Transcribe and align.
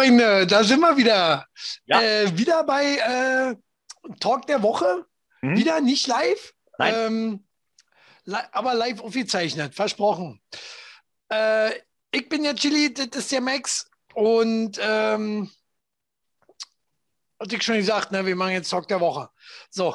Freunde, 0.00 0.46
da 0.46 0.64
sind 0.64 0.80
wir 0.80 0.96
wieder. 0.96 1.46
Ja. 1.84 2.00
Äh, 2.00 2.38
wieder 2.38 2.64
bei 2.64 2.96
äh, 2.96 3.54
Talk 4.18 4.46
der 4.46 4.62
Woche. 4.62 5.04
Mhm. 5.42 5.56
Wieder 5.58 5.82
nicht 5.82 6.06
live. 6.06 6.54
Ähm, 6.78 7.44
li 8.24 8.38
aber 8.52 8.72
live 8.72 9.00
aufgezeichnet, 9.02 9.74
versprochen. 9.74 10.40
Äh, 11.30 11.72
ich 12.12 12.30
bin 12.30 12.44
ja 12.44 12.54
Chili, 12.54 12.94
das 12.94 13.08
ist 13.12 13.30
der 13.30 13.42
Max. 13.42 13.90
Und 14.14 14.80
ähm, 14.80 15.50
hatte 17.40 17.56
ich 17.56 17.62
schon 17.62 17.76
gesagt, 17.76 18.12
ne, 18.12 18.26
wir 18.26 18.36
machen 18.36 18.52
jetzt 18.52 18.68
Talk 18.68 18.86
der 18.88 19.00
Woche. 19.00 19.30
So. 19.70 19.92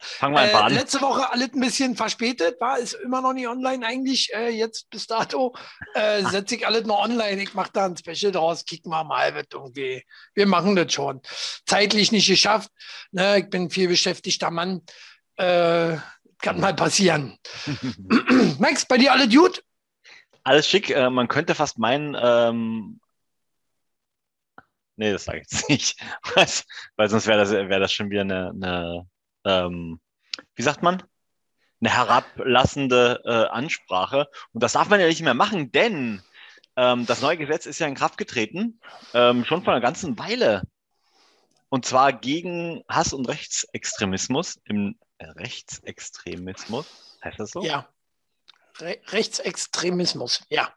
Fangen 0.00 0.34
wir 0.34 0.40
einfach 0.40 0.60
äh, 0.60 0.64
an. 0.64 0.74
Letzte 0.74 1.00
Woche 1.00 1.30
alles 1.30 1.50
ein 1.54 1.60
bisschen 1.60 1.96
verspätet, 1.96 2.60
war 2.60 2.78
ist 2.78 2.94
immer 2.94 3.20
noch 3.22 3.32
nicht 3.32 3.46
online 3.46 3.86
eigentlich. 3.86 4.34
Äh, 4.34 4.50
jetzt 4.50 4.90
bis 4.90 5.06
dato 5.06 5.54
äh, 5.94 6.22
setze 6.30 6.56
ich 6.56 6.66
alles 6.66 6.84
noch 6.84 6.98
online. 6.98 7.40
Ich 7.40 7.54
mache 7.54 7.70
da 7.72 7.86
ein 7.86 7.96
Special 7.96 8.32
draus, 8.32 8.64
kicken 8.64 8.90
wir 8.90 9.04
mal, 9.04 9.34
wird 9.34 9.54
irgendwie. 9.54 10.04
Wir 10.34 10.46
machen 10.46 10.74
das 10.74 10.92
schon. 10.92 11.20
Zeitlich 11.64 12.10
nicht 12.10 12.26
geschafft. 12.26 12.70
Ne, 13.12 13.38
ich 13.38 13.50
bin 13.50 13.64
ein 13.64 13.70
viel 13.70 13.88
beschäftigter 13.88 14.50
Mann. 14.50 14.82
Äh, 15.36 15.96
kann 16.40 16.60
mal 16.60 16.74
passieren. 16.74 17.38
Max, 18.58 18.84
bei 18.84 18.98
dir 18.98 19.12
alles 19.12 19.32
gut? 19.32 19.62
Alles 20.42 20.66
schick. 20.66 20.90
Äh, 20.90 21.08
man 21.10 21.28
könnte 21.28 21.54
fast 21.54 21.78
meinen, 21.78 22.16
ähm, 22.20 23.00
Nee, 24.98 25.12
das 25.12 25.24
sage 25.24 25.38
ich 25.38 25.46
jetzt 25.50 25.68
nicht. 25.68 26.00
Weil 26.96 27.08
sonst 27.08 27.26
wäre 27.26 27.38
das, 27.38 27.52
wär 27.52 27.78
das 27.80 27.92
schon 27.92 28.10
wieder 28.10 28.22
eine, 28.22 28.50
eine 28.50 29.08
ähm, 29.44 30.00
wie 30.56 30.62
sagt 30.62 30.82
man? 30.82 31.02
Eine 31.80 31.94
herablassende 31.94 33.22
äh, 33.24 33.46
Ansprache. 33.46 34.28
Und 34.52 34.62
das 34.62 34.72
darf 34.72 34.88
man 34.88 35.00
ja 35.00 35.06
nicht 35.06 35.22
mehr 35.22 35.34
machen, 35.34 35.70
denn 35.70 36.22
ähm, 36.76 37.06
das 37.06 37.22
neue 37.22 37.36
Gesetz 37.36 37.66
ist 37.66 37.78
ja 37.78 37.86
in 37.86 37.94
Kraft 37.94 38.18
getreten, 38.18 38.80
ähm, 39.14 39.44
schon 39.44 39.62
vor 39.62 39.72
einer 39.72 39.82
ganzen 39.82 40.18
Weile. 40.18 40.62
Und 41.68 41.86
zwar 41.86 42.12
gegen 42.12 42.82
Hass 42.88 43.12
und 43.12 43.28
Rechtsextremismus. 43.28 44.58
Im 44.64 44.98
äh, 45.18 45.26
Rechtsextremismus, 45.26 47.18
heißt 47.22 47.38
das 47.38 47.50
so? 47.50 47.62
Ja. 47.62 47.88
Re 48.80 48.98
Rechtsextremismus, 49.08 50.44
ja. 50.50 50.72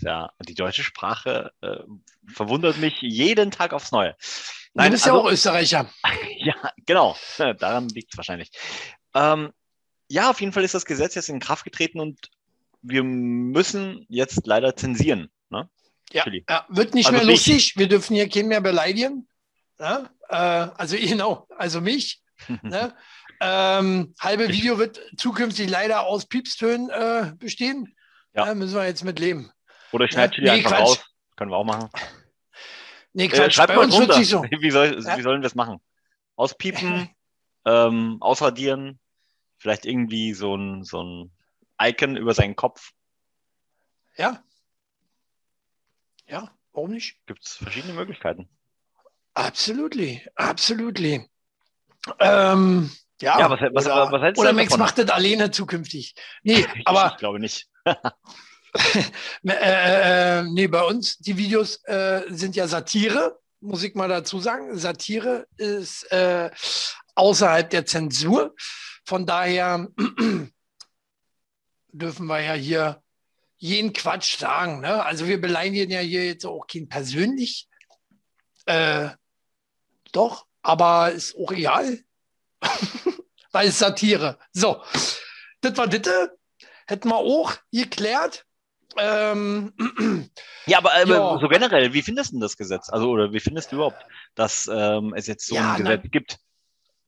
Ja, 0.00 0.30
die 0.46 0.54
deutsche 0.54 0.82
Sprache 0.82 1.52
äh, 1.62 1.78
verwundert 2.26 2.78
mich 2.78 3.00
jeden 3.00 3.50
Tag 3.50 3.72
aufs 3.72 3.92
Neue. 3.92 4.14
Nein, 4.74 4.90
du 4.90 4.92
bist 4.92 5.06
also, 5.06 5.16
ja 5.16 5.22
auch 5.22 5.30
Österreicher. 5.30 5.90
ja, 6.38 6.54
genau. 6.84 7.16
Daran 7.38 7.88
liegt 7.88 8.12
es 8.12 8.16
wahrscheinlich. 8.18 8.50
Ähm, 9.14 9.52
ja, 10.08 10.30
auf 10.30 10.40
jeden 10.40 10.52
Fall 10.52 10.64
ist 10.64 10.74
das 10.74 10.84
Gesetz 10.84 11.14
jetzt 11.14 11.30
in 11.30 11.40
Kraft 11.40 11.64
getreten 11.64 11.98
und 12.00 12.30
wir 12.82 13.02
müssen 13.02 14.04
jetzt 14.08 14.46
leider 14.46 14.76
zensieren. 14.76 15.30
Ne? 15.48 15.68
Ja, 16.12 16.24
ja, 16.48 16.66
wird 16.68 16.94
nicht 16.94 17.06
also 17.06 17.18
mehr 17.18 17.26
lustig. 17.26 17.76
Wir 17.76 17.88
dürfen 17.88 18.14
hier 18.14 18.28
keinen 18.28 18.48
mehr 18.48 18.60
beleidigen. 18.60 19.26
Ja? 19.78 20.10
Äh, 20.28 20.36
also 20.36 20.96
genau, 21.00 21.48
also 21.56 21.80
mich. 21.80 22.22
ne? 22.62 22.94
ähm, 23.40 24.14
halbe 24.20 24.48
Video 24.48 24.78
wird 24.78 25.00
zukünftig 25.16 25.70
leider 25.70 26.06
aus 26.06 26.26
Piepstönen 26.26 26.90
äh, 26.90 27.32
bestehen. 27.36 27.94
Ja. 28.34 28.44
Da 28.44 28.54
müssen 28.54 28.74
wir 28.74 28.86
jetzt 28.86 29.04
mit 29.04 29.18
leben. 29.18 29.50
Oder 29.92 30.08
schneid 30.08 30.36
ja, 30.36 30.42
nee, 30.42 30.50
einfach 30.50 30.70
Quatsch. 30.70 30.80
raus. 30.80 31.04
Können 31.36 31.50
wir 31.50 31.56
auch 31.56 31.64
machen. 31.64 31.90
Nee, 33.12 33.26
äh, 33.26 33.28
Quatsch. 33.28 33.40
Äh, 33.40 33.50
schreibt 33.50 33.76
mal 33.76 33.88
runter. 33.88 34.24
So. 34.24 34.42
Wie, 34.50 34.70
soll, 34.70 35.02
ja? 35.02 35.16
wie 35.16 35.22
sollen 35.22 35.40
wir 35.40 35.44
das 35.44 35.54
machen? 35.54 35.80
Auspiepen, 36.36 37.10
ähm, 37.64 38.18
ausradieren, 38.20 39.00
vielleicht 39.58 39.86
irgendwie 39.86 40.34
so 40.34 40.54
ein, 40.54 40.84
so 40.84 41.02
ein 41.02 41.32
Icon 41.80 42.16
über 42.16 42.34
seinen 42.34 42.56
Kopf. 42.56 42.92
Ja. 44.16 44.42
Ja, 46.28 46.50
warum 46.72 46.90
nicht? 46.90 47.18
Gibt 47.26 47.44
es 47.44 47.56
verschiedene 47.56 47.94
Möglichkeiten. 47.94 48.48
Absolutely, 49.34 50.26
absolutely. 50.34 51.28
Ähm, 52.20 52.90
ja, 53.20 53.38
ja 53.38 53.50
was, 53.50 53.60
was, 53.60 53.86
oder, 53.86 54.12
was 54.12 54.22
hältst 54.22 54.40
oder 54.40 54.52
Max 54.52 54.76
macht 54.76 54.98
das 54.98 55.08
alleine 55.10 55.50
zukünftig. 55.50 56.14
Nee, 56.42 56.66
aber. 56.84 57.12
ich 57.12 57.18
glaube 57.18 57.40
nicht. 57.40 57.68
Äh, 59.44 59.52
äh, 59.52 60.38
äh, 60.40 60.42
nee, 60.42 60.66
bei 60.66 60.82
uns, 60.82 61.18
die 61.18 61.36
Videos 61.36 61.82
äh, 61.84 62.22
sind 62.28 62.56
ja 62.56 62.66
Satire, 62.66 63.38
muss 63.60 63.82
ich 63.82 63.94
mal 63.94 64.08
dazu 64.08 64.40
sagen. 64.40 64.76
Satire 64.76 65.46
ist 65.56 66.10
äh, 66.10 66.50
außerhalb 67.14 67.70
der 67.70 67.86
Zensur. 67.86 68.54
Von 69.04 69.24
daher 69.24 69.88
dürfen 71.92 72.26
wir 72.26 72.40
ja 72.40 72.54
hier 72.54 73.02
jeden 73.56 73.92
Quatsch 73.92 74.38
sagen. 74.38 74.80
Ne? 74.80 75.04
Also 75.04 75.26
wir 75.26 75.40
beleidigen 75.40 75.90
ja 75.90 76.00
hier 76.00 76.26
jetzt 76.26 76.44
auch 76.44 76.66
kein 76.66 76.88
persönlich. 76.88 77.68
Äh, 78.66 79.10
doch, 80.12 80.46
aber 80.62 81.12
ist 81.12 81.36
auch 81.36 81.50
real. 81.50 82.00
Weil 83.52 83.68
es 83.68 83.78
Satire. 83.78 84.38
So, 84.52 84.82
das 85.60 85.76
war 85.76 85.86
das. 85.88 86.30
Hätten 86.86 87.08
wir 87.08 87.16
auch 87.16 87.54
geklärt. 87.72 88.45
Ähm, 88.96 89.72
ja, 90.66 90.78
aber, 90.78 90.94
aber 90.94 91.38
so 91.40 91.48
generell, 91.48 91.92
wie 91.92 92.02
findest 92.02 92.32
du 92.32 92.40
das 92.40 92.56
Gesetz? 92.56 92.88
Also, 92.90 93.10
oder 93.10 93.32
wie 93.32 93.40
findest 93.40 93.72
du 93.72 93.76
überhaupt, 93.76 94.04
dass 94.34 94.70
ähm, 94.72 95.14
es 95.14 95.26
jetzt 95.26 95.46
so 95.46 95.54
ja, 95.54 95.72
ein 95.72 95.82
Gesetz 95.82 96.00
na, 96.04 96.10
gibt? 96.10 96.38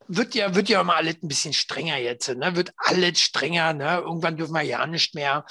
Wird 0.08 0.34
ja, 0.34 0.54
wird 0.54 0.68
ja 0.68 0.80
immer 0.80 0.96
alles 0.96 1.22
ein 1.22 1.28
bisschen 1.28 1.52
strenger 1.52 1.98
jetzt, 1.98 2.28
ne? 2.28 2.56
Wird 2.56 2.72
alles 2.76 3.20
strenger, 3.20 3.72
ne? 3.74 3.98
Irgendwann 3.98 4.36
dürfen 4.36 4.54
wir 4.54 4.62
ja 4.62 4.86
nicht 4.86 5.14
mehr. 5.14 5.44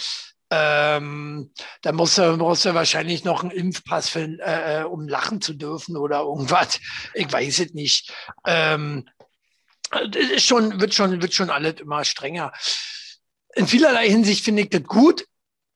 Ähm, 0.49 1.51
da 1.81 1.91
musst 1.91 2.17
du, 2.17 2.37
brauchst 2.37 2.65
du 2.65 2.73
wahrscheinlich 2.73 3.23
noch 3.23 3.41
einen 3.41 3.51
Impfpass, 3.51 4.09
für, 4.09 4.21
äh, 4.21 4.81
äh 4.81 4.83
um 4.83 5.07
lachen 5.07 5.41
zu 5.41 5.53
dürfen 5.53 5.97
oder 5.97 6.21
irgendwas. 6.21 6.79
Ich 7.13 7.31
weiß 7.31 7.59
es 7.59 7.73
nicht. 7.73 8.13
Ähm, 8.45 9.07
ist 10.15 10.45
schon, 10.45 10.79
wird, 10.79 10.93
schon, 10.93 11.21
wird 11.21 11.33
schon 11.33 11.49
alles 11.49 11.79
immer 11.79 12.03
strenger. 12.05 12.53
In 13.55 13.67
vielerlei 13.67 14.09
Hinsicht 14.09 14.43
finde 14.43 14.63
ich 14.63 14.69
das 14.69 14.83
gut 14.83 15.25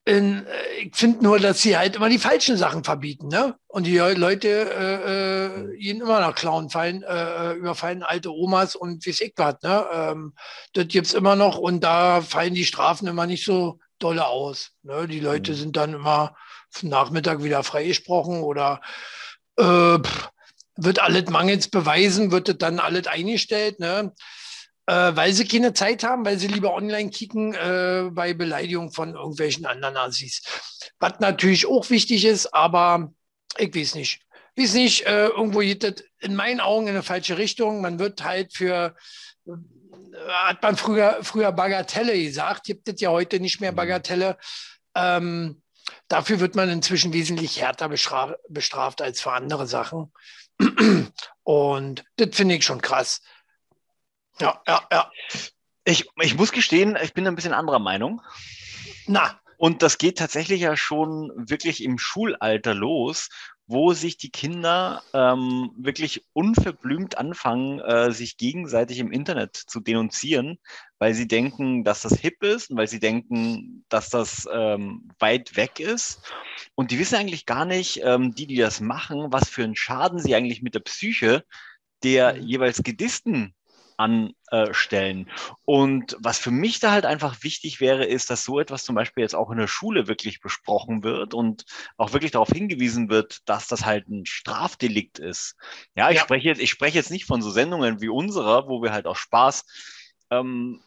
in, 0.04 0.46
äh, 0.46 0.82
ich 0.82 0.96
finde 0.96 1.22
nur, 1.22 1.38
dass 1.38 1.62
sie 1.62 1.76
halt 1.76 1.96
immer 1.96 2.08
die 2.08 2.18
falschen 2.18 2.56
Sachen 2.56 2.84
verbieten, 2.84 3.28
ne? 3.28 3.56
Und 3.68 3.86
die 3.86 3.98
Leute 3.98 4.48
äh, 4.48 5.70
äh, 5.70 5.76
ihnen 5.76 6.00
immer 6.00 6.20
nach 6.20 6.34
Klauen 6.34 6.70
fallen, 6.70 7.02
äh, 7.02 7.52
äh, 7.52 7.54
überfallen 7.54 8.02
alte 8.02 8.32
Omas 8.32 8.74
und 8.74 9.06
wie 9.06 9.10
es 9.10 9.20
ich 9.20 9.32
was, 9.36 9.62
ne? 9.62 9.86
Ähm, 9.92 10.34
das 10.72 10.88
gibt's 10.88 11.14
immer 11.14 11.36
noch 11.36 11.58
und 11.58 11.80
da 11.84 12.20
fallen 12.20 12.54
die 12.54 12.64
Strafen 12.64 13.06
immer 13.06 13.26
nicht 13.26 13.44
so 13.44 13.78
dolle 13.98 14.26
aus. 14.26 14.72
Ne? 14.82 15.06
Die 15.06 15.20
Leute 15.20 15.52
mhm. 15.52 15.56
sind 15.56 15.76
dann 15.76 15.94
immer 15.94 16.34
Nachmittag 16.82 17.42
wieder 17.44 17.62
freigesprochen 17.62 18.42
oder 18.42 18.80
äh, 19.56 19.98
pff, 19.98 20.30
wird 20.76 21.00
alles 21.00 21.28
mangels 21.30 21.68
beweisen, 21.68 22.32
wird 22.32 22.48
das 22.48 22.58
dann 22.58 22.80
alles 22.80 23.06
eingestellt, 23.06 23.78
ne? 23.78 24.12
Äh, 24.92 25.16
weil 25.16 25.32
sie 25.32 25.48
keine 25.48 25.72
Zeit 25.72 26.04
haben, 26.04 26.26
weil 26.26 26.38
sie 26.38 26.48
lieber 26.48 26.74
online 26.74 27.08
kicken 27.08 27.54
äh, 27.54 28.10
bei 28.10 28.34
Beleidigung 28.34 28.92
von 28.92 29.14
irgendwelchen 29.14 29.64
anderen 29.64 29.94
Nazis. 29.94 30.42
Was 30.98 31.18
natürlich 31.18 31.66
auch 31.66 31.88
wichtig 31.88 32.26
ist, 32.26 32.52
aber 32.52 33.10
ich 33.56 33.74
weiß 33.74 33.94
nicht. 33.94 34.20
Ich 34.54 34.64
weiß 34.64 34.74
nicht, 34.74 35.06
äh, 35.06 35.28
irgendwo 35.28 35.60
geht 35.60 35.82
das 35.82 36.04
in 36.20 36.34
meinen 36.34 36.60
Augen 36.60 36.88
in 36.88 36.92
eine 36.92 37.02
falsche 37.02 37.38
Richtung. 37.38 37.80
Man 37.80 37.98
wird 37.98 38.22
halt 38.22 38.52
für, 38.52 38.94
äh, 39.46 39.52
hat 40.44 40.62
man 40.62 40.76
früher, 40.76 41.20
früher 41.22 41.52
Bagatelle 41.52 42.22
gesagt, 42.22 42.64
gibt 42.64 42.86
es 42.86 43.00
ja 43.00 43.08
heute 43.08 43.40
nicht 43.40 43.62
mehr 43.62 43.72
Bagatelle. 43.72 44.36
Ähm, 44.94 45.62
dafür 46.08 46.38
wird 46.38 46.54
man 46.54 46.68
inzwischen 46.68 47.14
wesentlich 47.14 47.62
härter 47.62 47.88
bestraft 47.88 49.00
als 49.00 49.22
für 49.22 49.32
andere 49.32 49.66
Sachen. 49.66 50.12
Und 51.44 52.04
das 52.16 52.28
finde 52.36 52.56
ich 52.56 52.64
schon 52.66 52.82
krass. 52.82 53.22
Ja, 54.42 54.60
ja, 54.66 54.82
ja. 54.90 55.10
Ich, 55.84 56.08
ich 56.20 56.36
muss 56.36 56.50
gestehen, 56.50 56.98
ich 57.00 57.14
bin 57.14 57.28
ein 57.28 57.36
bisschen 57.36 57.54
anderer 57.54 57.78
Meinung. 57.78 58.20
Na. 59.06 59.38
Und 59.56 59.82
das 59.82 59.98
geht 59.98 60.18
tatsächlich 60.18 60.60
ja 60.62 60.76
schon 60.76 61.30
wirklich 61.36 61.84
im 61.84 61.96
Schulalter 61.96 62.74
los, 62.74 63.28
wo 63.68 63.92
sich 63.92 64.16
die 64.16 64.30
Kinder 64.30 65.04
ähm, 65.14 65.70
wirklich 65.76 66.24
unverblümt 66.32 67.16
anfangen, 67.16 67.78
äh, 67.78 68.10
sich 68.10 68.36
gegenseitig 68.36 68.98
im 68.98 69.12
Internet 69.12 69.54
zu 69.54 69.78
denunzieren, 69.78 70.58
weil 70.98 71.14
sie 71.14 71.28
denken, 71.28 71.84
dass 71.84 72.02
das 72.02 72.18
hip 72.18 72.42
ist 72.42 72.70
und 72.70 72.76
weil 72.76 72.88
sie 72.88 72.98
denken, 72.98 73.84
dass 73.88 74.10
das 74.10 74.48
ähm, 74.52 75.08
weit 75.20 75.56
weg 75.56 75.78
ist. 75.78 76.20
Und 76.74 76.90
die 76.90 76.98
wissen 76.98 77.14
eigentlich 77.14 77.46
gar 77.46 77.64
nicht, 77.64 78.00
ähm, 78.02 78.34
die, 78.34 78.48
die 78.48 78.56
das 78.56 78.80
machen, 78.80 79.28
was 79.30 79.48
für 79.48 79.62
einen 79.62 79.76
Schaden 79.76 80.18
sie 80.18 80.34
eigentlich 80.34 80.62
mit 80.62 80.74
der 80.74 80.80
Psyche 80.80 81.44
der 82.02 82.34
mhm. 82.34 82.42
jeweils 82.42 82.82
Gedissten 82.82 83.54
anstellen. 84.02 85.30
Und 85.64 86.16
was 86.18 86.38
für 86.38 86.50
mich 86.50 86.80
da 86.80 86.90
halt 86.90 87.06
einfach 87.06 87.42
wichtig 87.42 87.80
wäre, 87.80 88.04
ist, 88.04 88.30
dass 88.30 88.44
so 88.44 88.60
etwas 88.60 88.84
zum 88.84 88.94
Beispiel 88.94 89.22
jetzt 89.22 89.34
auch 89.34 89.50
in 89.50 89.58
der 89.58 89.68
Schule 89.68 90.08
wirklich 90.08 90.40
besprochen 90.40 91.02
wird 91.02 91.34
und 91.34 91.64
auch 91.96 92.12
wirklich 92.12 92.32
darauf 92.32 92.50
hingewiesen 92.50 93.08
wird, 93.08 93.48
dass 93.48 93.68
das 93.68 93.84
halt 93.84 94.08
ein 94.08 94.26
Strafdelikt 94.26 95.18
ist. 95.18 95.56
Ja, 95.94 96.10
ich 96.10 96.16
ja. 96.16 96.22
spreche 96.22 96.48
jetzt, 96.48 96.60
ich 96.60 96.70
spreche 96.70 96.98
jetzt 96.98 97.10
nicht 97.10 97.24
von 97.24 97.42
so 97.42 97.50
Sendungen 97.50 98.00
wie 98.00 98.08
unserer, 98.08 98.68
wo 98.68 98.82
wir 98.82 98.92
halt 98.92 99.06
auch 99.06 99.16
Spaß, 99.16 99.64
ähm, 100.30 100.80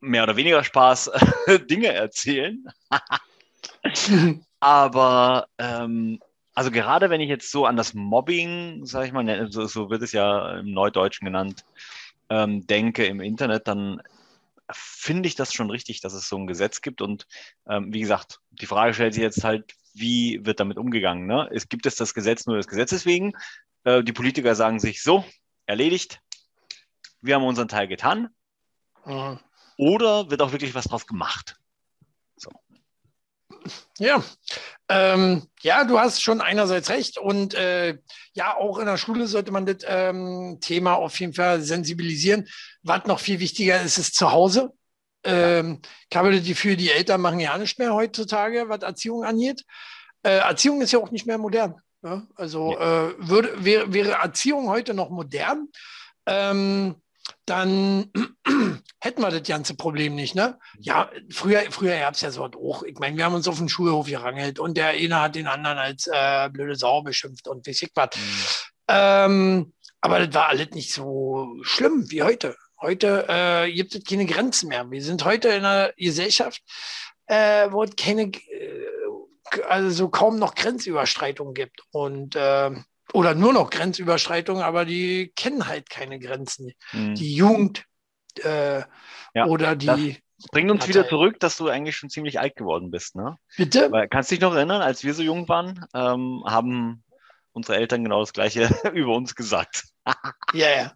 mehr 0.00 0.22
oder 0.22 0.36
weniger 0.36 0.62
Spaß, 0.62 1.10
Dinge 1.70 1.88
erzählen. 1.88 2.64
Aber 4.60 5.48
ähm, 5.58 6.20
Also 6.54 6.70
gerade 6.70 7.10
wenn 7.10 7.20
ich 7.20 7.28
jetzt 7.28 7.50
so 7.50 7.66
an 7.66 7.76
das 7.76 7.94
Mobbing, 7.94 8.84
sage 8.84 9.06
ich 9.06 9.12
mal, 9.12 9.24
ne, 9.24 9.48
so, 9.50 9.66
so, 9.66 9.90
wird 9.90 10.02
es 10.02 10.12
ja 10.12 10.58
im 10.58 10.72
Neudeutschen 10.72 11.24
genannt, 11.24 11.64
ähm, 12.32 12.66
denke 12.66 13.04
im 13.04 13.20
Internet, 13.20 13.68
dann 13.68 14.00
finde 14.70 15.26
ich 15.26 15.34
das 15.34 15.52
schon 15.52 15.68
richtig, 15.68 16.00
dass 16.00 16.14
es 16.14 16.28
so 16.28 16.38
ein 16.38 16.46
Gesetz 16.46 16.80
gibt. 16.80 17.02
Und 17.02 17.26
ähm, 17.68 17.92
wie 17.92 18.00
gesagt, 18.00 18.40
die 18.50 18.66
Frage 18.66 18.94
stellt 18.94 19.12
sich 19.12 19.22
jetzt 19.22 19.44
halt, 19.44 19.74
wie 19.92 20.40
wird 20.46 20.58
damit 20.58 20.78
umgegangen? 20.78 21.26
Ne? 21.26 21.48
Es 21.52 21.68
gibt 21.68 21.84
es 21.84 21.96
das 21.96 22.14
Gesetz 22.14 22.46
nur 22.46 22.56
des 22.56 22.68
Gesetzes 22.68 23.04
wegen. 23.04 23.32
Äh, 23.84 24.02
die 24.02 24.14
Politiker 24.14 24.54
sagen 24.54 24.80
sich 24.80 25.02
so, 25.02 25.26
erledigt, 25.66 26.20
wir 27.20 27.34
haben 27.34 27.44
unseren 27.44 27.68
Teil 27.68 27.86
getan. 27.86 28.30
Mhm. 29.04 29.38
Oder 29.76 30.30
wird 30.30 30.40
auch 30.40 30.52
wirklich 30.52 30.74
was 30.74 30.84
draus 30.84 31.06
gemacht? 31.06 31.56
Ja, 33.98 34.22
ähm, 34.88 35.46
ja, 35.62 35.84
du 35.84 35.98
hast 35.98 36.22
schon 36.22 36.40
einerseits 36.40 36.90
recht 36.90 37.18
und 37.18 37.54
äh, 37.54 37.98
ja, 38.34 38.56
auch 38.56 38.78
in 38.78 38.86
der 38.86 38.96
Schule 38.96 39.26
sollte 39.26 39.52
man 39.52 39.66
das 39.66 39.78
ähm, 39.86 40.58
Thema 40.60 40.94
auf 40.94 41.18
jeden 41.20 41.34
Fall 41.34 41.62
sensibilisieren. 41.62 42.48
Was 42.82 43.06
noch 43.06 43.20
viel 43.20 43.40
wichtiger 43.40 43.80
ist, 43.80 43.98
ist 43.98 44.14
zu 44.14 44.32
Hause. 44.32 44.72
Ähm, 45.24 45.80
ich 46.10 46.16
habe 46.16 46.32
das 46.32 46.46
Gefühl, 46.46 46.76
die 46.76 46.90
Eltern 46.90 47.20
machen 47.20 47.40
ja 47.40 47.56
nicht 47.58 47.78
mehr 47.78 47.94
heutzutage, 47.94 48.68
was 48.68 48.82
Erziehung 48.82 49.24
angeht. 49.24 49.64
Äh, 50.22 50.38
Erziehung 50.38 50.80
ist 50.82 50.92
ja 50.92 50.98
auch 50.98 51.10
nicht 51.10 51.26
mehr 51.26 51.38
modern. 51.38 51.76
Ja? 52.02 52.26
Also 52.34 52.72
ja. 52.72 53.08
Äh, 53.08 53.14
würde, 53.18 53.64
wäre, 53.64 53.92
wäre 53.92 54.12
Erziehung 54.12 54.68
heute 54.68 54.94
noch 54.94 55.10
modern, 55.10 55.68
ähm, 56.26 56.96
dann 57.46 58.10
hätten 59.00 59.22
wir 59.22 59.30
das 59.30 59.46
ganze 59.46 59.74
Problem 59.76 60.14
nicht. 60.14 60.34
Ne? 60.34 60.58
Ja, 60.78 61.10
früher, 61.30 61.62
früher 61.70 61.98
gab 61.98 62.14
es 62.14 62.20
ja 62.20 62.30
so 62.30 62.44
auch. 62.44 62.82
Ich 62.82 62.98
meine, 62.98 63.16
wir 63.16 63.24
haben 63.24 63.34
uns 63.34 63.48
auf 63.48 63.58
dem 63.58 63.68
Schulhof 63.68 64.06
gerangelt 64.06 64.58
und 64.58 64.76
der 64.76 64.88
eine 64.88 65.20
hat 65.20 65.34
den 65.34 65.46
anderen 65.46 65.78
als 65.78 66.08
äh, 66.10 66.48
blöde 66.50 66.76
Sau 66.76 67.02
beschimpft 67.02 67.48
und 67.48 67.66
weiß 67.66 67.82
ich 67.82 67.90
was. 67.94 68.10
Mhm. 68.16 68.44
Ähm, 68.88 69.72
aber 70.00 70.18
das 70.18 70.34
war 70.34 70.48
alles 70.48 70.70
nicht 70.70 70.92
so 70.92 71.56
schlimm 71.62 72.10
wie 72.10 72.22
heute. 72.22 72.56
Heute 72.80 73.26
äh, 73.28 73.72
gibt 73.72 73.94
es 73.94 74.04
keine 74.04 74.26
Grenzen 74.26 74.68
mehr. 74.68 74.90
Wir 74.90 75.02
sind 75.02 75.24
heute 75.24 75.48
in 75.48 75.64
einer 75.64 75.92
Gesellschaft, 75.96 76.60
äh, 77.26 77.70
wo 77.70 77.84
es 77.84 77.94
keine, 77.94 78.22
äh, 78.22 78.86
also 79.68 80.08
kaum 80.08 80.38
noch 80.38 80.56
Grenzüberschreitungen 80.56 81.54
gibt. 81.54 81.80
Und 81.92 82.34
äh, 82.34 82.72
oder 83.12 83.34
nur 83.34 83.52
noch 83.52 83.70
Grenzüberschreitungen, 83.70 84.62
aber 84.62 84.84
die 84.84 85.32
kennen 85.36 85.66
halt 85.66 85.90
keine 85.90 86.18
Grenzen. 86.18 86.72
Mhm. 86.92 87.14
Die 87.14 87.34
Jugend 87.34 87.84
äh, 88.42 88.82
ja, 89.34 89.46
oder 89.46 89.76
die. 89.76 90.18
bringt 90.50 90.70
uns 90.70 90.80
Partei. 90.80 90.94
wieder 90.94 91.08
zurück, 91.08 91.40
dass 91.40 91.56
du 91.56 91.68
eigentlich 91.68 91.96
schon 91.96 92.10
ziemlich 92.10 92.40
alt 92.40 92.56
geworden 92.56 92.90
bist, 92.90 93.14
ne? 93.16 93.36
Bitte? 93.56 93.90
Weil, 93.92 94.08
kannst 94.08 94.30
du 94.30 94.34
dich 94.34 94.42
noch 94.42 94.54
erinnern, 94.54 94.82
als 94.82 95.04
wir 95.04 95.14
so 95.14 95.22
jung 95.22 95.48
waren, 95.48 95.84
ähm, 95.94 96.42
haben 96.46 97.02
unsere 97.52 97.76
Eltern 97.76 98.02
genau 98.02 98.20
das 98.20 98.32
Gleiche 98.32 98.68
über 98.94 99.14
uns 99.14 99.34
gesagt. 99.34 99.84
Ja, 100.52 100.66
yeah. 100.66 100.92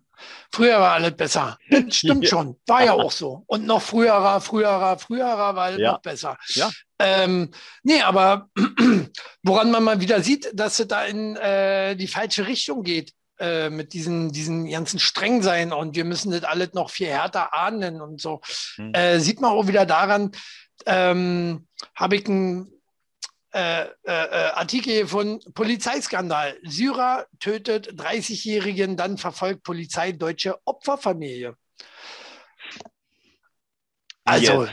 Früher 0.53 0.81
war 0.81 0.93
alles 0.93 1.17
besser. 1.17 1.59
Stimmt 1.91 2.27
schon. 2.27 2.59
War 2.67 2.85
ja 2.85 2.93
auch 2.95 3.11
so. 3.11 3.45
Und 3.47 3.67
noch 3.67 3.83
früherer, 3.83 4.41
früherer, 4.41 4.99
früherer 4.99 5.55
war 5.55 5.65
alles 5.65 5.81
ja. 5.81 5.93
noch 5.93 6.01
besser. 6.01 6.39
Ja. 6.49 6.71
Ähm, 6.99 7.51
nee, 7.83 8.01
aber 8.01 8.49
woran 9.43 9.71
man 9.71 9.85
mal 9.85 10.01
wieder 10.01 10.23
sieht, 10.23 10.51
dass 10.55 10.79
es 10.79 10.89
da 10.89 11.05
in 11.05 11.37
äh, 11.37 11.97
die 11.97 12.09
falsche 12.09 12.47
Richtung 12.47 12.83
geht. 12.83 13.13
Äh, 13.39 13.69
mit 13.69 13.93
diesen, 13.93 14.33
diesen 14.33 14.67
ganzen 14.71 14.99
streng 14.99 15.43
sein 15.43 15.71
und 15.71 15.95
wir 15.95 16.07
müssen 16.07 16.31
das 16.31 16.43
alles 16.45 16.73
noch 16.73 16.89
viel 16.89 17.09
härter 17.09 17.53
ahnden 17.53 18.01
und 18.01 18.19
so. 18.19 18.41
Hm. 18.77 18.95
Äh, 18.95 19.21
sieht 19.21 19.43
man 19.43 19.51
auch 19.51 19.67
wieder 19.67 19.85
daran, 19.85 20.33
ähm, 20.87 21.67
habe 21.95 22.17
ich 22.17 22.27
ein 22.29 22.73
äh, 23.57 23.85
äh, 23.85 23.89
äh, 24.07 24.51
Artikel 24.53 25.07
von 25.07 25.41
Polizeiskandal. 25.55 26.59
Syrer 26.63 27.27
tötet 27.41 27.93
30-Jährigen, 27.99 28.99
dann 28.99 29.17
verfolgt 29.17 29.63
Polizei 29.63 30.13
deutsche 30.13 30.59
Opferfamilie. 30.67 31.57
Also, 34.25 34.65
yes. 34.65 34.71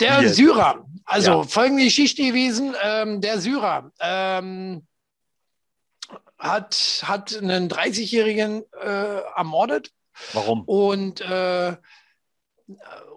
Der 0.00 0.22
yes. 0.22 0.36
Syrer, 0.36 0.86
also 1.04 1.30
ja. 1.30 1.42
folgende 1.44 1.84
Geschichte 1.84 2.22
gewesen, 2.22 2.74
ähm, 2.82 3.20
der 3.20 3.40
Syrer 3.40 3.90
ähm, 4.00 4.86
hat, 6.38 7.02
hat 7.04 7.36
einen 7.36 7.68
30-Jährigen 7.68 8.64
äh, 8.82 9.20
ermordet. 9.36 9.90
Warum? 10.32 10.62
Und 10.64 11.20
äh, 11.20 11.76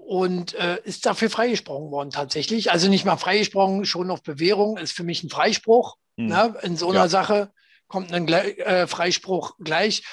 und 0.10 0.56
äh, 0.56 0.80
ist 0.86 1.06
dafür 1.06 1.30
freigesprochen 1.30 1.92
worden 1.92 2.10
tatsächlich. 2.10 2.72
Also 2.72 2.90
nicht 2.90 3.06
mal 3.06 3.18
freigesprochen, 3.18 3.86
schon 3.86 4.10
auf 4.10 4.24
Bewährung, 4.24 4.78
ist 4.78 4.92
für 4.92 5.04
mich 5.04 5.24
ein 5.24 5.30
Freispruch. 5.30 5.98
Hm. 6.18 6.28
Ne? 6.28 6.56
In 6.64 6.78
so 6.78 6.90
einer 6.90 7.02
ja. 7.02 7.08
Sache 7.10 7.52
kommt 7.88 8.12
ein 8.12 8.28
äh, 8.28 8.88
Freispruch 8.88 9.54
gleich, 9.60 10.04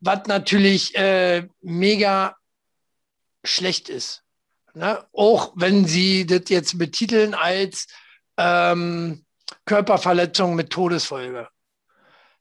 was 0.00 0.26
natürlich 0.26 0.96
äh, 0.96 1.46
mega 1.60 2.36
schlecht 3.44 3.88
ist. 3.88 4.24
Ne? 4.78 5.04
Auch 5.12 5.52
wenn 5.56 5.86
sie 5.86 6.24
das 6.24 6.42
jetzt 6.46 6.78
betiteln 6.78 7.34
als 7.34 7.88
ähm, 8.36 9.24
Körperverletzung 9.64 10.54
mit 10.54 10.70
Todesfolge. 10.70 11.48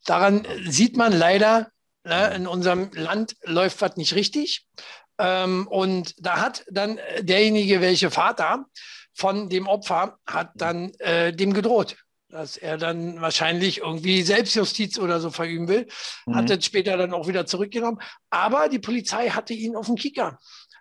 Daran 0.06 0.46
sieht 0.66 0.96
man 0.98 1.14
leider, 1.14 1.72
ne, 2.04 2.36
in 2.36 2.46
unserem 2.46 2.92
Land 2.94 3.36
läuft 3.44 3.82
was 3.82 3.98
nicht 3.98 4.14
richtig. 4.14 4.68
Ähm, 5.18 5.68
und 5.68 6.14
da 6.24 6.40
hat 6.40 6.64
dann 6.70 7.00
derjenige, 7.22 7.82
welche 7.82 8.12
Vater 8.12 8.66
von 9.16 9.50
dem 9.50 9.66
Opfer, 9.66 10.20
hat 10.28 10.52
dann 10.54 10.94
äh, 11.00 11.34
dem 11.34 11.54
gedroht, 11.54 11.98
dass 12.30 12.56
er 12.56 12.78
dann 12.78 13.20
wahrscheinlich 13.20 13.80
irgendwie 13.80 14.22
Selbstjustiz 14.22 15.00
oder 15.00 15.20
so 15.20 15.32
verüben 15.32 15.68
will. 15.68 15.88
Mhm. 16.28 16.36
Hat 16.36 16.52
es 16.52 16.64
später 16.64 16.98
dann 16.98 17.14
auch 17.14 17.28
wieder 17.28 17.48
zurückgenommen. 17.48 18.00
Aber 18.30 18.70
die 18.70 18.78
Polizei 18.78 19.30
hatte 19.30 19.56
ihn 19.56 19.76
auf 19.76 19.88
dem 19.88 19.96
Kicker 19.96 20.38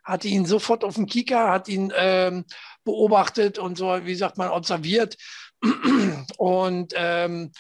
hatte 0.07 0.29
ihn 0.29 0.47
sofort 0.47 0.85
auf 0.85 0.95
dem 0.95 1.07
Kicker, 1.07 1.51
hat 1.51 1.69
ihn 1.69 1.93
ähm, 1.97 2.45
beobachtet 2.85 3.59
und 3.59 3.77
so, 3.77 4.05
wie 4.05 4.15
sagt 4.15 4.39
man, 4.39 4.51
observiert. 4.51 5.17
Und 6.39 6.93
ähm, 6.97 7.51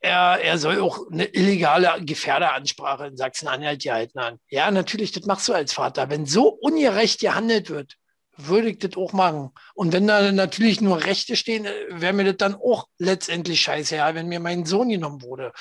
er, 0.00 0.40
er 0.42 0.58
soll 0.58 0.80
auch 0.80 0.98
eine 1.10 1.26
illegale 1.26 2.04
Gefährderansprache 2.04 3.06
in 3.06 3.16
Sachsen-Anhalt 3.16 3.82
gehalten 3.82 4.20
haben. 4.20 4.40
Ja, 4.50 4.70
natürlich, 4.70 5.12
das 5.12 5.24
machst 5.26 5.48
du 5.48 5.52
als 5.52 5.72
Vater. 5.72 6.10
Wenn 6.10 6.26
so 6.26 6.48
ungerecht 6.48 7.20
gehandelt 7.20 7.70
wird, 7.70 7.96
würde 8.36 8.70
ich 8.70 8.78
das 8.78 8.96
auch 8.96 9.12
machen. 9.12 9.50
Und 9.74 9.92
wenn 9.92 10.06
da 10.06 10.32
natürlich 10.32 10.80
nur 10.80 11.04
Rechte 11.04 11.36
stehen, 11.36 11.66
wäre 11.88 12.12
mir 12.12 12.24
das 12.24 12.36
dann 12.38 12.54
auch 12.54 12.88
letztendlich 12.98 13.60
scheiße, 13.60 13.96
ja, 13.96 14.14
wenn 14.14 14.28
mir 14.28 14.40
mein 14.40 14.66
Sohn 14.66 14.88
genommen 14.88 15.22
wurde 15.22 15.52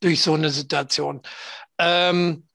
durch 0.00 0.22
so 0.22 0.34
eine 0.34 0.50
Situation. 0.50 1.22
Ähm, 1.78 2.48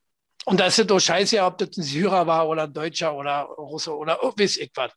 und 0.49 0.59
da 0.59 0.65
ist 0.65 0.79
es 0.79 0.87
doch 0.87 0.99
scheiße, 0.99 1.43
ob 1.43 1.59
das 1.59 1.77
ein 1.77 1.83
Syrer 1.83 2.25
war 2.25 2.47
oder 2.47 2.63
ein 2.63 2.73
Deutscher 2.73 3.13
oder 3.13 3.41
Russe 3.43 3.95
oder 3.95 4.23
oh, 4.23 4.33
weiß 4.35 4.57
ich 4.57 4.71
was. 4.75 4.91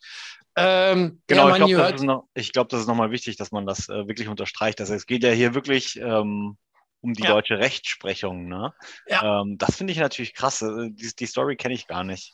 Ähm, 0.57 1.21
genau, 1.27 1.49
ja, 1.49 1.57
ich 1.57 1.65
glaube, 1.65 1.83
das, 1.83 1.93
ist 1.93 2.03
noch, 2.03 2.25
glaub, 2.53 2.69
das 2.71 2.81
ist 2.81 2.87
nochmal 2.87 3.11
wichtig, 3.11 3.37
dass 3.37 3.53
man 3.53 3.67
das 3.67 3.89
äh, 3.89 4.07
wirklich 4.07 4.29
unterstreicht. 4.29 4.81
Also 4.81 4.95
es 4.95 5.07
geht 5.07 5.23
ja 5.25 5.31
hier 5.31 5.55
wirklich 5.55 5.97
ähm, 5.97 6.57
um 7.03 7.13
die 7.13 7.23
ja. 7.23 7.31
deutsche 7.31 7.59
Rechtsprechung. 7.59 8.49
Ne? 8.49 8.73
Ja. 9.07 9.43
Ähm, 9.43 9.59
das 9.59 9.77
finde 9.77 9.93
ich 9.93 9.99
natürlich 9.99 10.35
krass. 10.35 10.63
Äh, 10.63 10.91
die, 10.91 11.15
die 11.15 11.27
Story 11.27 11.57
kenne 11.57 11.75
ich 11.75 11.87
gar 11.87 12.05
nicht. 12.05 12.33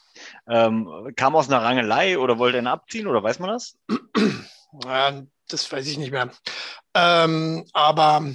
Ähm, 0.48 1.12
kam 1.16 1.34
aus 1.34 1.48
einer 1.48 1.62
Rangelei 1.62 2.18
oder 2.18 2.38
wollte 2.38 2.58
er 2.58 2.66
abziehen 2.66 3.08
oder 3.08 3.22
weiß 3.22 3.40
man 3.40 3.50
das? 3.50 3.76
Ja, 4.84 5.22
das 5.48 5.72
weiß 5.72 5.88
ich 5.88 5.96
nicht 5.96 6.10
mehr. 6.10 6.30
Ähm, 6.92 7.64
aber 7.72 8.34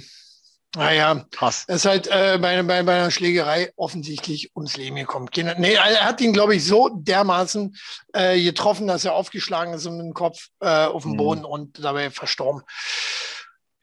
naja, 0.76 1.24
Krass. 1.30 1.64
er 1.66 1.76
ist 1.76 1.84
halt 1.84 2.06
äh, 2.08 2.38
bei, 2.40 2.62
bei, 2.62 2.82
bei 2.82 2.94
einer 2.94 3.10
Schlägerei 3.10 3.72
offensichtlich 3.76 4.52
ums 4.56 4.76
Leben 4.76 4.96
gekommen. 4.96 5.28
Nee, 5.58 5.74
er 5.74 6.04
hat 6.04 6.20
ihn, 6.20 6.32
glaube 6.32 6.56
ich, 6.56 6.64
so 6.64 6.88
dermaßen 6.88 7.76
äh, 8.12 8.42
getroffen, 8.42 8.86
dass 8.86 9.04
er 9.04 9.14
aufgeschlagen 9.14 9.74
ist 9.74 9.86
um 9.86 9.98
den 9.98 10.14
Kopf 10.14 10.48
äh, 10.60 10.86
auf 10.86 11.02
dem 11.02 11.12
mhm. 11.12 11.16
Boden 11.16 11.44
und 11.44 11.82
dabei 11.84 12.10
verstorben. 12.10 12.62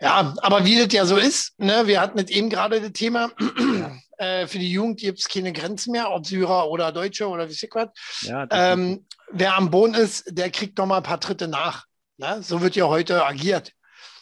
Ja, 0.01 0.33
aber 0.41 0.65
wie 0.65 0.77
das 0.77 0.91
ja 0.93 1.05
so 1.05 1.17
ist, 1.17 1.60
ne, 1.60 1.86
wir 1.86 2.01
hatten 2.01 2.17
mit 2.17 2.31
eben 2.31 2.50
gerade 2.50 2.81
das 2.81 2.91
Thema, 2.93 3.31
äh, 4.17 4.48
für 4.48 4.57
die 4.57 4.71
Jugend 4.71 5.00
gibt 5.00 5.19
es 5.19 5.27
keine 5.27 5.53
Grenzen 5.53 5.91
mehr, 5.91 6.10
ob 6.12 6.25
Syrer 6.25 6.69
oder 6.69 6.91
Deutsche 6.91 7.27
oder 7.27 7.48
wie 7.48 7.69
was. 7.71 7.89
Ja, 8.21 8.48
ähm, 8.50 9.05
wer 9.31 9.55
am 9.55 9.69
Boden 9.69 9.93
ist, 9.93 10.25
der 10.27 10.50
kriegt 10.50 10.77
noch 10.79 10.88
mal 10.88 10.98
ein 10.98 11.03
paar 11.03 11.19
Tritte 11.19 11.48
nach. 11.48 11.86
Ne? 12.17 12.41
So 12.41 12.62
wird 12.62 12.75
ja 12.75 12.88
heute 12.88 13.25
agiert. 13.25 13.74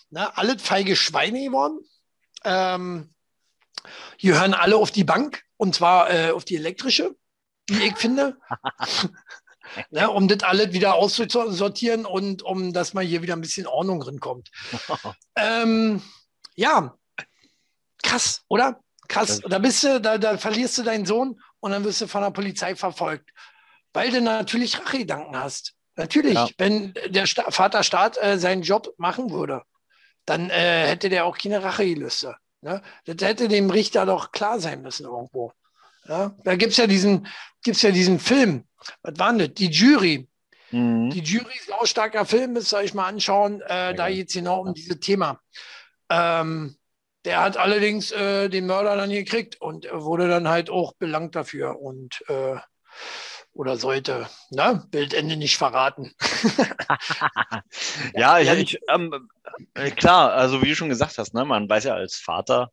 Ne? 0.09 0.35
Alles 0.37 0.61
feige 0.61 0.97
Schweine 0.97 1.43
geworden. 1.43 1.79
Ähm, 2.43 3.13
hier 4.17 4.39
hören 4.39 4.53
alle 4.53 4.77
auf 4.77 4.91
die 4.91 5.03
Bank 5.03 5.43
und 5.57 5.75
zwar 5.75 6.09
äh, 6.11 6.31
auf 6.31 6.45
die 6.45 6.55
elektrische, 6.55 7.15
wie 7.69 7.87
ich 7.87 7.97
finde. 7.97 8.37
ne, 9.91 10.09
um 10.09 10.27
das 10.27 10.43
alles 10.43 10.73
wieder 10.73 10.95
auszusortieren 10.95 12.05
und 12.05 12.43
um, 12.43 12.73
dass 12.73 12.93
mal 12.93 13.03
hier 13.03 13.21
wieder 13.21 13.35
ein 13.35 13.41
bisschen 13.41 13.67
Ordnung 13.67 13.99
drin 13.99 14.19
ähm, 15.35 16.01
ja, 16.55 16.95
krass, 18.03 18.41
oder? 18.47 18.81
Krass. 19.07 19.41
Da 19.47 19.57
bist 19.57 19.83
du, 19.83 19.99
da, 19.99 20.17
da 20.17 20.37
verlierst 20.37 20.77
du 20.77 20.83
deinen 20.83 21.05
Sohn 21.05 21.41
und 21.59 21.71
dann 21.71 21.83
wirst 21.83 22.01
du 22.01 22.07
von 22.07 22.21
der 22.21 22.29
Polizei 22.29 22.75
verfolgt. 22.75 23.31
Weil 23.91 24.11
du 24.11 24.21
natürlich 24.21 24.79
Rachegedanken 24.79 25.35
hast. 25.35 25.73
Natürlich, 25.95 26.35
ja. 26.35 26.47
wenn 26.57 26.93
der 27.07 27.25
Sta 27.25 27.49
Vater 27.49 27.83
Staat 27.83 28.17
äh, 28.21 28.37
seinen 28.37 28.61
Job 28.61 28.93
machen 28.97 29.31
würde, 29.31 29.63
dann 30.29 30.49
äh, 30.49 30.87
hätte 30.87 31.09
der 31.09 31.25
auch 31.25 31.37
keine 31.37 31.63
Rachegelüste. 31.63 32.35
Ne? 32.61 32.81
Das 33.05 33.27
hätte 33.27 33.47
dem 33.47 33.69
Richter 33.69 34.05
doch 34.05 34.31
klar 34.31 34.59
sein 34.59 34.81
müssen 34.81 35.05
irgendwo. 35.05 35.51
Ja? 36.05 36.35
Da 36.43 36.55
gibt 36.55 36.71
es 36.71 36.77
ja, 36.77 36.87
diesen, 36.87 37.27
gibt's 37.63 37.81
ja 37.81 37.91
diesen 37.91 38.19
Film, 38.19 38.65
was 39.01 39.17
war 39.17 39.29
denn 39.29 39.39
das? 39.39 39.53
Die 39.55 39.69
Jury. 39.69 40.27
Mhm. 40.71 41.09
Die 41.09 41.21
Jury 41.21 41.55
ist 41.57 41.73
auch 41.73 41.87
starker 41.87 42.25
Film, 42.25 42.53
müsst 42.53 42.73
ihr 42.73 42.77
euch 42.77 42.93
mal 42.93 43.07
anschauen. 43.07 43.61
Äh, 43.61 43.95
da 43.95 44.09
geht 44.09 44.27
es 44.27 44.35
genau 44.35 44.61
um 44.61 44.73
dieses 44.73 44.99
Thema. 44.99 45.39
Ähm, 46.09 46.75
der 47.25 47.41
hat 47.41 47.57
allerdings 47.57 48.11
äh, 48.11 48.49
den 48.49 48.67
Mörder 48.67 48.95
dann 48.95 49.09
gekriegt 49.09 49.59
und 49.59 49.87
wurde 49.91 50.27
dann 50.27 50.47
halt 50.47 50.69
auch 50.69 50.93
belangt 50.93 51.35
dafür 51.35 51.81
und 51.81 52.23
äh, 52.27 52.55
oder 53.59 53.75
sollte, 53.75 54.25
ne? 54.51 54.87
Bildende 54.89 55.35
nicht 55.35 55.57
verraten. 55.57 56.13
ja, 58.13 58.39
ich, 58.39 58.49
ich 58.49 58.79
ähm, 58.87 59.27
äh, 59.73 59.91
klar, 59.91 60.31
also 60.31 60.61
wie 60.61 60.69
du 60.69 60.75
schon 60.75 60.87
gesagt 60.87 61.17
hast, 61.17 61.33
ne, 61.33 61.43
man 61.43 61.69
weiß 61.69 61.83
ja 61.83 61.93
als 61.93 62.15
Vater, 62.15 62.71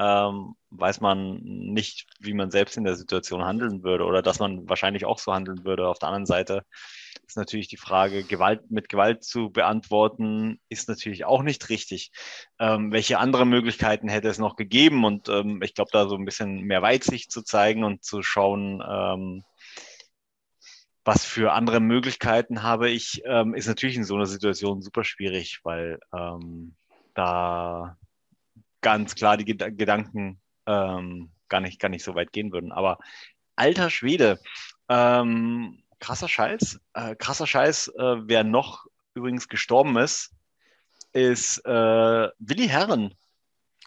ähm, 0.00 0.56
weiß 0.70 1.00
man 1.00 1.38
nicht, 1.44 2.08
wie 2.18 2.34
man 2.34 2.50
selbst 2.50 2.76
in 2.76 2.82
der 2.82 2.96
Situation 2.96 3.44
handeln 3.44 3.84
würde 3.84 4.02
oder 4.02 4.20
dass 4.20 4.40
man 4.40 4.68
wahrscheinlich 4.68 5.04
auch 5.04 5.20
so 5.20 5.32
handeln 5.32 5.64
würde. 5.64 5.86
Auf 5.86 6.00
der 6.00 6.08
anderen 6.08 6.26
Seite 6.26 6.64
ist 7.24 7.36
natürlich 7.36 7.68
die 7.68 7.76
Frage, 7.76 8.24
Gewalt 8.24 8.68
mit 8.68 8.88
Gewalt 8.88 9.22
zu 9.22 9.50
beantworten, 9.50 10.58
ist 10.68 10.88
natürlich 10.88 11.24
auch 11.24 11.42
nicht 11.44 11.68
richtig. 11.68 12.10
Ähm, 12.58 12.90
welche 12.90 13.18
andere 13.18 13.46
Möglichkeiten 13.46 14.08
hätte 14.08 14.28
es 14.28 14.38
noch 14.38 14.56
gegeben? 14.56 15.04
Und 15.04 15.28
ähm, 15.28 15.62
ich 15.62 15.74
glaube, 15.74 15.90
da 15.92 16.08
so 16.08 16.16
ein 16.16 16.24
bisschen 16.24 16.62
mehr 16.62 16.82
Weitsicht 16.82 17.30
zu 17.30 17.42
zeigen 17.42 17.84
und 17.84 18.02
zu 18.02 18.24
schauen, 18.24 18.82
ähm, 18.84 19.44
was 21.06 21.24
für 21.24 21.52
andere 21.52 21.78
Möglichkeiten 21.78 22.64
habe 22.64 22.90
ich, 22.90 23.22
ähm, 23.26 23.54
ist 23.54 23.68
natürlich 23.68 23.96
in 23.96 24.04
so 24.04 24.16
einer 24.16 24.26
Situation 24.26 24.82
super 24.82 25.04
schwierig, 25.04 25.60
weil 25.62 26.00
ähm, 26.12 26.74
da 27.14 27.96
ganz 28.80 29.14
klar 29.14 29.36
die 29.36 29.44
Ged 29.44 29.78
Gedanken 29.78 30.40
ähm, 30.66 31.30
gar, 31.48 31.60
nicht, 31.60 31.78
gar 31.80 31.90
nicht 31.90 32.02
so 32.02 32.16
weit 32.16 32.32
gehen 32.32 32.50
würden. 32.50 32.72
Aber 32.72 32.98
alter 33.54 33.88
Schwede, 33.88 34.40
ähm, 34.88 35.80
krasser 36.00 36.28
Scheiß. 36.28 36.80
Äh, 36.94 37.14
krasser 37.14 37.46
Scheiß, 37.46 37.88
äh, 37.96 38.16
wer 38.26 38.42
noch 38.42 38.86
übrigens 39.14 39.48
gestorben 39.48 39.96
ist, 39.96 40.32
ist 41.12 41.64
äh, 41.64 42.28
Willi 42.38 42.66
Herren. 42.66 43.14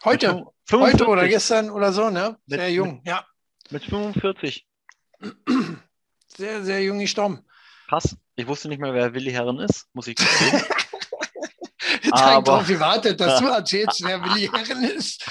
Heute, 0.02 0.46
heute 0.72 1.06
oder 1.06 1.28
gestern 1.28 1.68
oder 1.68 1.92
so, 1.92 2.08
ne? 2.08 2.38
Sehr 2.46 2.64
mit, 2.64 2.74
jung, 2.74 2.94
mit, 2.96 3.06
ja. 3.06 3.26
Mit 3.68 3.84
45. 3.84 4.66
sehr, 6.40 6.64
sehr 6.64 6.82
jung 6.82 6.98
gestorben. 6.98 7.44
Krass. 7.88 8.16
Ich 8.34 8.46
wusste 8.46 8.68
nicht 8.68 8.80
mehr, 8.80 8.94
wer 8.94 9.12
Willi 9.14 9.30
Herren 9.30 9.58
ist, 9.58 9.86
muss 9.92 10.06
ich 10.06 10.16
gestehen. 10.16 10.62
ich 12.02 12.12
habe 12.12 12.42
darauf 12.42 12.66
gewartet, 12.66 13.20
dass 13.20 13.38
du 13.40 13.46
erzählst, 13.48 14.02
wer 14.06 14.24
Willi 14.24 14.48
Herren 14.48 14.84
ist. 14.84 15.22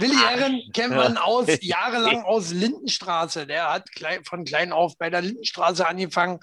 Willi 0.00 0.16
Herren 0.16 0.60
kennt 0.72 0.96
man 0.96 1.16
aus 1.18 1.46
jahrelang 1.60 2.24
aus 2.24 2.50
Lindenstraße. 2.50 3.46
Der 3.46 3.72
hat 3.72 3.88
von 4.24 4.44
klein 4.44 4.72
auf 4.72 4.98
bei 4.98 5.08
der 5.08 5.22
Lindenstraße 5.22 5.86
angefangen, 5.86 6.40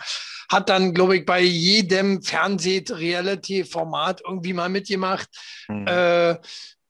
hat 0.50 0.70
dann, 0.70 0.94
glaube 0.94 1.18
ich, 1.18 1.26
bei 1.26 1.42
jedem 1.42 2.24
Fernseh-Reality-Format 2.24 4.22
irgendwie 4.26 4.54
mal 4.54 4.70
mitgemacht. 4.70 5.28
Mhm. 5.68 5.86
Äh, 5.88 6.38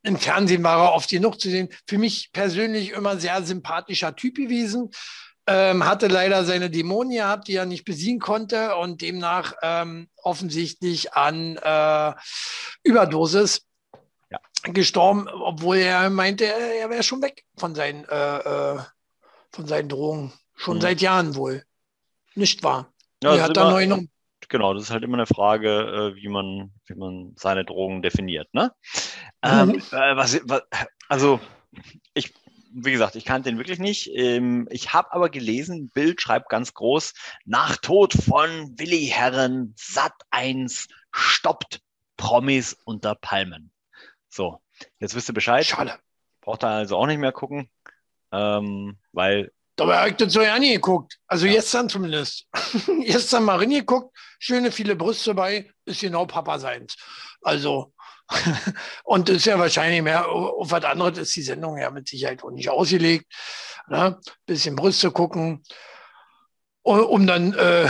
im 0.04 0.18
Fernsehen 0.18 0.62
war 0.62 0.84
er 0.84 0.92
oft 0.92 1.10
genug 1.10 1.40
zu 1.40 1.50
sehen. 1.50 1.70
Für 1.88 1.98
mich 1.98 2.30
persönlich 2.32 2.90
immer 2.90 3.18
sehr 3.18 3.42
sympathischer 3.42 4.14
Typ 4.14 4.36
gewesen. 4.36 4.90
Ähm, 5.46 5.84
hatte 5.84 6.06
leider 6.06 6.44
seine 6.44 6.70
Dämonen 6.70 7.12
gehabt, 7.12 7.48
die 7.48 7.56
er 7.56 7.66
nicht 7.66 7.84
besiegen 7.84 8.18
konnte 8.18 8.76
und 8.76 9.02
demnach 9.02 9.54
ähm, 9.62 10.08
offensichtlich 10.22 11.12
an 11.12 11.58
äh, 11.58 12.14
Überdosis 12.82 13.66
ja. 14.30 14.38
gestorben, 14.72 15.28
obwohl 15.28 15.76
er 15.76 16.08
meinte, 16.08 16.46
er 16.46 16.88
wäre 16.88 17.02
schon 17.02 17.20
weg 17.20 17.44
von 17.58 17.74
seinen, 17.74 18.04
äh, 18.06 18.38
äh, 18.38 18.78
von 19.50 19.66
seinen 19.66 19.90
Drogen. 19.90 20.32
Schon 20.54 20.78
mhm. 20.78 20.82
seit 20.82 21.00
Jahren 21.00 21.34
wohl. 21.34 21.64
Nicht 22.34 22.62
wahr? 22.62 22.92
Ja, 23.22 23.34
er 23.34 23.42
hat 23.42 23.56
da 23.56 23.70
neu 23.70 23.86
Nummer. 23.86 24.04
Genau, 24.48 24.74
das 24.74 24.84
ist 24.84 24.90
halt 24.90 25.04
immer 25.04 25.16
eine 25.16 25.26
Frage, 25.26 26.12
äh, 26.14 26.16
wie 26.16 26.28
man, 26.28 26.70
wie 26.86 26.94
man 26.94 27.34
seine 27.36 27.64
Drogen 27.64 28.02
definiert. 28.02 28.52
Ne? 28.52 28.72
Mhm. 29.42 29.50
Ähm, 29.50 29.70
äh, 29.92 30.16
was, 30.16 30.40
was, 30.44 30.62
also 31.08 31.40
wie 32.74 32.92
gesagt, 32.92 33.14
ich 33.14 33.24
kannte 33.24 33.48
ihn 33.48 33.58
wirklich 33.58 33.78
nicht. 33.78 34.10
Ähm, 34.14 34.66
ich 34.70 34.92
habe 34.92 35.12
aber 35.12 35.30
gelesen, 35.30 35.90
Bild 35.90 36.20
schreibt 36.20 36.48
ganz 36.48 36.74
groß, 36.74 37.14
nach 37.44 37.76
Tod 37.76 38.12
von 38.12 38.78
Willi 38.78 39.06
Herren, 39.06 39.74
Sat 39.78 40.12
1 40.30 40.88
stoppt 41.12 41.80
Promis 42.16 42.76
unter 42.84 43.14
Palmen. 43.14 43.70
So, 44.28 44.60
jetzt 44.98 45.14
wisst 45.14 45.30
ihr 45.30 45.34
Bescheid. 45.34 45.64
Schade. 45.64 45.98
Braucht 46.40 46.64
ihr 46.64 46.68
also 46.68 46.96
auch 46.96 47.06
nicht 47.06 47.18
mehr 47.18 47.32
gucken, 47.32 47.70
ähm, 48.32 48.98
weil 49.12 49.52
Dabei 49.76 49.98
habe 49.98 50.10
ich 50.10 50.16
das 50.16 50.32
so 50.32 50.40
ja 50.40 50.56
nie 50.58 50.74
geguckt. 50.74 51.18
Also 51.26 51.46
ja. 51.46 51.54
gestern 51.54 51.88
zumindest. 51.88 52.46
gestern 53.00 53.44
mal 53.44 53.58
reingeguckt, 53.58 54.16
schöne 54.38 54.70
viele 54.70 54.94
Brüste 54.94 55.34
bei, 55.34 55.68
ist 55.84 56.00
genau 56.00 56.26
Papa 56.26 56.60
seins. 56.60 56.96
Also 57.42 57.92
und 59.04 59.28
das 59.28 59.36
ist 59.36 59.46
ja 59.46 59.58
wahrscheinlich 59.58 60.02
mehr 60.02 60.28
auf 60.28 60.70
was 60.70 60.84
anderes 60.84 61.18
ist 61.18 61.36
die 61.36 61.42
Sendung 61.42 61.78
ja 61.78 61.90
mit 61.90 62.08
Sicherheit 62.08 62.42
auch 62.42 62.50
nicht 62.50 62.70
ausgelegt. 62.70 63.26
Ne? 63.88 64.18
Bisschen 64.46 64.76
Brüste 64.76 65.10
gucken, 65.10 65.62
um 66.82 67.26
dann 67.26 67.52
äh, 67.54 67.88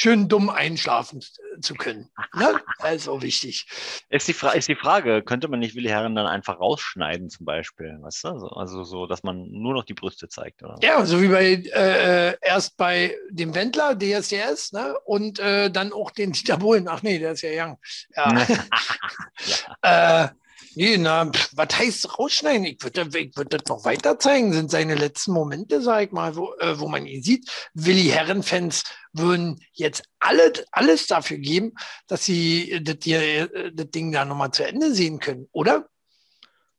schön 0.00 0.28
dumm 0.28 0.48
einschlafen 0.48 1.22
zu 1.60 1.74
können. 1.74 2.08
Ne? 2.34 2.60
Also 2.78 3.20
wichtig. 3.20 3.66
Ist 4.08 4.26
die, 4.26 4.34
ist 4.54 4.68
die 4.68 4.74
Frage, 4.74 5.22
könnte 5.22 5.48
man 5.48 5.60
nicht 5.60 5.74
Willi 5.74 5.90
Herren 5.90 6.14
dann 6.14 6.26
einfach 6.26 6.58
rausschneiden 6.58 7.28
zum 7.28 7.44
Beispiel? 7.44 7.98
Weißt 8.00 8.24
du? 8.24 8.28
Also 8.28 8.84
so, 8.84 9.06
dass 9.06 9.22
man 9.22 9.50
nur 9.50 9.74
noch 9.74 9.84
die 9.84 9.92
Brüste 9.92 10.28
zeigt. 10.28 10.62
Oder? 10.62 10.78
Ja, 10.82 11.04
so 11.04 11.20
wie 11.20 11.28
bei 11.28 11.52
äh, 11.52 12.36
erst 12.40 12.78
bei 12.78 13.14
dem 13.28 13.54
Wendler, 13.54 13.94
DSDS, 13.94 14.72
ne? 14.72 14.98
und 15.04 15.38
äh, 15.40 15.70
dann 15.70 15.92
auch 15.92 16.10
den 16.10 16.32
Dieter 16.32 16.56
Bohlen. 16.56 16.88
Ach 16.88 17.02
nee, 17.02 17.18
der 17.18 17.32
ist 17.32 17.42
ja 17.42 17.66
young. 17.66 17.78
Ja. 18.16 18.46
ja. 19.82 20.24
äh, 20.24 20.28
Nee, 20.74 20.96
na, 20.98 21.30
was 21.52 21.78
heißt 21.78 22.18
rausschneiden? 22.18 22.64
Ich 22.64 22.82
würde 22.82 23.08
ich 23.18 23.36
würd 23.36 23.52
das 23.52 23.64
noch 23.68 23.84
weiter 23.84 24.18
zeigen. 24.18 24.52
Sind 24.52 24.70
seine 24.70 24.94
letzten 24.94 25.32
Momente, 25.32 25.82
sag 25.82 26.04
ich 26.04 26.12
mal, 26.12 26.36
wo, 26.36 26.54
äh, 26.60 26.78
wo 26.78 26.88
man 26.88 27.06
ihn 27.06 27.22
sieht. 27.22 27.50
Willi 27.74 28.04
Herren-Fans 28.04 28.84
würden 29.12 29.60
jetzt 29.72 30.04
alles, 30.20 30.64
alles 30.70 31.06
dafür 31.06 31.38
geben, 31.38 31.72
dass 32.06 32.24
sie 32.24 32.80
das, 32.82 32.96
hier, 33.02 33.20
äh, 33.20 33.72
das 33.72 33.90
Ding 33.90 34.12
da 34.12 34.24
nochmal 34.24 34.52
zu 34.52 34.66
Ende 34.66 34.94
sehen 34.94 35.18
können, 35.18 35.48
oder? 35.52 35.88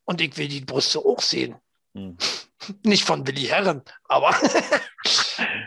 Und 0.06 0.22
ich 0.22 0.38
will 0.38 0.48
die 0.48 0.62
Brüste 0.62 1.00
auch 1.00 1.22
sehen. 1.22 1.56
Hm. 1.94 2.18
Nicht 2.84 3.04
von 3.04 3.26
Willi 3.28 3.44
Herren, 3.48 3.82
aber. 4.06 4.36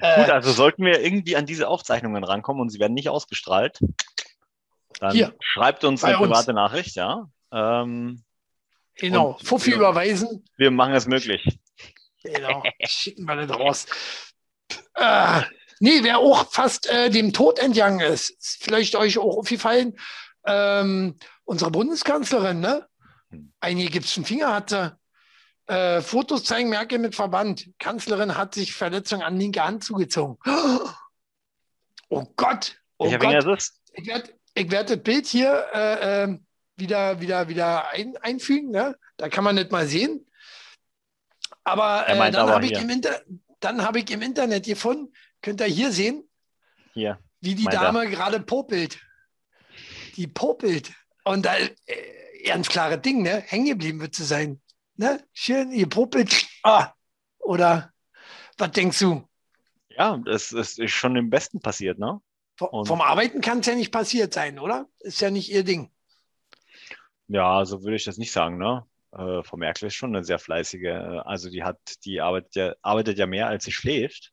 Äh, 0.00 0.20
Gut, 0.20 0.30
also 0.30 0.52
sollten 0.52 0.84
wir 0.84 1.00
irgendwie 1.00 1.34
an 1.34 1.46
diese 1.46 1.66
Aufzeichnungen 1.66 2.22
rankommen 2.22 2.60
und 2.60 2.68
sie 2.70 2.78
werden 2.78 2.92
nicht 2.94 3.08
ausgestrahlt, 3.08 3.80
dann 5.00 5.12
hier, 5.12 5.34
schreibt 5.40 5.82
uns 5.82 6.04
eine 6.04 6.16
private 6.16 6.50
uns. 6.50 6.56
Nachricht, 6.56 6.94
ja. 6.94 7.28
Ähm, 7.54 8.24
genau, 8.96 9.38
Fuffi 9.42 9.70
wir, 9.70 9.76
überweisen. 9.76 10.44
Wir 10.56 10.72
machen 10.72 10.94
es 10.94 11.06
möglich. 11.06 11.58
Genau, 12.24 12.62
schicken 12.84 13.24
wir 13.24 13.46
das 13.46 13.56
raus. 13.56 13.86
Äh, 14.94 15.42
nee, 15.78 16.02
wer 16.02 16.18
auch 16.18 16.50
fast 16.50 16.88
äh, 16.88 17.10
dem 17.10 17.32
Tod 17.32 17.60
entgangen 17.60 18.00
ist, 18.00 18.30
ist 18.30 18.64
vielleicht 18.64 18.96
euch 18.96 19.18
auch 19.18 19.38
aufgefallen, 19.38 19.96
ähm, 20.46 21.16
unsere 21.44 21.70
Bundeskanzlerin, 21.70 22.60
ne? 22.60 22.88
Hm. 23.30 23.52
Einige 23.60 23.90
gibt's 23.90 24.12
Finger 24.12 24.52
hatte. 24.52 24.98
Äh, 25.66 26.02
Fotos 26.02 26.44
zeigen 26.44 26.68
Merkel 26.68 26.98
mit 26.98 27.14
Verband. 27.14 27.70
Kanzlerin 27.78 28.36
hat 28.36 28.54
sich 28.54 28.74
Verletzung 28.74 29.22
an 29.22 29.38
linke 29.38 29.64
Hand 29.64 29.84
zugezogen. 29.84 30.38
Oh 32.10 32.26
Gott! 32.36 32.76
Oh 32.98 33.10
Gott. 33.10 33.44
Es? 33.46 33.80
Ich 33.94 34.06
werde 34.06 34.30
werd 34.54 34.90
das 34.90 35.02
Bild 35.02 35.26
hier 35.26 35.66
äh, 35.72 36.22
ähm, 36.24 36.46
wieder, 36.76 37.20
wieder, 37.20 37.48
wieder 37.48 37.90
ein, 37.90 38.16
einfügen. 38.18 38.70
Ne? 38.70 38.96
Da 39.16 39.28
kann 39.28 39.44
man 39.44 39.54
nicht 39.54 39.70
mal 39.70 39.86
sehen. 39.86 40.26
Aber 41.62 42.08
äh, 42.08 42.30
dann 42.30 42.50
habe 42.50 42.66
ich, 42.66 42.74
hab 43.62 43.96
ich 43.96 44.10
im 44.10 44.22
Internet 44.22 44.66
gefunden, 44.66 45.12
könnt 45.40 45.60
ihr 45.60 45.66
hier 45.66 45.92
sehen, 45.92 46.28
hier. 46.92 47.18
wie 47.40 47.54
die 47.54 47.64
Dame 47.64 48.08
gerade 48.08 48.40
popelt. 48.40 48.98
Die 50.16 50.26
popelt. 50.26 50.92
Und 51.24 51.46
da, 51.46 51.56
äh, 51.56 51.70
ganz 52.44 52.68
klare 52.68 52.98
Ding, 52.98 53.22
ne? 53.22 53.42
hängen 53.46 53.66
geblieben 53.66 54.00
wird 54.00 54.14
zu 54.14 54.24
sein. 54.24 54.60
Ne? 54.96 55.24
Schön, 55.32 55.72
ihr 55.72 55.88
popelt. 55.88 56.46
Ah. 56.62 56.92
Oder 57.38 57.92
was 58.58 58.70
denkst 58.70 58.98
du? 58.98 59.26
Ja, 59.88 60.16
das, 60.24 60.50
das 60.50 60.78
ist 60.78 60.92
schon 60.92 61.16
im 61.16 61.30
Besten 61.30 61.60
passiert, 61.60 61.98
ne? 61.98 62.20
Und 62.60 62.86
vom 62.86 63.00
Arbeiten 63.00 63.40
kann 63.40 63.60
es 63.60 63.66
ja 63.66 63.74
nicht 63.74 63.90
passiert 63.90 64.32
sein, 64.32 64.58
oder? 64.58 64.88
Ist 65.00 65.20
ja 65.20 65.30
nicht 65.30 65.50
ihr 65.50 65.64
Ding. 65.64 65.90
Ja, 67.28 67.64
so 67.64 67.82
würde 67.82 67.96
ich 67.96 68.04
das 68.04 68.18
nicht 68.18 68.32
sagen, 68.32 68.58
ne? 68.58 68.84
Äh, 69.12 69.42
Frau 69.42 69.56
Merkel 69.56 69.86
ist 69.86 69.94
schon 69.94 70.14
eine 70.14 70.24
sehr 70.24 70.38
fleißige, 70.38 71.22
also 71.24 71.48
die 71.48 71.62
hat, 71.62 71.78
die 72.04 72.20
arbeitet 72.20 72.54
ja, 72.56 72.74
arbeitet 72.82 73.18
ja 73.18 73.26
mehr, 73.26 73.48
als 73.48 73.64
sie 73.64 73.72
schläft. 73.72 74.32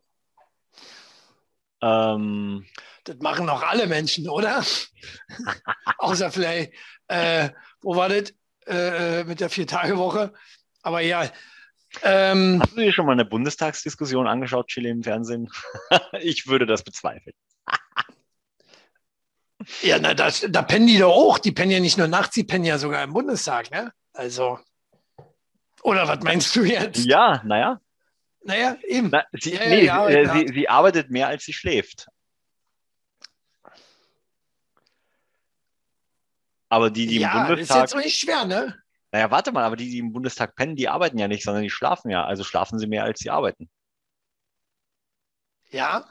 Ähm, 1.82 2.66
das 3.04 3.18
machen 3.18 3.50
auch 3.50 3.64
alle 3.64 3.88
Menschen, 3.88 4.30
oder? 4.30 4.64
Außer 5.98 6.32
vielleicht, 6.32 6.74
äh, 7.08 7.50
wo 7.82 7.96
war 7.96 8.10
das? 8.10 8.34
äh, 8.68 9.24
mit 9.24 9.40
der 9.40 9.50
Vier-Tage-Woche. 9.50 10.34
Aber 10.82 11.02
ja. 11.02 11.30
Ähm, 12.04 12.60
Hast 12.62 12.78
du 12.78 12.82
dir 12.82 12.94
schon 12.94 13.06
mal 13.06 13.12
eine 13.14 13.26
Bundestagsdiskussion 13.26 14.28
angeschaut, 14.28 14.68
Chile 14.68 14.90
im 14.90 15.04
Fernsehen? 15.04 15.50
ich 16.22 16.48
würde 16.48 16.66
das 16.66 16.84
bezweifeln. 16.84 17.36
Ja, 19.82 20.00
na, 20.00 20.14
das, 20.14 20.46
da 20.50 20.62
pennen 20.62 20.88
die 20.88 20.98
doch 20.98 21.14
auch. 21.14 21.40
Die 21.40 21.52
pennen 21.52 21.72
ja 21.72 21.80
nicht 21.80 21.98
nur 21.98 22.08
nachts, 22.08 22.36
die 22.36 22.44
pennen 22.44 22.66
ja 22.66 22.78
sogar 22.78 23.04
im 23.04 23.14
Bundestag, 23.14 23.72
ne? 23.72 23.92
Also. 24.14 24.60
Oder 25.84 26.08
was 26.08 26.22
meinst 26.22 26.56
du 26.56 26.64
jetzt? 26.64 27.06
Ja, 27.06 27.42
naja. 27.44 27.80
Naja, 28.44 28.78
eben. 28.84 29.10
Na, 29.12 29.26
sie, 29.34 29.54
Ja, 29.54 29.66
nee, 29.68 29.86
ja, 29.86 30.08
äh, 30.08 30.24
ja. 30.24 30.34
sie, 30.34 30.48
sie 30.54 30.70
arbeitet 30.70 31.10
mehr, 31.10 31.28
als 31.28 31.44
sie 31.44 31.54
schläft. 31.54 32.08
Aber 36.70 36.90
die, 36.90 37.06
die 37.06 37.18
im 37.18 37.22
ja, 37.24 37.42
ist 37.42 37.48
Bundestag. 37.50 37.82
jetzt 37.82 37.96
auch 37.96 38.00
nicht 38.00 38.18
schwer, 38.18 38.46
ne? 38.46 38.82
Naja, 39.12 39.30
warte 39.30 39.52
mal, 39.52 39.66
aber 39.66 39.76
die, 39.76 39.90
die 39.90 39.98
im 39.98 40.14
Bundestag 40.14 40.56
pennen, 40.56 40.78
die 40.78 40.88
arbeiten 40.88 41.18
ja 41.18 41.28
nicht, 41.28 41.44
sondern 41.44 41.64
die 41.64 41.70
schlafen 41.70 42.10
ja. 42.10 42.24
Also 42.24 42.44
schlafen 42.44 42.80
sie 42.80 42.88
mehr, 42.88 43.04
als 43.04 43.20
sie 43.20 43.30
arbeiten. 43.30 43.70
Ja. 45.70 46.06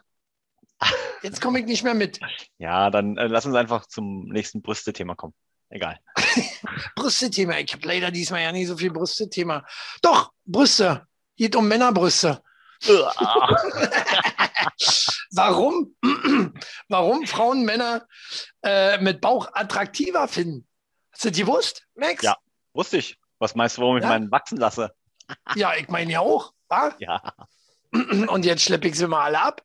Jetzt 1.23 1.41
komme 1.41 1.61
ich 1.61 1.67
nicht 1.67 1.85
mehr 1.85 1.95
mit. 1.95 2.19
Ja, 2.59 2.91
dann 2.91 3.17
äh, 3.17 3.27
lass 3.27 3.47
uns 3.47 3.55
einfach 3.55 3.87
zum 3.87 4.29
nächsten 4.29 4.63
Brüste-Thema 4.63 5.15
kommen. 5.15 5.35
Egal. 5.69 5.99
Brüste-Thema. 6.97 7.59
Ich 7.59 7.73
habe 7.73 7.87
leider 7.87 8.11
diesmal 8.11 8.43
ja 8.43 8.53
nicht 8.53 8.67
so 8.69 8.77
viel 8.77 8.91
Brüste-Thema. 8.91 9.65
Doch, 10.03 10.33
Brüste. 10.45 11.07
Geht 11.37 11.55
um 11.57 11.69
Männerbrüste. 11.69 12.43
Warum? 15.33 15.95
Warum 16.89 17.27
Frauen 17.27 17.65
Männer 17.65 18.07
äh, 18.63 18.99
mit 18.99 19.21
Bauch 19.21 19.49
attraktiver 19.53 20.27
finden? 20.29 20.67
Hast 21.13 21.25
du 21.25 21.31
die 21.31 21.41
gewusst, 21.43 21.87
Max? 21.95 22.23
Ja. 22.23 22.37
Wusste 22.73 22.97
ich. 22.99 23.19
Was 23.39 23.55
meinst 23.55 23.77
du, 23.79 23.83
warum 23.83 23.97
ich 23.97 24.03
Ja? 24.03 24.09
meinen 24.11 24.31
wachsen 24.31 24.59
lasse? 24.59 24.93
Ja, 25.55 25.75
ich 25.75 25.89
meine 25.89 26.11
ja 26.13 26.21
auch. 26.21 26.53
Wa? 26.69 26.95
Ja. 26.99 27.23
Und 27.93 28.45
jetzt 28.45 28.63
schleppe 28.63 28.89
ich 28.89 28.97
sie 28.97 29.07
mal 29.07 29.25
alle 29.25 29.41
ab, 29.41 29.63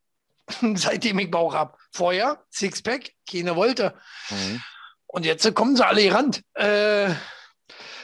seitdem 0.75 1.20
ich 1.20 1.32
Bauch 1.32 1.54
habe. 1.54 1.78
Vorher, 1.92 2.44
Sixpack, 2.52 3.12
keine 3.30 3.56
wollte. 3.56 3.96
Mhm. 4.30 4.62
Und 5.08 5.25
jetzt 5.25 5.54
kommen 5.56 5.75
sie 5.75 5.86
alle 5.86 6.04
gerannt. 6.04 6.44
Äh, 6.56 7.14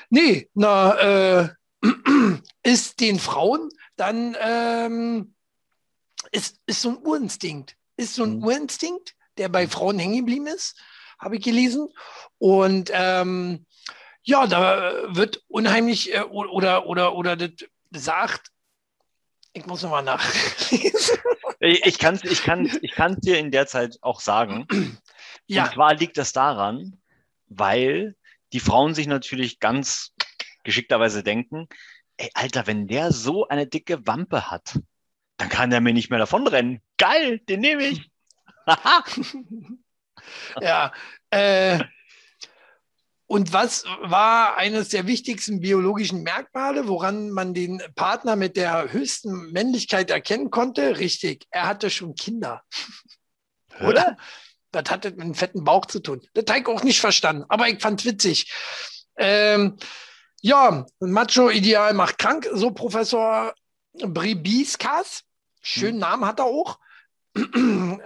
nee, 0.09 0.49
na, 0.53 1.41
äh, 1.41 1.49
ist 2.63 2.99
den 2.99 3.19
Frauen 3.19 3.69
dann, 3.95 4.35
ähm, 4.39 5.35
ist, 6.31 6.57
ist 6.65 6.81
so 6.81 6.89
ein 6.89 6.97
Urinstinkt. 6.97 7.75
Ist 7.97 8.15
so 8.15 8.23
ein 8.23 8.37
Mhm. 8.37 8.45
Urinstinkt, 8.45 9.15
der 9.37 9.49
bei 9.49 9.67
Frauen 9.67 9.99
hängen 9.99 10.17
geblieben 10.17 10.47
ist, 10.47 10.79
habe 11.19 11.35
ich 11.35 11.43
gelesen. 11.43 11.89
Und 12.37 12.89
ähm, 12.93 13.65
ja, 14.23 14.47
da 14.47 14.93
wird 15.15 15.43
unheimlich 15.47 16.13
äh, 16.13 16.21
oder, 16.21 16.85
oder, 16.85 17.15
oder 17.15 17.35
das 17.35 17.51
sagt, 17.91 18.51
ich 19.53 19.65
muss 19.65 19.83
nochmal 19.83 20.03
nachlesen. 20.03 21.17
Ich, 21.63 21.99
kann 21.99 22.15
es 22.15 22.23
ich 22.23 22.41
kann's, 22.41 22.79
ich 22.81 22.91
kann's 22.93 23.19
dir 23.19 23.37
in 23.37 23.51
der 23.51 23.67
Zeit 23.67 23.99
auch 24.01 24.19
sagen. 24.19 24.65
ja, 25.45 25.65
Und 25.65 25.73
zwar 25.73 25.93
liegt 25.93 26.17
das 26.17 26.33
daran, 26.33 26.99
weil 27.49 28.15
die 28.51 28.59
Frauen 28.59 28.95
sich 28.95 29.05
natürlich 29.05 29.59
ganz 29.59 30.11
geschickterweise 30.63 31.21
denken, 31.21 31.67
ey, 32.17 32.31
Alter, 32.33 32.65
wenn 32.65 32.87
der 32.87 33.11
so 33.11 33.47
eine 33.47 33.67
dicke 33.67 34.07
Wampe 34.07 34.49
hat, 34.49 34.79
dann 35.37 35.49
kann 35.49 35.69
der 35.69 35.81
mir 35.81 35.93
nicht 35.93 36.09
mehr 36.09 36.17
davonrennen. 36.17 36.81
Geil, 36.97 37.39
den 37.47 37.59
nehme 37.59 37.83
ich. 37.83 38.09
Haha. 38.65 39.03
ja. 40.61 40.91
Äh, 41.29 41.83
und 43.31 43.53
was 43.53 43.85
war 44.01 44.57
eines 44.57 44.89
der 44.89 45.07
wichtigsten 45.07 45.61
biologischen 45.61 46.21
Merkmale, 46.21 46.89
woran 46.89 47.29
man 47.29 47.53
den 47.53 47.81
Partner 47.95 48.35
mit 48.35 48.57
der 48.57 48.91
höchsten 48.91 49.53
Männlichkeit 49.53 50.11
erkennen 50.11 50.51
konnte? 50.51 50.99
Richtig, 50.99 51.47
er 51.49 51.65
hatte 51.65 51.89
schon 51.89 52.15
Kinder. 52.15 52.61
Oder? 53.79 54.17
Das 54.73 54.91
hat 54.91 55.05
mit 55.05 55.21
einem 55.21 55.33
fetten 55.33 55.63
Bauch 55.63 55.85
zu 55.85 56.01
tun. 56.01 56.27
Das 56.33 56.43
habe 56.49 56.59
ich 56.59 56.67
auch 56.67 56.83
nicht 56.83 56.99
verstanden, 56.99 57.45
aber 57.47 57.69
ich 57.69 57.81
fand 57.81 58.03
witzig. 58.03 58.51
Ähm, 59.15 59.77
ja, 60.41 60.85
Macho-Ideal 60.99 61.93
macht 61.93 62.17
krank, 62.17 62.49
so 62.51 62.71
Professor 62.71 63.53
Bribiskas. 63.93 65.23
Schönen 65.61 65.99
Namen 65.99 66.25
hat 66.25 66.39
er 66.39 66.47
auch. 66.47 66.79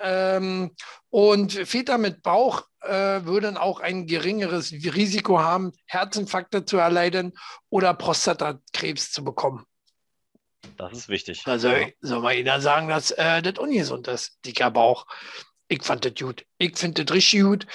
ähm, 0.03 0.75
und 1.09 1.51
Väter 1.51 1.97
mit 1.97 2.21
Bauch 2.21 2.67
äh, 2.85 3.25
würden 3.25 3.57
auch 3.57 3.79
ein 3.79 4.07
geringeres 4.07 4.71
Risiko 4.71 5.39
haben, 5.39 5.71
Herzinfarkte 5.87 6.65
zu 6.65 6.77
erleiden 6.77 7.33
oder 7.69 7.93
Prostatakrebs 7.93 9.11
zu 9.11 9.23
bekommen. 9.23 9.65
Das 10.77 10.93
ist 10.93 11.09
wichtig. 11.09 11.43
Also 11.45 11.69
Ja. 11.69 11.87
soll 12.01 12.21
mal 12.21 12.33
jeder 12.33 12.59
sagen, 12.61 12.87
dass 12.87 13.11
äh, 13.11 13.41
das 13.41 13.57
ungesund 13.59 14.07
ist, 14.07 14.37
dicker 14.45 14.71
Bauch. 14.71 15.05
Ich 15.67 15.83
fand 15.83 16.05
das 16.05 16.13
gut. 16.15 16.45
Ich 16.57 16.77
finde 16.77 17.03
das 17.03 17.15
richtig 17.15 17.41
gut. 17.41 17.67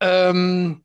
Ähm, 0.00 0.84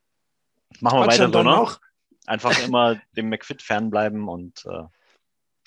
Machen 0.80 1.00
wir 1.00 1.08
weiter 1.08 1.26
so, 1.26 1.32
da 1.32 1.44
ne? 1.44 1.50
noch? 1.50 1.80
Einfach 2.26 2.60
immer 2.60 3.00
dem 3.16 3.30
McFit 3.30 3.62
fernbleiben 3.62 4.28
und 4.28 4.66
äh, 4.66 4.84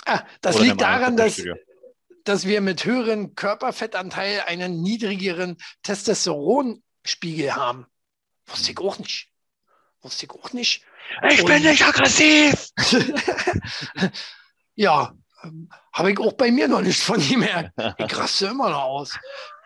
Ah, 0.07 0.23
das 0.41 0.59
liegt 0.59 0.81
daran, 0.81 1.17
dass, 1.17 1.43
dass 2.25 2.47
wir 2.47 2.61
mit 2.61 2.85
höherem 2.85 3.35
Körperfettanteil 3.35 4.43
einen 4.47 4.83
niedrigeren 4.83 5.57
Testosteronspiegel 5.83 7.55
haben. 7.55 7.87
Wusste 8.51 8.73
ich 8.73 8.79
auch 8.79 8.99
nicht. 8.99 9.29
Wusste 10.03 10.27
ich 10.27 10.33
auch 10.33 10.53
nicht. 10.53 10.85
Ich 11.31 11.45
bin 11.45 11.57
Und- 11.57 11.65
nicht 11.65 11.85
aggressiv! 11.85 12.69
Ja, 14.77 15.13
ähm, 15.43 15.69
habe 15.93 16.13
ich 16.13 16.19
auch 16.21 16.33
bei 16.33 16.51
mir 16.51 16.67
noch 16.69 16.81
nicht 16.81 17.03
von 17.03 17.21
gemerkt. 17.21 17.73
Ich 17.99 18.17
raste 18.17 18.47
immer 18.47 18.71
noch 18.71 18.85
aus. 18.85 19.19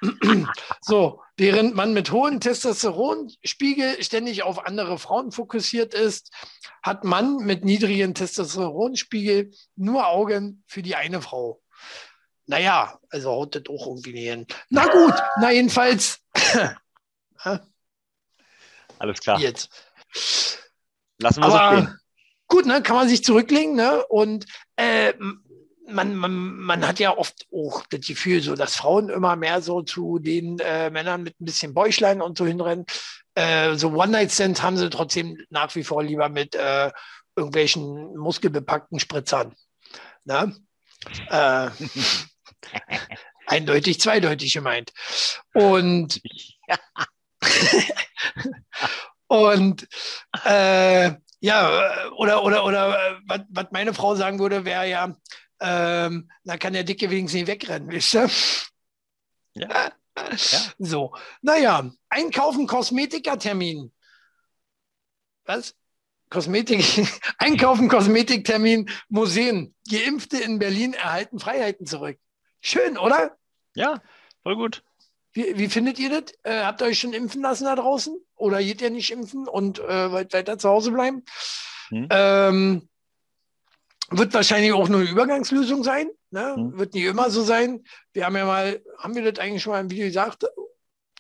so, 0.81 1.21
während 1.37 1.77
man 1.77 1.93
mit 1.93 2.11
hohem 2.11 2.41
Testosteronspiegel 2.41 4.03
ständig 4.03 4.43
auf 4.43 4.67
andere 4.67 4.99
Frauen 4.99 5.31
fokussiert 5.31 5.95
ist, 5.95 6.33
hat 6.83 7.05
man 7.05 7.37
mit 7.37 7.65
niedrigem 7.65 8.15
Testosteronspiegel 8.15 9.53
nur 9.77 10.09
Augen 10.09 10.65
für 10.67 10.83
die 10.83 10.97
eine 10.97 11.23
Frau. 11.23 11.63
Naja, 12.47 12.99
also 13.11 13.31
haut 13.31 13.55
das 13.55 13.63
auch 13.69 13.87
irgendwie 13.87 14.15
nicht 14.15 14.29
hin. 14.29 14.47
Na 14.69 14.87
gut, 14.87 15.15
na 15.41 15.53
jedenfalls 15.53 16.21
Alles 19.05 19.21
klar. 19.21 19.39
jetzt. 19.39 19.71
Lassen 21.19 21.43
wir 21.43 21.51
so 21.51 21.57
Aber 21.57 21.77
stehen. 21.83 21.99
gut, 22.49 22.65
ne, 22.65 22.83
kann 22.83 22.97
man 22.97 23.09
sich 23.09 23.23
zurücklegen, 23.23 23.75
ne? 23.75 24.03
Und 24.07 24.47
äh, 24.77 25.13
man, 25.87 26.15
man, 26.17 26.33
man 26.33 26.87
hat 26.87 26.99
ja 26.99 27.15
oft 27.17 27.47
auch 27.53 27.85
das 27.91 28.07
Gefühl, 28.07 28.41
so 28.41 28.55
dass 28.55 28.77
Frauen 28.77 29.11
immer 29.11 29.37
mehr 29.37 29.61
so 29.61 29.83
zu 29.83 30.19
den 30.19 30.59
äh, 30.61 30.89
Männern 30.89 31.23
mit 31.23 31.39
ein 31.39 31.45
bisschen 31.45 31.75
Bäuchlein 31.75 32.23
und 32.23 32.39
so 32.39 32.47
hinrennen. 32.47 32.87
Äh, 33.35 33.75
so 33.75 33.91
One-Night-Stands 33.91 34.63
haben 34.63 34.79
sie 34.79 34.89
trotzdem 34.89 35.39
nach 35.51 35.75
wie 35.75 35.85
vor 35.85 36.03
lieber 36.03 36.31
mit 36.31 36.55
äh, 36.55 36.91
irgendwelchen 37.37 38.17
muskelbepackten 38.17 39.01
Spritzern. 39.01 39.55
Ne? 40.25 40.57
Äh, 41.29 41.69
eindeutig, 43.47 44.01
zweideutig 44.01 44.55
gemeint. 44.55 44.95
Und 45.53 46.23
Und 49.27 49.89
äh, 50.45 51.13
ja, 51.41 52.11
oder, 52.13 52.45
oder, 52.45 52.65
oder 52.65 53.21
was, 53.27 53.67
meine 53.71 53.95
Frau 53.95 54.15
sagen 54.15 54.39
würde, 54.39 54.65
wäre 54.65 54.89
ja, 54.89 55.17
ähm, 55.61 56.31
da 56.45 56.57
kann 56.57 56.73
der 56.73 56.85
Dicke 56.85 57.11
wenigstens 57.11 57.41
nicht 57.41 57.47
wegrennen, 57.49 57.91
wisst 57.91 58.15
ihr? 58.15 58.31
Ja. 59.57 59.93
So, 60.79 61.15
naja, 61.43 61.91
einkaufen, 62.09 62.67
Kosmetikertermin. 62.67 63.93
Was? 65.45 65.77
Kosmetik, 66.31 67.07
einkaufen, 67.39 67.89
Kosmetiktermin, 67.89 68.91
Museen. 69.09 69.75
Geimpfte 69.89 70.39
in 70.39 70.59
Berlin 70.59 70.95
erhalten 70.95 71.39
Freiheiten 71.39 71.87
zurück. 71.87 72.19
Schön, 72.61 72.99
oder? 72.99 73.37
Ja, 73.75 74.03
voll 74.43 74.57
gut. 74.57 74.83
Wie, 75.35 75.59
wie 75.59 75.69
findet 75.69 75.99
ihr 75.99 76.09
das? 76.11 76.33
Äh, 76.45 76.63
habt 76.63 76.81
ihr 76.81 76.87
euch 76.87 77.01
schon 77.01 77.13
impfen 77.13 77.43
lassen 77.43 77.65
da 77.65 77.75
draußen? 77.75 78.17
Oder 78.37 78.63
geht 78.63 78.81
ihr 78.81 78.91
nicht 78.91 79.11
impfen 79.11 79.49
und 79.49 79.81
äh, 79.81 80.11
wollt 80.11 80.33
weiter 80.33 80.59
zu 80.59 80.69
Hause 80.69 80.93
bleiben? 80.93 81.25
Hm. 81.89 82.07
Ähm, 82.11 82.89
wird 84.11 84.33
wahrscheinlich 84.33 84.73
auch 84.73 84.89
nur 84.89 85.01
eine 85.01 85.11
Übergangslösung 85.11 85.83
sein. 85.83 86.09
Ne? 86.31 86.55
Hm. 86.55 86.79
Wird 86.79 86.95
nicht 86.95 87.05
immer 87.05 87.31
so 87.31 87.43
sein. 87.43 87.85
Wir 88.13 88.27
haben 88.27 88.37
ja 88.37 88.47
mal, 88.47 88.81
haben 88.99 89.17
wir 89.17 89.31
das 89.31 89.43
eigentlich 89.43 89.63
schon 89.63 89.73
mal 89.73 89.81
im 89.81 89.91
Video 89.91 90.07
gesagt, 90.07 90.45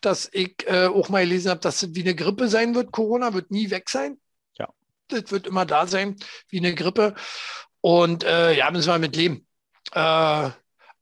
dass 0.01 0.29
ich 0.33 0.65
äh, 0.67 0.87
auch 0.87 1.09
mal 1.09 1.25
gelesen 1.25 1.51
habe, 1.51 1.61
dass 1.61 1.81
das 1.81 1.95
wie 1.95 2.03
eine 2.03 2.15
Grippe 2.15 2.49
sein 2.49 2.75
wird. 2.77 2.93
Corona 2.93 3.35
wird 3.35 3.51
nie 3.51 3.71
weg 3.71 3.91
sein. 3.91 4.21
Ja. 4.57 4.69
Das 5.09 5.33
wird 5.33 5.49
immer 5.49 5.67
da 5.67 5.89
sein, 5.89 6.17
wie 6.51 6.59
eine 6.59 6.75
Grippe. 6.75 7.15
Und 7.81 8.23
äh, 8.23 8.53
ja, 8.53 8.71
müssen 8.71 8.93
wir 8.93 8.99
mit 8.99 9.17
leben. 9.17 9.47
Äh, 9.93 10.51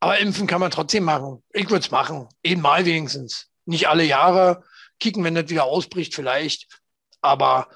aber 0.03 0.19
impfen 0.19 0.49
kann 0.49 0.59
man 0.61 0.73
trotzdem 0.73 1.05
machen. 1.05 1.45
Ich 1.53 1.71
würde 1.71 1.79
es 1.85 1.93
machen. 1.93 2.29
Einmal 2.45 2.85
wenigstens. 2.85 3.53
Nicht 3.67 3.87
alle 3.87 4.03
Jahre. 4.03 4.65
Kicken, 4.99 5.23
wenn 5.23 5.37
das 5.37 5.49
wieder 5.49 5.63
ausbricht, 5.63 6.13
vielleicht. 6.13 6.67
Aber 7.21 7.69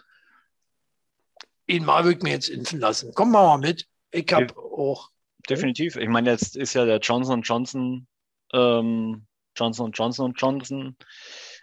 einmal 1.71 2.03
würde 2.03 2.17
ich 2.19 2.25
mir 2.25 2.31
jetzt 2.31 2.49
impfen 2.49 2.81
lassen. 2.81 3.13
Komm 3.15 3.31
mal 3.31 3.59
mit. 3.59 3.87
Ich 4.11 4.33
habe 4.33 4.47
Ja. 4.47 4.57
auch. 4.57 5.11
Definitiv. 5.49 5.95
Ich 5.95 6.09
meine, 6.09 6.33
jetzt 6.33 6.57
ist 6.57 6.75
ja 6.75 6.85
der 6.85 6.99
Johnson 6.99 7.43
Johnson, 7.43 8.09
ähm, 8.53 9.25
Johnson 9.55 9.93
Johnson 9.93 10.35
Johnson 10.37 10.97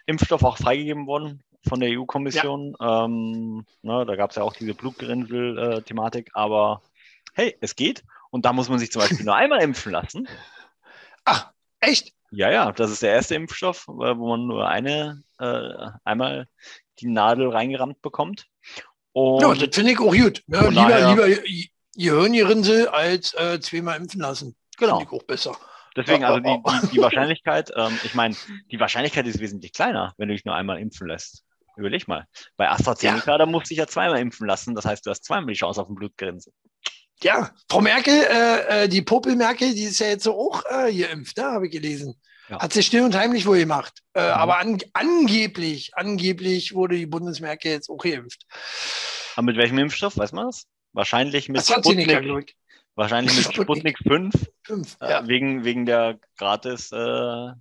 Impfstoff 0.06 0.44
auch 0.44 0.56
freigegeben 0.56 1.06
worden 1.06 1.42
von 1.68 1.78
der 1.80 1.90
EU-Kommission. 1.90 2.74
Ähm, 2.80 3.66
ne, 3.82 4.06
da 4.06 4.16
gab 4.16 4.30
es 4.30 4.36
ja 4.36 4.42
auch 4.42 4.54
diese 4.54 4.72
Blutgerinnsel-Thematik, 4.72 6.30
aber 6.32 6.80
hey, 7.34 7.54
es 7.60 7.76
geht. 7.76 8.02
Und 8.34 8.44
da 8.44 8.52
muss 8.52 8.68
man 8.68 8.80
sich 8.80 8.90
zum 8.90 9.00
Beispiel 9.00 9.24
nur 9.24 9.36
einmal 9.36 9.62
impfen 9.62 9.92
lassen. 9.92 10.26
Ach, 11.24 11.52
echt? 11.80 12.12
Ja, 12.32 12.50
ja, 12.50 12.72
das 12.72 12.90
ist 12.90 13.00
der 13.02 13.12
erste 13.12 13.36
Impfstoff, 13.36 13.86
äh, 13.86 13.92
wo 14.18 14.30
man 14.30 14.48
nur 14.48 14.66
eine, 14.66 15.22
äh, 15.38 15.86
einmal 16.02 16.48
die 16.98 17.06
Nadel 17.06 17.50
reingerammt 17.50 18.02
bekommt. 18.02 18.48
Und 19.12 19.40
Ja, 19.40 19.54
das 19.54 19.72
finde 19.76 19.92
ich 19.92 20.00
auch 20.00 20.12
gut. 20.12 20.42
Ja, 20.48 20.66
lieber, 20.66 20.88
daher- 20.88 21.10
lieber 21.28 21.42
Gehirngerinnsel 21.96 22.88
als 22.88 23.34
äh, 23.34 23.60
zweimal 23.60 23.98
impfen 23.98 24.20
lassen. 24.20 24.56
genau. 24.78 24.98
Finde 24.98 25.14
ich 25.14 25.20
auch 25.20 25.24
besser. 25.26 25.56
Deswegen, 25.96 26.24
also 26.24 26.40
die, 26.40 26.58
die, 26.82 26.88
die 26.96 27.00
Wahrscheinlichkeit, 27.00 27.72
ähm, 27.76 27.96
ich 28.02 28.14
meine, 28.14 28.34
die 28.72 28.80
Wahrscheinlichkeit 28.80 29.28
ist 29.28 29.38
wesentlich 29.38 29.72
kleiner, 29.72 30.12
wenn 30.16 30.26
du 30.28 30.34
dich 30.34 30.44
nur 30.44 30.56
einmal 30.56 30.80
impfen 30.80 31.06
lässt. 31.06 31.44
Überleg 31.76 32.08
mal. 32.08 32.26
Bei 32.56 32.68
AstraZeneca, 32.68 33.38
da 33.38 33.46
musst 33.46 33.66
du 33.66 33.68
dich 33.68 33.78
ja 33.78 33.86
zweimal 33.86 34.18
impfen 34.18 34.48
lassen. 34.48 34.74
Das 34.74 34.84
heißt, 34.86 35.06
du 35.06 35.10
hast 35.10 35.24
zweimal 35.24 35.52
die 35.52 35.58
Chance 35.58 35.80
auf 35.80 35.86
den 35.86 35.94
Blutgrinsen. 35.94 36.52
Ja, 37.24 37.50
Frau 37.70 37.80
Merkel, 37.80 38.14
äh, 38.14 38.84
äh, 38.84 38.88
die 38.88 39.02
Popel 39.02 39.34
Merkel, 39.34 39.74
die 39.74 39.84
ist 39.84 39.98
ja 39.98 40.08
jetzt 40.08 40.24
so 40.24 40.38
auch 40.38 40.62
äh, 40.70 40.92
geimpft, 40.96 41.36
ne, 41.38 41.44
habe 41.44 41.66
ich 41.66 41.72
gelesen. 41.72 42.14
Ja. 42.50 42.60
Hat 42.60 42.74
sie 42.74 42.82
still 42.82 43.00
und 43.02 43.16
heimlich 43.16 43.46
wohl 43.46 43.58
gemacht. 43.58 44.00
Äh, 44.12 44.20
Mhm. 44.26 44.28
Aber 44.34 44.58
an, 44.58 44.78
angeblich, 44.92 45.92
angeblich 45.94 46.74
wurde 46.74 46.96
die 46.96 47.06
Bundesmerkel 47.06 47.72
jetzt 47.72 47.88
auch 47.88 47.96
geimpft. 47.96 48.42
Aber 49.36 49.46
mit 49.46 49.56
welchem 49.56 49.78
Impfstoff, 49.78 50.16
weiß 50.18 50.32
man 50.32 50.46
das? 50.46 50.66
Wahrscheinlich 50.92 51.48
mit 51.48 51.58
AstraZeneca, 51.58 52.18
Sputnik, 52.22 52.54
wahrscheinlich 52.94 53.34
mit 53.34 53.44
Sputnik. 53.54 53.96
Sputnik 53.98 53.98
5, 54.06 54.34
Fünf. 54.62 54.96
äh, 55.00 55.10
Ja. 55.10 55.26
wegen, 55.26 55.64
wegen 55.64 55.86
der 55.86 56.18
gratis 56.38 56.92
äh, 56.92 56.96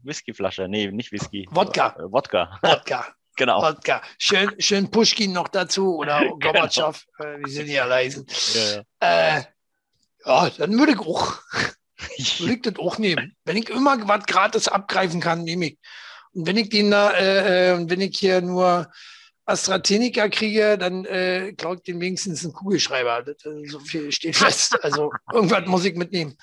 Whiskyflasche. 0.04 0.68
Nee, 0.68 0.92
nicht 0.92 1.12
Whisky. 1.14 1.48
Wodka. 1.52 1.96
Äh, 1.98 2.12
Wodka, 2.12 2.60
Wodka. 2.62 3.08
genau. 3.38 3.62
Wodka. 3.62 4.02
Schön, 4.20 4.52
schön 4.60 4.92
Pushkin 4.92 5.32
noch 5.32 5.48
dazu 5.48 5.96
oder 5.96 6.20
Gorbatschow. 6.42 7.02
Äh, 7.20 7.38
die 7.46 7.52
sind 7.52 7.70
ja 7.70 7.86
leisen. 7.86 8.28
Ja, 8.54 8.82
Äh, 9.38 9.44
ja, 10.26 10.50
dann 10.50 10.78
würde 10.80 10.94
ich 10.94 11.00
auch, 11.00 11.38
ja. 12.18 12.40
würde 12.40 12.54
ich 12.54 12.62
das 12.62 12.76
auch 12.78 12.98
nehmen. 12.98 13.36
Wenn 13.46 13.58
ich 13.58 13.70
immer 13.70 13.98
was 14.08 14.26
gratis 14.26 14.68
abgreifen 14.68 15.20
kann, 15.22 15.44
nehme 15.44 15.68
ich. 15.68 15.78
Und 16.34 16.48
wenn 16.48 16.58
ich 16.58 16.70
den 16.70 16.92
da, 16.92 17.12
äh, 17.12 17.72
äh, 17.72 17.76
und 17.76 17.90
wenn 17.90 18.02
ich 18.02 18.18
hier 18.18 18.42
nur 18.42 18.92
AstraZeneca 19.46 20.30
kriege, 20.30 20.78
dann 20.78 21.06
äh, 21.06 21.54
klaue 21.58 21.76
ich 21.76 21.84
den 21.84 22.00
wenigstens 22.00 22.44
einen 22.44 22.54
Kugelschreiber. 22.54 23.24
Das, 23.24 23.44
äh, 23.46 23.66
so 23.68 23.80
viel 23.80 24.12
steht 24.12 24.36
fest. 24.36 24.78
Also 24.84 25.12
irgendwas 25.32 25.66
muss 25.68 25.86
ich 25.86 25.96
mitnehmen. 25.96 26.36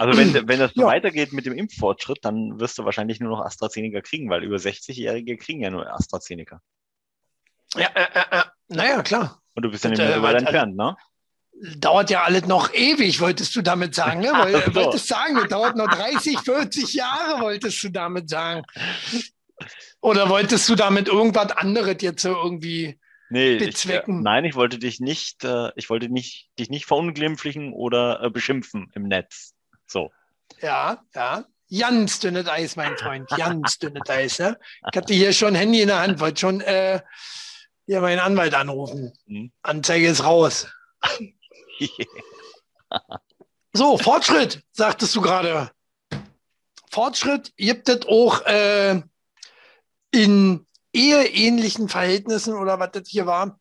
Also 0.00 0.18
wenn, 0.18 0.32
wenn 0.48 0.58
das 0.58 0.72
so 0.74 0.80
Ja. 0.82 0.86
weitergeht 0.86 1.32
mit 1.34 1.44
dem 1.44 1.52
Impffortschritt, 1.52 2.18
dann 2.22 2.58
wirst 2.58 2.78
du 2.78 2.84
wahrscheinlich 2.86 3.20
nur 3.20 3.36
noch 3.36 3.44
AstraZeneca 3.44 4.00
kriegen, 4.00 4.30
weil 4.30 4.42
über 4.42 4.56
60-Jährige 4.56 5.36
kriegen 5.36 5.60
ja 5.60 5.68
nur 5.70 5.86
AstraZeneca. 5.92 6.60
Ja, 7.76 7.88
äh, 7.94 8.04
äh, 8.14 8.38
äh, 8.40 8.44
naja, 8.68 9.02
klar. 9.02 9.42
Und 9.54 9.62
du 9.64 9.70
bist 9.70 9.84
ja 9.84 9.90
Und, 9.90 9.98
nicht 9.98 10.06
mehr 10.06 10.16
so 10.16 10.22
weit 10.22 10.34
weil- 10.36 10.40
entfernt, 10.42 10.76
ne? 10.76 10.96
Dauert 11.78 12.10
ja 12.10 12.24
alles 12.24 12.46
noch 12.46 12.74
ewig, 12.74 13.20
wolltest 13.20 13.54
du 13.56 13.62
damit 13.62 13.94
sagen. 13.94 14.20
Ne? 14.20 14.28
Woll, 14.34 14.62
so. 14.66 14.74
Wolltest 14.74 15.08
sagen, 15.08 15.36
das 15.36 15.48
dauert 15.48 15.76
noch 15.76 15.88
30, 15.88 16.40
40 16.40 16.94
Jahre, 16.94 17.40
wolltest 17.40 17.82
du 17.82 17.90
damit 17.90 18.28
sagen. 18.28 18.62
Oder 20.00 20.28
wolltest 20.28 20.68
du 20.68 20.74
damit 20.74 21.08
irgendwas 21.08 21.52
anderes 21.52 21.96
jetzt 22.00 22.22
so 22.22 22.30
irgendwie 22.30 22.98
Nee, 23.30 23.54
ich, 23.54 23.62
äh, 23.62 23.66
bezwecken? 23.66 24.22
nein, 24.22 24.44
ich 24.44 24.54
wollte 24.54 24.78
dich 24.78 25.00
nicht, 25.00 25.44
äh, 25.44 25.70
ich 25.76 25.88
wollte 25.88 26.08
nicht, 26.08 26.50
dich 26.58 26.70
nicht 26.70 26.86
verunglimpflichen 26.86 27.72
oder 27.72 28.22
äh, 28.22 28.30
beschimpfen 28.30 28.90
im 28.94 29.04
Netz. 29.04 29.54
So. 29.86 30.10
Ja, 30.60 31.02
ja. 31.14 31.44
Ganz 31.76 32.20
dünnes 32.20 32.46
Eis, 32.46 32.76
mein 32.76 32.96
Freund. 32.96 33.28
Ganz 33.30 33.78
dünnes 33.78 34.08
Eis. 34.08 34.38
Ne? 34.38 34.58
Ich 34.90 34.96
hatte 34.96 35.14
hier 35.14 35.32
schon 35.32 35.54
Handy 35.54 35.80
in 35.80 35.88
der 35.88 36.00
Hand, 36.00 36.20
wollte 36.20 36.38
schon 36.38 36.60
äh, 36.60 37.00
hier 37.86 38.00
meinen 38.00 38.20
Anwalt 38.20 38.54
anrufen. 38.54 39.12
Hm. 39.26 39.50
Anzeige 39.62 40.06
ist 40.08 40.22
raus. 40.22 40.68
So, 43.76 43.98
Fortschritt, 43.98 44.62
sagtest 44.70 45.16
du 45.16 45.20
gerade. 45.20 45.68
Fortschritt 46.92 47.52
gibt 47.56 47.88
es 47.88 48.06
auch 48.06 48.40
äh, 48.46 49.02
in 50.12 50.64
eheähnlichen 50.92 51.88
Verhältnissen 51.88 52.54
oder 52.54 52.78
was 52.78 52.92
das 52.92 53.08
hier 53.08 53.26
war. 53.26 53.58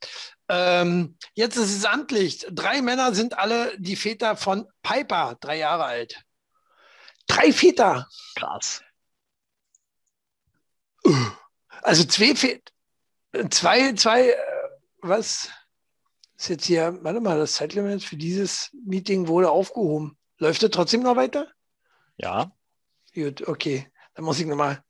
Ähm, 0.50 1.18
jetzt 1.34 1.56
ist 1.56 1.76
es 1.76 1.86
amtlich. 1.86 2.46
Drei 2.52 2.84
Männer 2.84 3.16
sind 3.16 3.40
alle 3.40 3.76
die 3.80 3.96
Väter 3.96 4.38
von 4.38 4.68
Piper, 4.84 5.36
drei 5.40 5.58
Jahre 5.58 5.86
alt. 5.86 6.22
Drei 7.26 7.52
Väter. 7.52 8.08
Krass. 8.36 8.84
Also 11.82 12.04
zwei 12.04 12.36
Väter. 12.36 12.72
Zwei, 13.50 13.94
zwei, 13.94 14.30
äh, 14.30 14.38
was 15.02 15.50
ist 16.44 16.50
jetzt 16.50 16.66
hier? 16.66 16.98
Warte 17.02 17.22
mal, 17.22 17.38
das 17.38 17.54
Zeitlimit 17.54 18.04
für 18.04 18.18
dieses 18.18 18.70
Meeting 18.86 19.28
wurde 19.28 19.50
aufgehoben. 19.50 20.18
Läuft 20.40 20.62
das 20.64 20.72
trotzdem 20.72 21.02
noch 21.02 21.16
weiter? 21.16 21.48
Ja. 22.18 22.52
Gut, 23.14 23.48
okay. 23.48 23.88
Dann 24.16 24.26
muss 24.26 24.40
ich 24.40 24.46
nochmal. 24.46 24.84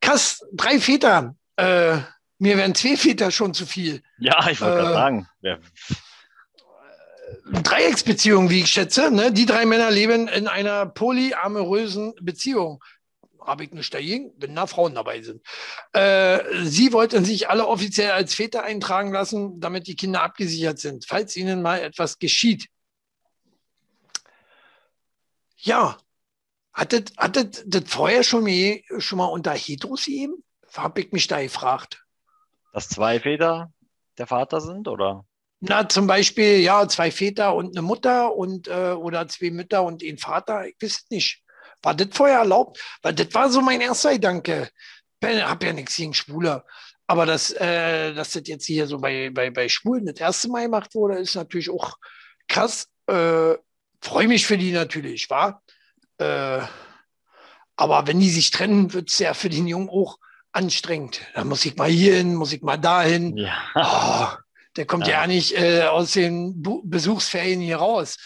Krass, 0.00 0.40
drei 0.52 0.78
Väter. 0.78 1.34
Äh, 1.56 1.98
mir 2.38 2.58
wären 2.58 2.74
zwei 2.74 2.96
Väter 2.96 3.30
schon 3.30 3.54
zu 3.54 3.64
viel. 3.64 4.02
Ja, 4.18 4.48
ich 4.50 4.60
wollte 4.60 4.78
Äh, 4.78 4.82
gerade 4.82 4.94
sagen. 4.94 5.28
Wer, 5.40 5.60
Dreiecksbeziehung, 7.62 8.50
wie 8.50 8.60
ich 8.60 8.70
schätze. 8.70 9.10
Ne? 9.10 9.32
Die 9.32 9.46
drei 9.46 9.66
Männer 9.66 9.90
leben 9.90 10.28
in 10.28 10.46
einer 10.46 10.86
polyamorösen 10.86 12.14
Beziehung. 12.20 12.82
Habe 13.46 13.64
ich 13.64 13.72
nicht 13.72 13.94
dagegen, 13.94 14.32
wenn 14.38 14.54
da 14.54 14.66
Frauen 14.66 14.94
dabei 14.94 15.22
sind. 15.22 15.40
Äh, 15.92 16.40
sie 16.64 16.92
wollten 16.92 17.24
sich 17.24 17.48
alle 17.48 17.66
offiziell 17.66 18.10
als 18.10 18.34
Väter 18.34 18.64
eintragen 18.64 19.12
lassen, 19.12 19.60
damit 19.60 19.86
die 19.86 19.96
Kinder 19.96 20.22
abgesichert 20.22 20.78
sind, 20.78 21.06
falls 21.06 21.36
ihnen 21.36 21.62
mal 21.62 21.80
etwas 21.80 22.18
geschieht. 22.18 22.66
Ja, 25.58 25.96
hat 26.72 26.92
das, 26.92 27.04
hat 27.16 27.36
das, 27.36 27.84
vorher 27.86 28.22
schon 28.22 28.44
mal, 28.44 28.80
schon 28.98 29.18
mal 29.18 29.26
unter 29.26 29.52
Heteros 29.52 30.04
gegeben? 30.04 30.44
Habe 30.74 31.00
ich 31.00 31.12
mich 31.12 31.26
da 31.26 31.40
gefragt. 31.40 32.04
dass 32.72 32.88
zwei 32.88 33.20
Väter 33.20 33.72
der 34.18 34.26
Vater 34.26 34.60
sind, 34.60 34.88
oder? 34.88 35.24
Na, 35.60 35.88
zum 35.88 36.06
Beispiel, 36.06 36.58
ja, 36.58 36.86
zwei 36.86 37.10
Väter 37.10 37.54
und 37.54 37.76
eine 37.76 37.82
Mutter 37.82 38.34
und 38.34 38.68
äh, 38.68 38.92
oder 38.92 39.26
zwei 39.28 39.50
Mütter 39.50 39.84
und 39.84 40.02
ein 40.02 40.18
Vater. 40.18 40.66
Ich 40.66 40.76
weiß 40.82 41.04
es 41.04 41.10
nicht. 41.10 41.42
War 41.86 41.94
das 41.94 42.08
vorher 42.10 42.38
erlaubt? 42.40 42.82
Weil 43.02 43.14
das 43.14 43.32
war 43.32 43.48
so 43.48 43.60
mein 43.60 43.80
erster 43.80 44.12
Gedanke. 44.12 44.68
Ich 45.22 45.42
habe 45.42 45.66
ja 45.66 45.72
nichts 45.72 45.94
gegen 45.96 46.14
Schwule. 46.14 46.64
Aber 47.06 47.26
dass, 47.26 47.52
äh, 47.52 48.12
dass 48.12 48.32
das 48.32 48.42
jetzt 48.46 48.66
hier 48.66 48.88
so 48.88 48.98
bei, 48.98 49.30
bei, 49.30 49.50
bei 49.50 49.68
Schwulen 49.68 50.04
das 50.06 50.18
erste 50.18 50.48
Mal 50.48 50.64
gemacht 50.64 50.96
wurde, 50.96 51.18
ist 51.18 51.36
natürlich 51.36 51.70
auch 51.70 51.96
krass. 52.48 52.88
Äh, 53.06 53.54
Freue 54.00 54.26
mich 54.26 54.46
für 54.46 54.58
die 54.58 54.72
natürlich, 54.72 55.30
war. 55.30 55.62
Äh, 56.18 56.60
aber 57.76 58.06
wenn 58.08 58.18
die 58.18 58.30
sich 58.30 58.50
trennen, 58.50 58.92
wird 58.92 59.10
es 59.10 59.20
ja 59.20 59.32
für 59.32 59.48
den 59.48 59.68
Jungen 59.68 59.88
auch 59.88 60.18
anstrengend. 60.50 61.20
Da 61.34 61.44
muss 61.44 61.64
ich 61.64 61.76
mal 61.76 61.88
hier 61.88 62.16
hin, 62.16 62.34
muss 62.34 62.52
ich 62.52 62.62
mal 62.62 62.78
dahin. 62.78 63.36
Ja. 63.36 63.62
Oh, 63.76 64.36
der 64.76 64.86
kommt 64.86 65.06
ja, 65.06 65.20
Ja. 65.20 65.26
nicht 65.28 65.52
äh, 65.56 65.84
aus 65.84 66.12
den 66.12 66.62
Bu 66.62 66.82
Besuchsferien 66.84 67.60
hier 67.60 67.76
raus. 67.76 68.16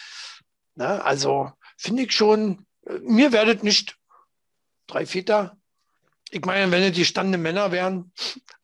Ne? 0.77 1.05
Also 1.05 1.53
finde 1.77 2.05
ich 2.05 2.12
schon, 2.12 2.66
mir 3.03 3.33
werdet 3.33 3.62
nicht 3.62 3.99
drei 4.87 5.07
Väter. 5.07 5.57
Ich 6.31 6.45
meine, 6.45 6.71
wenn 6.71 6.83
es 6.83 6.97
gestandene 6.97 7.38
Männer 7.38 7.73
wären, 7.73 8.12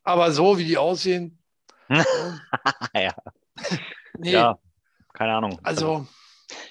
aber 0.03 0.31
so 0.33 0.59
wie 0.59 0.65
die 0.65 0.79
aussehen. 0.79 1.43
ja. 1.89 3.15
nee, 4.19 4.33
ja, 4.33 4.59
keine 5.13 5.35
Ahnung. 5.35 5.61
also 5.63 6.07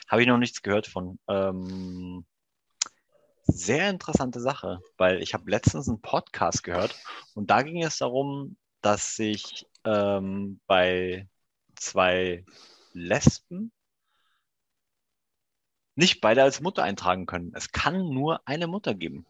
Habe 0.08 0.22
ich 0.22 0.28
noch 0.28 0.38
nichts 0.38 0.62
gehört 0.62 0.88
von. 0.88 1.20
Ähm, 1.28 2.26
sehr 3.48 3.90
interessante 3.92 4.40
Sache, 4.40 4.80
weil 4.98 5.22
ich 5.22 5.34
habe 5.36 5.50
letztens 5.52 5.88
einen 5.88 6.02
Podcast 6.02 6.64
gehört 6.64 6.96
und 7.36 7.52
da 7.52 7.62
ging 7.62 7.84
es 7.84 8.00
darum, 8.00 8.58
dass 8.82 9.16
sich 9.16 9.68
ähm, 9.84 10.60
bei 10.66 11.28
zwei 11.76 12.44
Lesben 12.94 13.72
nicht 15.96 16.22
beide 16.22 16.44
als 16.44 16.62
Mutter 16.62 16.84
eintragen 16.84 17.26
können. 17.26 17.54
Es 17.56 17.72
kann 17.72 18.10
nur 18.10 18.42
eine 18.46 18.68
Mutter 18.68 18.94
geben. 18.94 19.26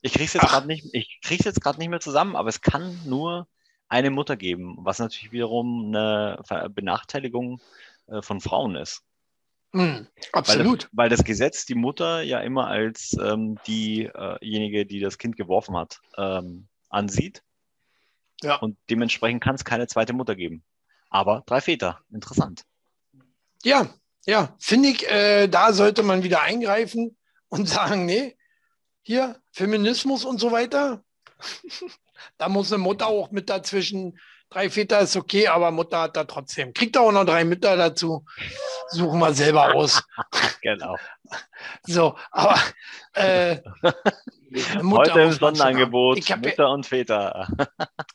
Ich 0.00 0.12
krieg's 0.12 0.34
jetzt 0.34 0.46
gerade 0.46 0.66
nicht, 0.66 0.86
ich 0.92 1.20
krieg's 1.22 1.44
jetzt 1.44 1.60
gerade 1.60 1.78
nicht 1.78 1.88
mehr 1.88 2.00
zusammen, 2.00 2.36
aber 2.36 2.48
es 2.48 2.60
kann 2.60 3.00
nur 3.04 3.48
eine 3.88 4.10
Mutter 4.10 4.36
geben, 4.36 4.76
was 4.80 4.98
natürlich 4.98 5.32
wiederum 5.32 5.86
eine 5.88 6.40
Benachteiligung 6.70 7.60
äh, 8.06 8.22
von 8.22 8.40
Frauen 8.40 8.76
ist. 8.76 9.02
mh, 9.72 9.82
Weil 9.82 10.06
absolut. 10.32 10.84
das, 10.84 10.90
weil 10.92 11.08
das 11.08 11.24
Gesetz 11.24 11.64
die 11.64 11.74
Mutter 11.74 12.22
ja 12.22 12.40
immer 12.40 12.68
als 12.68 13.16
ähm, 13.20 13.58
diejenige, 13.66 14.86
die 14.86 15.00
das 15.00 15.18
Kind 15.18 15.36
geworfen 15.36 15.76
hat, 15.76 16.00
ähm, 16.16 16.68
ansieht. 16.90 17.42
Ja. 18.42 18.56
Und 18.56 18.76
dementsprechend 18.88 19.42
kann 19.42 19.56
es 19.56 19.64
keine 19.64 19.86
zweite 19.88 20.12
Mutter 20.12 20.36
geben. 20.36 20.62
Aber 21.10 21.42
drei 21.46 21.60
Väter, 21.60 22.00
interessant. 22.10 22.64
Ja, 23.64 23.88
ja, 24.28 24.54
finde 24.58 24.90
ich, 24.90 25.10
äh, 25.10 25.48
da 25.48 25.72
sollte 25.72 26.02
man 26.02 26.22
wieder 26.22 26.42
eingreifen 26.42 27.16
und 27.48 27.66
sagen, 27.68 28.04
nee, 28.04 28.36
hier 29.00 29.40
Feminismus 29.52 30.26
und 30.26 30.38
so 30.38 30.52
weiter. 30.52 31.02
da 32.36 32.50
muss 32.50 32.70
eine 32.70 32.82
Mutter 32.82 33.06
auch 33.06 33.30
mit 33.30 33.48
dazwischen. 33.48 34.18
Drei 34.50 34.68
Väter 34.70 35.00
ist 35.00 35.16
okay, 35.16 35.48
aber 35.48 35.70
Mutter 35.70 36.02
hat 36.02 36.16
da 36.16 36.24
trotzdem. 36.24 36.74
Kriegt 36.74 36.96
auch 36.98 37.10
noch 37.10 37.24
drei 37.24 37.44
Mütter 37.44 37.76
dazu. 37.76 38.24
Suchen 38.90 39.18
wir 39.18 39.32
selber 39.32 39.74
aus. 39.74 40.02
genau. 40.62 40.96
So, 41.84 42.14
aber 42.30 42.58
äh, 43.14 43.56
Mutter 44.82 45.12
Heute 45.12 45.20
im 45.20 45.32
Sonderangebot 45.32 46.30
hab, 46.30 46.40
Mütter 46.40 46.70
und 46.70 46.84
Väter. 46.86 47.48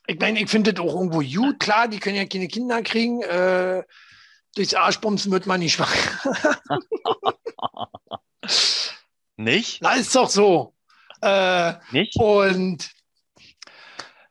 ich 0.07 0.19
meine, 0.19 0.39
ich 0.39 0.49
finde 0.49 0.73
das 0.73 0.83
auch 0.83 0.93
irgendwo 0.93 1.21
gut. 1.21 1.59
Klar, 1.59 1.87
die 1.87 1.99
können 1.99 2.15
ja 2.17 2.25
keine 2.25 2.47
Kinder 2.47 2.81
kriegen. 2.83 3.21
Äh, 3.23 3.83
durchs 4.55 4.73
Arschbumsen 4.73 5.31
wird 5.31 5.45
man 5.45 5.59
nicht 5.59 5.73
schwach. 5.73 5.93
nicht? 9.37 9.81
Na, 9.81 9.93
ist 9.93 10.15
doch 10.15 10.29
so. 10.29 10.75
Äh, 11.21 11.73
nicht? 11.91 12.15
Und 12.17 12.89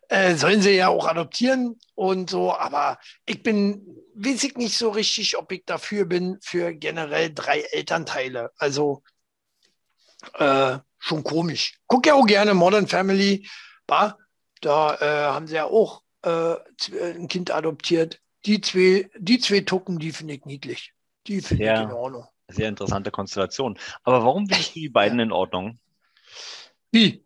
äh, 0.08 0.34
sollen 0.36 0.60
sie 0.60 0.72
ja 0.72 0.88
auch 0.88 1.06
adoptieren 1.06 1.78
und 1.94 2.28
so, 2.28 2.54
aber 2.54 2.98
ich 3.24 3.42
bin, 3.42 3.82
weiß 4.14 4.44
ich 4.44 4.56
nicht 4.56 4.76
so 4.76 4.90
richtig, 4.90 5.38
ob 5.38 5.50
ich 5.52 5.64
dafür 5.64 6.04
bin, 6.04 6.38
für 6.42 6.74
generell 6.74 7.32
drei 7.32 7.60
Elternteile. 7.60 8.50
Also 8.58 9.02
äh, 10.34 10.78
schon 10.98 11.24
komisch. 11.24 11.78
Guck 11.86 12.06
ja 12.06 12.14
auch 12.14 12.26
gerne 12.26 12.54
Modern 12.54 12.88
Family, 12.88 13.48
war, 13.86 14.18
da 14.60 14.94
äh, 14.96 15.32
haben 15.32 15.46
sie 15.46 15.56
ja 15.56 15.64
auch 15.64 16.02
äh, 16.22 16.54
ein 16.92 17.28
Kind 17.28 17.50
adoptiert. 17.50 18.20
Die 18.44 18.60
zwei, 18.60 19.10
die 19.16 19.38
zwei 19.38 19.60
Tucken, 19.60 19.98
die 19.98 20.12
finde 20.12 20.34
ich 20.34 20.44
niedlich. 20.44 20.92
Die 21.26 21.40
finde 21.40 21.64
ich 21.64 21.80
in 21.80 21.92
Ordnung. 21.92 22.26
Sehr 22.48 22.68
interessante 22.68 23.10
Konstellation. 23.10 23.78
Aber 24.02 24.24
warum 24.24 24.46
findest 24.48 24.74
du 24.74 24.80
die 24.80 24.88
beiden 24.90 25.20
in 25.20 25.32
Ordnung? 25.32 25.78
Wie? 26.90 27.24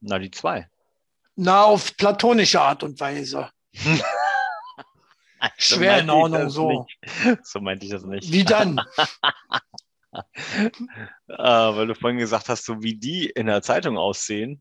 Na, 0.00 0.18
die 0.18 0.30
zwei. 0.30 0.68
Na, 1.34 1.64
auf 1.64 1.96
platonische 1.96 2.60
Art 2.60 2.82
und 2.82 3.00
Weise. 3.00 3.50
Schwer 5.56 6.00
in 6.00 6.10
Ordnung, 6.10 6.50
so. 6.50 6.70
Nicht. 6.70 6.98
So 7.44 7.60
meinte 7.60 7.86
ich 7.86 7.92
das 7.92 8.04
nicht. 8.04 8.32
Wie 8.32 8.44
dann? 8.44 8.80
ah, 11.28 11.76
weil 11.76 11.86
du 11.86 11.94
vorhin 11.94 12.18
gesagt 12.18 12.48
hast, 12.48 12.64
so 12.64 12.82
wie 12.82 12.96
die 12.96 13.26
in 13.26 13.46
der 13.46 13.62
Zeitung 13.62 13.98
aussehen, 13.98 14.60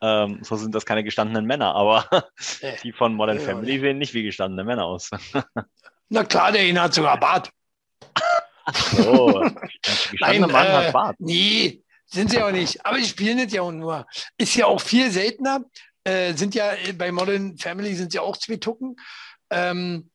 ähm, 0.00 0.40
so 0.42 0.56
sind 0.56 0.74
das 0.74 0.86
keine 0.86 1.04
gestandenen 1.04 1.44
Männer, 1.44 1.74
aber 1.74 2.08
äh, 2.60 2.76
die 2.82 2.92
von 2.92 3.14
Modern 3.14 3.38
äh, 3.38 3.40
Family 3.40 3.80
sehen 3.80 3.98
nicht 3.98 4.14
wie 4.14 4.22
gestandene 4.22 4.64
Männer 4.64 4.84
aus. 4.84 5.10
Na 6.08 6.24
klar, 6.24 6.52
der 6.52 6.62
eine 6.62 6.82
hat 6.82 6.94
sogar 6.94 7.18
Bart. 7.18 7.50
So, 8.92 9.30
Nein, 10.20 10.40
Mann 10.42 10.66
äh, 10.66 10.70
hat 10.70 10.92
Bart. 10.92 11.16
Nee, 11.18 11.82
sind 12.06 12.30
sie 12.30 12.42
auch 12.42 12.50
nicht. 12.50 12.84
Aber 12.84 12.98
die 12.98 13.04
spielen 13.04 13.38
das 13.38 13.52
ja 13.52 13.62
auch 13.62 13.72
nur. 13.72 14.06
Ist 14.36 14.54
ja 14.56 14.66
auch 14.66 14.80
viel 14.80 15.10
seltener. 15.10 15.60
Äh, 16.04 16.34
sind 16.34 16.54
ja 16.54 16.72
bei 16.94 17.12
Modern 17.12 17.58
Family 17.58 17.94
sind 17.94 18.14
ja 18.14 18.22
auch 18.22 18.36
zwei 18.36 18.56
Tucken. 18.56 18.96
Ähm, 19.50 20.10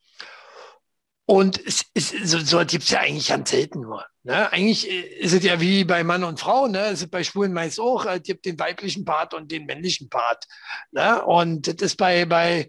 und 1.26 1.64
es, 1.64 1.84
es, 1.94 2.10
so, 2.10 2.38
so 2.40 2.58
gibt 2.58 2.84
es 2.84 2.90
ja 2.90 3.00
eigentlich 3.00 3.28
ganz 3.28 3.50
selten 3.50 3.80
nur. 3.80 4.04
Ne? 4.24 4.50
Eigentlich 4.52 4.88
ist 4.88 5.34
es 5.34 5.44
ja 5.44 5.60
wie 5.60 5.84
bei 5.84 6.02
Mann 6.02 6.24
und 6.24 6.40
Frau, 6.40 6.66
ne? 6.66 6.86
Es 6.86 7.02
ist 7.02 7.10
bei 7.10 7.22
Schwulen 7.22 7.52
meist 7.52 7.78
auch, 7.78 8.06
es 8.06 8.22
gibt 8.22 8.46
den 8.46 8.58
weiblichen 8.58 9.04
Part 9.04 9.34
und 9.34 9.52
den 9.52 9.66
männlichen 9.66 10.08
Part. 10.08 10.46
Ne? 10.92 11.22
Und 11.24 11.68
das 11.68 11.92
ist 11.92 11.96
bei, 11.96 12.24
bei 12.24 12.66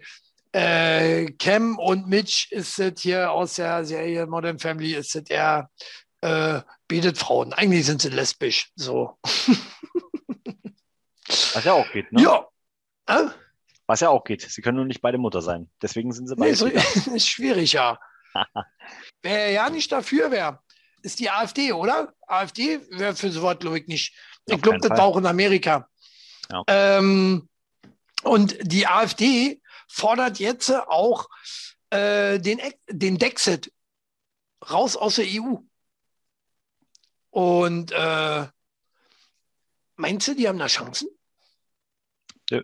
äh, 0.52 1.32
Cam 1.38 1.78
und 1.78 2.08
Mitch 2.08 2.48
ist 2.50 2.78
es 2.78 3.00
hier 3.00 3.32
aus 3.32 3.54
der 3.54 3.86
Serie 3.86 4.26
Modern 4.26 4.58
Family, 4.58 4.94
ist 4.94 5.16
es 5.16 5.30
eher 5.30 5.70
äh, 6.20 6.60
betet 6.88 7.16
Frauen. 7.16 7.54
Eigentlich 7.54 7.86
sind 7.86 8.02
sie 8.02 8.10
lesbisch. 8.10 8.70
So. 8.76 9.18
Was 11.54 11.64
ja 11.64 11.72
auch 11.72 11.90
geht, 11.90 12.12
ne? 12.12 12.22
Ja. 12.22 12.48
Äh? 13.06 13.30
Was 13.86 14.00
ja 14.00 14.10
auch 14.10 14.24
geht. 14.24 14.42
Sie 14.42 14.60
können 14.60 14.76
nur 14.76 14.84
nicht 14.84 15.00
beide 15.00 15.16
Mutter 15.16 15.40
sein. 15.40 15.70
Deswegen 15.80 16.12
sind 16.12 16.26
sie 16.28 16.36
beide. 16.36 16.50
Nee, 16.50 16.54
so, 16.54 16.66
ist 17.14 17.28
schwierig, 17.28 17.72
ja. 17.72 17.98
Wer 19.22 19.50
ja 19.52 19.70
nicht 19.70 19.90
dafür 19.90 20.30
wäre, 20.30 20.60
ist 21.02 21.18
die 21.18 21.30
AfD, 21.30 21.72
oder? 21.72 22.14
AfD 22.26 22.80
wäre 22.90 23.14
für 23.14 23.30
so 23.30 23.42
was, 23.42 23.58
glaube 23.58 23.78
ich, 23.78 23.86
nicht. 23.86 24.14
Ich 24.46 24.60
glaube, 24.60 24.78
das 24.78 24.90
war 24.90 25.04
auch 25.04 25.16
in 25.16 25.26
Amerika. 25.26 25.88
Ja. 26.50 26.62
Ähm, 26.66 27.48
und 28.22 28.56
die 28.60 28.86
AfD 28.86 29.60
fordert 29.88 30.38
jetzt 30.38 30.70
auch 30.70 31.28
äh, 31.90 32.38
den, 32.38 32.60
den 32.88 33.18
Dexit 33.18 33.72
raus 34.68 34.96
aus 34.96 35.16
der 35.16 35.26
EU. 35.28 35.56
Und 37.30 37.92
äh, 37.92 38.46
meinst 39.96 40.28
du, 40.28 40.34
die 40.34 40.48
haben 40.48 40.58
da 40.58 40.66
Chancen? 40.66 41.08
Nö. 42.50 42.62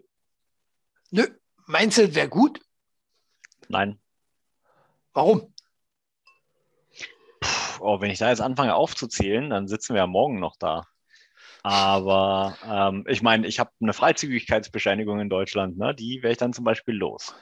Nö. 1.11 1.27
Meinst 1.67 1.99
du, 1.99 2.07
das 2.07 2.15
wäre 2.15 2.29
gut? 2.29 2.61
Nein. 3.69 4.01
Warum? 5.13 5.52
Oh, 7.83 8.01
wenn 8.01 8.11
ich 8.11 8.19
da 8.19 8.29
jetzt 8.29 8.41
anfange 8.41 8.75
aufzuzählen, 8.75 9.51
dann 9.51 9.69
sitzen 9.69 9.95
wir 9.95 10.03
ja 10.03 10.07
morgen 10.07 10.41
noch 10.41 10.57
da. 10.57 10.87
Aber 11.63 12.57
ähm, 12.69 13.05
ich 13.09 13.23
meine, 13.23 13.47
ich 13.47 13.61
habe 13.61 13.71
eine 13.81 13.93
Freizügigkeitsbescheinigung 13.93 15.21
in 15.21 15.29
Deutschland, 15.29 15.79
ne? 15.79 15.95
die 15.95 16.23
wäre 16.23 16.33
ich 16.33 16.39
dann 16.39 16.53
zum 16.53 16.65
Beispiel 16.65 16.95
los. 16.95 17.35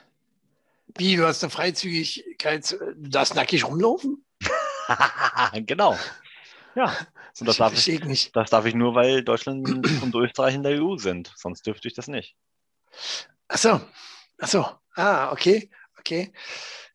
Wie, 0.97 1.15
du 1.15 1.25
hast 1.25 1.43
eine 1.43 1.49
Freizügigkeit, 1.49 2.69
du 2.71 3.09
darfst 3.09 3.35
nackig 3.35 3.65
rumlaufen? 3.65 4.23
genau. 5.65 5.97
Ja, 6.75 6.95
und 7.39 7.47
das, 7.47 7.57
darf 7.57 7.73
ich, 7.73 8.03
nicht. 8.03 8.35
das 8.35 8.49
darf 8.49 8.65
ich 8.65 8.75
nur, 8.75 8.93
weil 8.93 9.23
Deutschland 9.23 9.67
und 9.69 10.15
Österreich 10.15 10.55
in 10.55 10.63
der 10.63 10.81
EU 10.81 10.97
sind. 10.97 11.33
Sonst 11.35 11.65
dürfte 11.65 11.87
ich 11.87 11.93
das 11.93 12.07
nicht. 12.07 12.35
Ach 13.47 13.57
so, 13.57 13.81
ach 14.39 14.47
so. 14.47 14.65
Ah, 14.95 15.31
okay, 15.31 15.69
okay. 15.97 16.31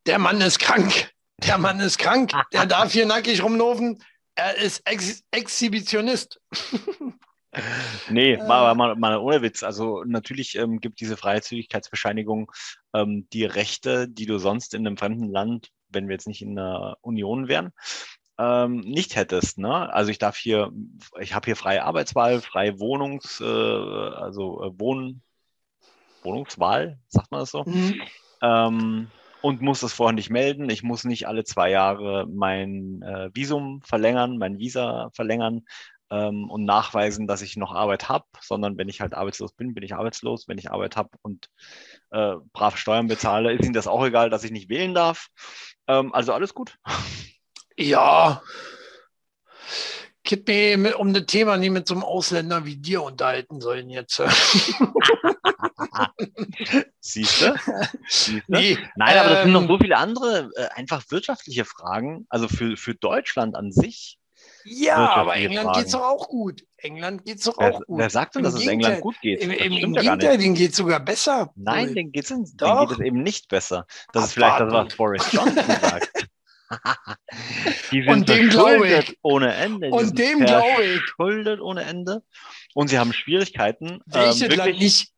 Der 0.05 0.19
Mann 0.19 0.41
ist 0.41 0.59
krank 0.59 1.11
der 1.39 1.59
Mann 1.59 1.81
ist 1.81 1.99
krank, 1.99 2.33
der 2.53 2.67
darf 2.67 2.93
hier 2.93 3.07
nackig 3.07 3.43
rumlaufen. 3.43 4.03
Er 4.35 4.57
ist 4.57 4.83
Ex 4.87 5.25
Exhibitionist. 5.31 6.41
nee, 8.11 8.35
äh. 8.35 8.47
mal, 8.47 8.75
mal, 8.75 8.97
mal, 8.97 9.17
ohne 9.19 9.43
Witz. 9.43 9.63
Also 9.63 10.05
natürlich 10.05 10.57
ähm, 10.57 10.81
gibt 10.81 11.01
diese 11.01 11.17
Freizügigkeitsbescheinigung 11.17 12.53
ähm, 12.95 13.29
die 13.33 13.45
Rechte, 13.45 14.09
die 14.09 14.27
du 14.27 14.39
sonst 14.39 14.75
in 14.75 14.87
einem 14.87 14.97
fremden 14.97 15.31
Land, 15.31 15.71
wenn 15.89 16.09
wir 16.09 16.15
jetzt 16.15 16.29
nicht 16.29 16.43
in 16.43 16.57
der 16.57 16.99
Union 17.01 17.49
wären, 17.49 17.73
ähm, 18.39 18.81
nicht 18.81 19.17
hättest. 19.17 19.59
Ne? 19.59 19.93
Also 19.93 20.11
ich 20.11 20.19
darf 20.19 20.37
hier, 20.37 20.71
ich 21.19 21.35
habe 21.35 21.47
hier 21.47 21.57
freie 21.57 21.85
Arbeitswahl, 21.85 22.41
freie 22.41 22.79
Wohnungs, 22.79 23.41
äh, 23.41 23.45
also 23.45 24.63
äh, 24.63 24.79
Wohn, 24.79 25.23
Wohnungswahl, 26.23 26.99
sagt 27.09 27.31
man 27.31 27.41
das 27.41 27.51
so. 27.51 27.65
Mhm. 27.65 28.03
Und 29.47 29.63
muss 29.63 29.79
das 29.79 29.93
vorher 29.93 30.13
nicht 30.13 30.29
melden. 30.29 30.69
Ich 30.71 30.83
muss 30.83 31.05
nicht 31.05 31.29
alle 31.29 31.45
zwei 31.45 31.71
Jahre 31.71 32.27
mein 32.29 33.01
äh, 33.03 33.31
Visum 33.33 33.81
verlängern, 33.85 34.39
mein 34.39 34.59
Visa 34.59 35.11
verlängern 35.15 35.63
ähm, 36.11 36.51
und 36.51 36.65
nachweisen, 36.65 37.29
dass 37.29 37.43
ich 37.43 37.57
noch 37.57 37.73
Arbeit 37.73 38.09
habe, 38.09 38.25
sondern 38.41 38.77
wenn 38.77 38.89
ich 38.89 39.01
halt 39.01 39.15
arbeitslos 39.15 39.53
bin, 39.53 39.73
bin 39.73 39.85
ich 39.85 39.95
arbeitslos. 39.95 40.49
Wenn 40.49 40.59
ich 40.59 40.73
Arbeit 40.73 40.97
habe 40.97 41.11
und 41.23 41.49
äh, 42.11 42.35
brav 42.53 42.77
Steuern 42.77 43.07
bezahle, 43.07 43.53
ist 43.53 43.65
Ihnen 43.65 43.73
das 43.73 43.87
auch 43.87 44.05
egal, 44.05 44.31
dass 44.31 44.43
ich 44.43 44.51
nicht 44.51 44.69
wählen 44.69 44.95
darf. 44.95 45.29
Ähm, 45.87 46.13
also 46.13 46.33
alles 46.33 46.53
gut. 46.53 46.77
Ja, 47.77 48.43
ich 50.27 50.33
hätte 50.33 50.77
mich 50.79 50.95
um 50.97 51.15
das 51.15 51.27
Thema 51.27 51.57
nicht 51.57 51.71
mit 51.71 51.87
so 51.87 51.95
einem 51.95 52.03
Ausländer 52.03 52.65
wie 52.65 52.77
dir 52.77 53.03
unterhalten 53.03 53.61
sollen 53.61 53.89
jetzt. 53.91 54.17
Siehst 57.01 57.43
du? 57.43 57.55
Nee, 58.49 58.79
Nein, 58.97 59.19
aber 59.19 59.31
das 59.31 59.43
sind 59.45 59.53
noch 59.53 59.63
ähm, 59.63 59.69
so 59.69 59.79
viele 59.79 59.97
andere, 59.97 60.51
äh, 60.57 60.69
einfach 60.75 61.05
wirtschaftliche 61.11 61.65
Fragen, 61.65 62.27
also 62.29 62.49
für, 62.49 62.77
für 62.77 62.95
Deutschland 62.95 63.55
an 63.55 63.71
sich. 63.73 64.19
Ja, 64.65 64.97
aber 65.11 65.37
England 65.37 65.75
geht 65.75 65.87
es 65.87 65.93
doch 65.93 66.03
auch 66.03 66.29
gut. 66.29 66.65
England 66.79 67.25
geht 67.25 67.39
es 67.39 67.45
doch 67.45 67.57
auch 67.59 67.81
gut. 67.85 67.99
Wer 67.99 68.11
sagt 68.11 68.35
denn, 68.35 68.43
dass 68.43 68.55
es 68.55 68.67
England 68.67 69.01
gut 69.01 69.15
geht? 69.21 69.41
Im, 69.41 69.51
im, 69.53 69.73
im 69.73 69.93
Gegenteil, 69.95 70.39
denen 70.39 70.55
geht 70.55 70.73
es 70.73 70.77
sogar 70.77 71.01
besser. 71.01 71.53
Nein, 71.55 71.95
denen, 71.95 72.13
geht's 72.13 72.31
in, 72.31 72.45
denen 72.45 72.89
geht 72.89 72.99
es 72.99 73.05
eben 73.05 73.23
nicht 73.23 73.49
besser. 73.49 73.87
Das 74.13 74.23
Ach, 74.23 74.27
ist 74.27 74.33
vielleicht 74.35 74.61
das, 74.61 74.73
was 74.73 74.97
Boris 74.97 75.33
Johnson 75.33 75.55
sagt. 75.81 76.26
Die 77.93 78.03
sind 78.03 78.09
und 78.09 78.29
dem 78.29 78.49
glaube 78.49 78.89
ich. 78.89 79.19
ohne 79.23 79.55
Ende. 79.55 79.89
Die 79.89 79.93
und 79.93 80.19
dem 80.19 80.41
glaube 80.41 80.83
ich. 80.83 81.01
Schuldet 81.03 81.61
ohne 81.61 81.85
Ende. 81.85 82.23
Und 82.75 82.89
sie 82.89 82.99
haben 82.99 83.13
Schwierigkeiten. 83.13 84.01
Ähm, 84.13 84.41
wirklich, 84.41 84.79
nicht? 84.79 85.13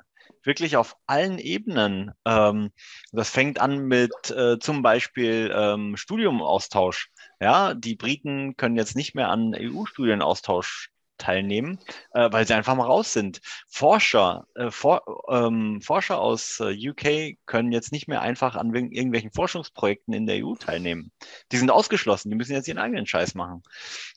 Wirklich 0.44 0.76
auf 0.76 0.96
allen 1.06 1.38
Ebenen. 1.38 2.12
Ähm, 2.24 2.70
das 3.12 3.30
fängt 3.30 3.60
an 3.60 3.78
mit 3.86 4.12
äh, 4.30 4.58
zum 4.58 4.82
Beispiel 4.82 5.52
ähm, 5.54 5.96
Studiumaustausch. 5.96 7.10
Ja, 7.40 7.74
die 7.74 7.96
Briten 7.96 8.56
können 8.56 8.76
jetzt 8.76 8.96
nicht 8.96 9.14
mehr 9.14 9.28
an 9.28 9.54
EU-Studienaustausch 9.54 10.90
teilnehmen, 11.18 11.78
äh, 12.12 12.30
weil 12.32 12.46
sie 12.46 12.54
einfach 12.54 12.74
mal 12.74 12.86
raus 12.86 13.12
sind. 13.12 13.40
Forscher, 13.66 14.46
äh, 14.54 14.70
for, 14.70 15.02
ähm, 15.28 15.80
Forscher 15.82 16.20
aus 16.20 16.60
äh, 16.60 16.88
UK 16.88 17.36
können 17.46 17.72
jetzt 17.72 17.92
nicht 17.92 18.08
mehr 18.08 18.22
einfach 18.22 18.56
an 18.56 18.74
irgendwelchen 18.74 19.32
Forschungsprojekten 19.32 20.14
in 20.14 20.26
der 20.26 20.44
EU 20.44 20.54
teilnehmen. 20.54 21.12
Die 21.52 21.56
sind 21.58 21.70
ausgeschlossen, 21.70 22.30
die 22.30 22.36
müssen 22.36 22.52
jetzt 22.52 22.68
ihren 22.68 22.78
eigenen 22.78 23.06
Scheiß 23.06 23.34
machen. 23.34 23.62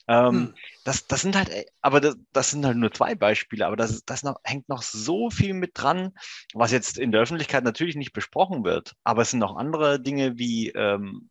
Ähm, 0.08 0.32
hm. 0.32 0.54
das, 0.84 1.06
das 1.06 1.22
sind 1.22 1.36
halt, 1.36 1.50
äh, 1.50 1.66
aber 1.80 2.00
das, 2.00 2.16
das 2.32 2.50
sind 2.50 2.64
halt 2.64 2.76
nur 2.76 2.92
zwei 2.92 3.14
Beispiele, 3.14 3.66
aber 3.66 3.76
das, 3.76 4.04
das 4.04 4.22
noch, 4.22 4.36
hängt 4.44 4.68
noch 4.68 4.82
so 4.82 5.30
viel 5.30 5.54
mit 5.54 5.72
dran, 5.74 6.12
was 6.54 6.72
jetzt 6.72 6.98
in 6.98 7.12
der 7.12 7.20
Öffentlichkeit 7.20 7.64
natürlich 7.64 7.96
nicht 7.96 8.12
besprochen 8.12 8.64
wird. 8.64 8.94
Aber 9.04 9.22
es 9.22 9.30
sind 9.30 9.40
noch 9.40 9.56
andere 9.56 10.00
Dinge 10.00 10.38
wie, 10.38 10.70
ähm, 10.70 11.28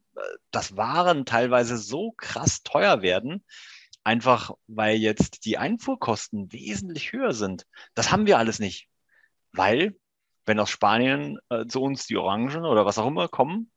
dass 0.52 0.78
Waren 0.78 1.26
teilweise 1.26 1.78
so 1.78 2.12
krass 2.12 2.64
teuer 2.64 3.02
werden, 3.02 3.44
einfach 4.04 4.52
weil 4.68 4.98
jetzt 4.98 5.46
die 5.46 5.58
Einfuhrkosten 5.58 6.52
wesentlich 6.52 7.12
höher 7.12 7.34
sind. 7.34 7.66
Das 7.94 8.12
haben 8.12 8.26
wir 8.26 8.38
alles 8.38 8.60
nicht, 8.60 8.88
weil 9.52 9.96
wenn 10.46 10.60
aus 10.60 10.70
Spanien 10.70 11.40
äh, 11.50 11.66
zu 11.68 11.82
uns 11.82 12.08
die 12.08 12.18
Orangen 12.18 12.66
oder 12.66 12.86
was 12.86 12.98
auch 12.98 13.08
immer 13.08 13.28
kommen, 13.28 13.72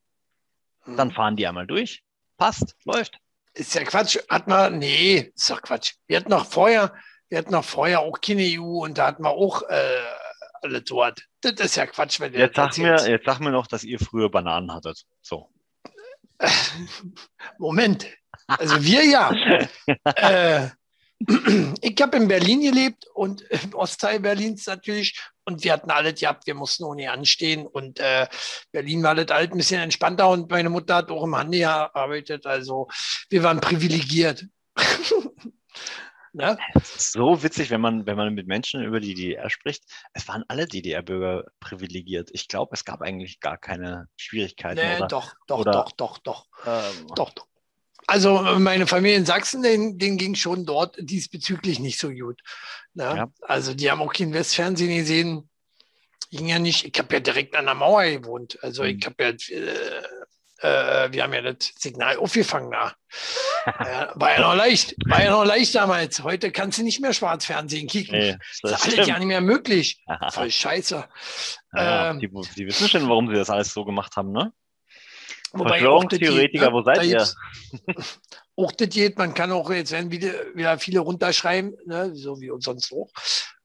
hm. 0.81 0.97
dann 0.97 1.11
fahren 1.11 1.35
die 1.35 1.47
einmal 1.47 1.67
durch. 1.67 2.03
Passt, 2.37 2.75
läuft. 2.83 3.19
Ist 3.53 3.73
ja 3.75 3.83
Quatsch. 3.83 4.17
Hat 4.29 4.47
man, 4.47 4.79
nee, 4.79 5.31
ist 5.33 5.49
doch 5.49 5.61
Quatsch. 5.61 5.93
Wir 6.07 6.17
hatten 6.17 6.29
noch 6.29 6.45
vorher, 6.45 6.93
wir 7.29 7.37
hatten 7.37 7.51
noch 7.51 7.63
vorher 7.63 8.01
auch 8.01 8.19
keine 8.19 8.43
EU 8.43 8.83
und 8.83 8.97
da 8.97 9.07
hatten 9.07 9.23
wir 9.23 9.31
auch 9.31 9.61
äh, 9.69 10.01
alle 10.61 10.81
dort. 10.81 11.25
Das 11.41 11.53
ist 11.53 11.75
ja 11.75 11.85
Quatsch, 11.85 12.19
wenn 12.19 12.33
jetzt 12.33 12.55
sag 12.55 12.77
mir, 12.77 12.97
Jetzt 13.07 13.25
sag 13.25 13.39
mir 13.39 13.51
noch, 13.51 13.67
dass 13.67 13.83
ihr 13.83 13.99
früher 13.99 14.29
Bananen 14.29 14.73
hattet. 14.73 15.05
So. 15.21 15.49
Moment. 17.57 18.07
Also 18.47 18.83
wir 18.83 19.03
ja. 19.05 19.31
äh, 20.15 20.69
ich 21.81 22.01
habe 22.01 22.17
in 22.17 22.27
Berlin 22.27 22.61
gelebt 22.61 23.05
und 23.13 23.41
im 23.41 23.73
Ostteil 23.73 24.19
Berlins 24.19 24.67
natürlich. 24.67 25.19
Und 25.45 25.63
wir 25.63 25.73
hatten 25.73 25.91
alles 25.91 26.19
gehabt, 26.19 26.47
wir 26.47 26.55
mussten 26.55 26.83
ohne 26.83 27.11
anstehen. 27.11 27.65
Und 27.67 27.99
äh, 27.99 28.27
Berlin 28.71 29.03
war 29.03 29.15
das 29.15 29.35
halt 29.35 29.51
ein 29.51 29.57
bisschen 29.57 29.81
entspannter 29.81 30.29
und 30.29 30.49
meine 30.49 30.69
Mutter 30.69 30.95
hat 30.95 31.11
auch 31.11 31.23
im 31.23 31.35
Handel 31.35 31.61
gearbeitet. 31.61 32.45
Also 32.45 32.87
wir 33.29 33.43
waren 33.43 33.61
privilegiert. 33.61 34.45
Ne? 36.37 36.57
So 36.83 37.43
witzig, 37.43 37.69
wenn 37.69 37.79
man, 37.79 38.05
wenn 38.05 38.17
man 38.17 38.33
mit 38.33 38.45
Menschen 38.45 38.83
über 38.83 38.99
die 38.99 39.13
DDR 39.13 39.49
spricht. 39.49 39.85
Es 40.11 40.27
waren 40.27 40.43
alle 40.49 40.67
DDR-Bürger 40.67 41.45
privilegiert. 41.61 42.29
Ich 42.33 42.49
glaube, 42.49 42.73
es 42.73 42.83
gab 42.83 43.01
eigentlich 43.01 43.39
gar 43.39 43.57
keine 43.57 44.09
Schwierigkeiten. 44.17 44.81
Nee, 44.81 44.97
oder, 44.97 45.07
doch, 45.07 45.33
doch, 45.47 45.59
oder, 45.59 45.71
doch, 45.71 45.91
doch, 45.93 46.17
doch, 46.17 46.45
ähm, 46.65 47.07
doch, 47.15 47.29
doch. 47.29 47.47
Also 48.07 48.39
meine 48.59 48.87
Familie 48.87 49.17
in 49.17 49.25
Sachsen, 49.25 49.63
denen, 49.63 49.97
denen 49.97 50.17
ging 50.17 50.35
schon 50.35 50.65
dort 50.65 50.95
diesbezüglich 50.99 51.79
nicht 51.79 51.99
so 51.99 52.09
gut. 52.09 52.41
Ne? 52.93 53.03
Ja. 53.03 53.27
Also 53.41 53.73
die 53.73 53.89
haben 53.89 54.01
auch 54.01 54.13
kein 54.13 54.33
Westfernsehen 54.33 54.95
gesehen. 54.95 55.49
Ging 56.31 56.47
ja 56.47 56.59
nicht. 56.59 56.85
Ich 56.85 56.99
habe 56.99 57.13
ja 57.13 57.19
direkt 57.19 57.55
an 57.55 57.65
der 57.65 57.75
Mauer 57.75 58.05
gewohnt. 58.05 58.59
Also 58.61 58.83
mhm. 58.83 58.89
ich 58.89 59.05
habe 59.05 59.23
ja 59.23 59.29
äh, 59.29 60.03
äh, 60.65 61.11
wir 61.11 61.23
haben 61.23 61.33
ja 61.33 61.41
das 61.41 61.73
Signal 61.77 62.17
aufgefangen 62.17 62.71
da. 62.71 62.93
äh, 63.65 64.07
war 64.15 64.31
ja 64.31 64.41
noch 64.41 64.55
leicht, 64.55 64.95
war 65.05 65.23
ja 65.23 65.31
noch 65.31 65.45
leicht 65.45 65.75
damals. 65.75 66.23
Heute 66.23 66.51
kannst 66.51 66.77
du 66.77 66.83
nicht 66.83 67.01
mehr 67.01 67.13
Schwarzfernsehen 67.13 67.87
kicken. 67.87 68.17
Nee, 68.17 68.37
das, 68.61 68.71
das 68.71 68.87
ist 68.87 68.97
alles 68.97 69.07
ja 69.07 69.19
nicht 69.19 69.27
mehr 69.27 69.41
möglich. 69.41 70.03
Voll 70.31 70.51
scheiße. 70.51 71.05
Ja, 71.73 72.09
ähm, 72.11 72.19
die, 72.19 72.29
die, 72.55 72.65
wissen 72.67 72.87
schon, 72.87 73.09
warum 73.09 73.27
sie 73.27 73.35
das 73.35 73.49
alles 73.49 73.73
so 73.73 73.85
gemacht 73.85 74.15
haben, 74.15 74.31
ne? 74.31 74.53
Verschwörungstheoretiker, 75.57 76.73
wo 76.73 76.81
seid 76.81 77.03
ihr? 77.03 77.27
auch 78.57 78.71
das 78.71 78.89
geht, 78.89 79.17
man 79.17 79.33
kann 79.33 79.51
auch 79.51 79.69
jetzt 79.69 79.91
wieder, 80.11 80.33
wieder 80.55 80.79
viele 80.79 80.99
runterschreiben, 80.99 81.75
ne, 81.85 82.15
so 82.15 82.39
wie 82.39 82.51
uns 82.51 82.65
sonst 82.65 82.91
auch. 82.91 83.09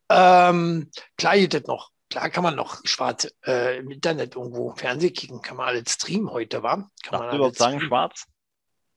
Ähm, 0.08 0.90
klar 1.16 1.36
geht 1.36 1.54
das 1.54 1.64
noch. 1.64 1.90
Klar 2.08 2.28
kann 2.30 2.42
man 2.42 2.56
noch 2.56 2.80
schwarz 2.84 3.32
äh, 3.46 3.78
im 3.78 3.90
Internet 3.90 4.34
irgendwo 4.34 4.74
Fernsehen 4.74 5.12
kicken, 5.12 5.42
kann 5.42 5.56
man 5.56 5.68
alles 5.68 5.92
streamen 5.92 6.30
heute, 6.30 6.62
war? 6.62 6.76
Kann 6.76 7.12
Darf 7.12 7.20
man 7.20 7.36
überhaupt 7.36 7.56
sagen 7.56 7.80
schwarz? 7.80 8.24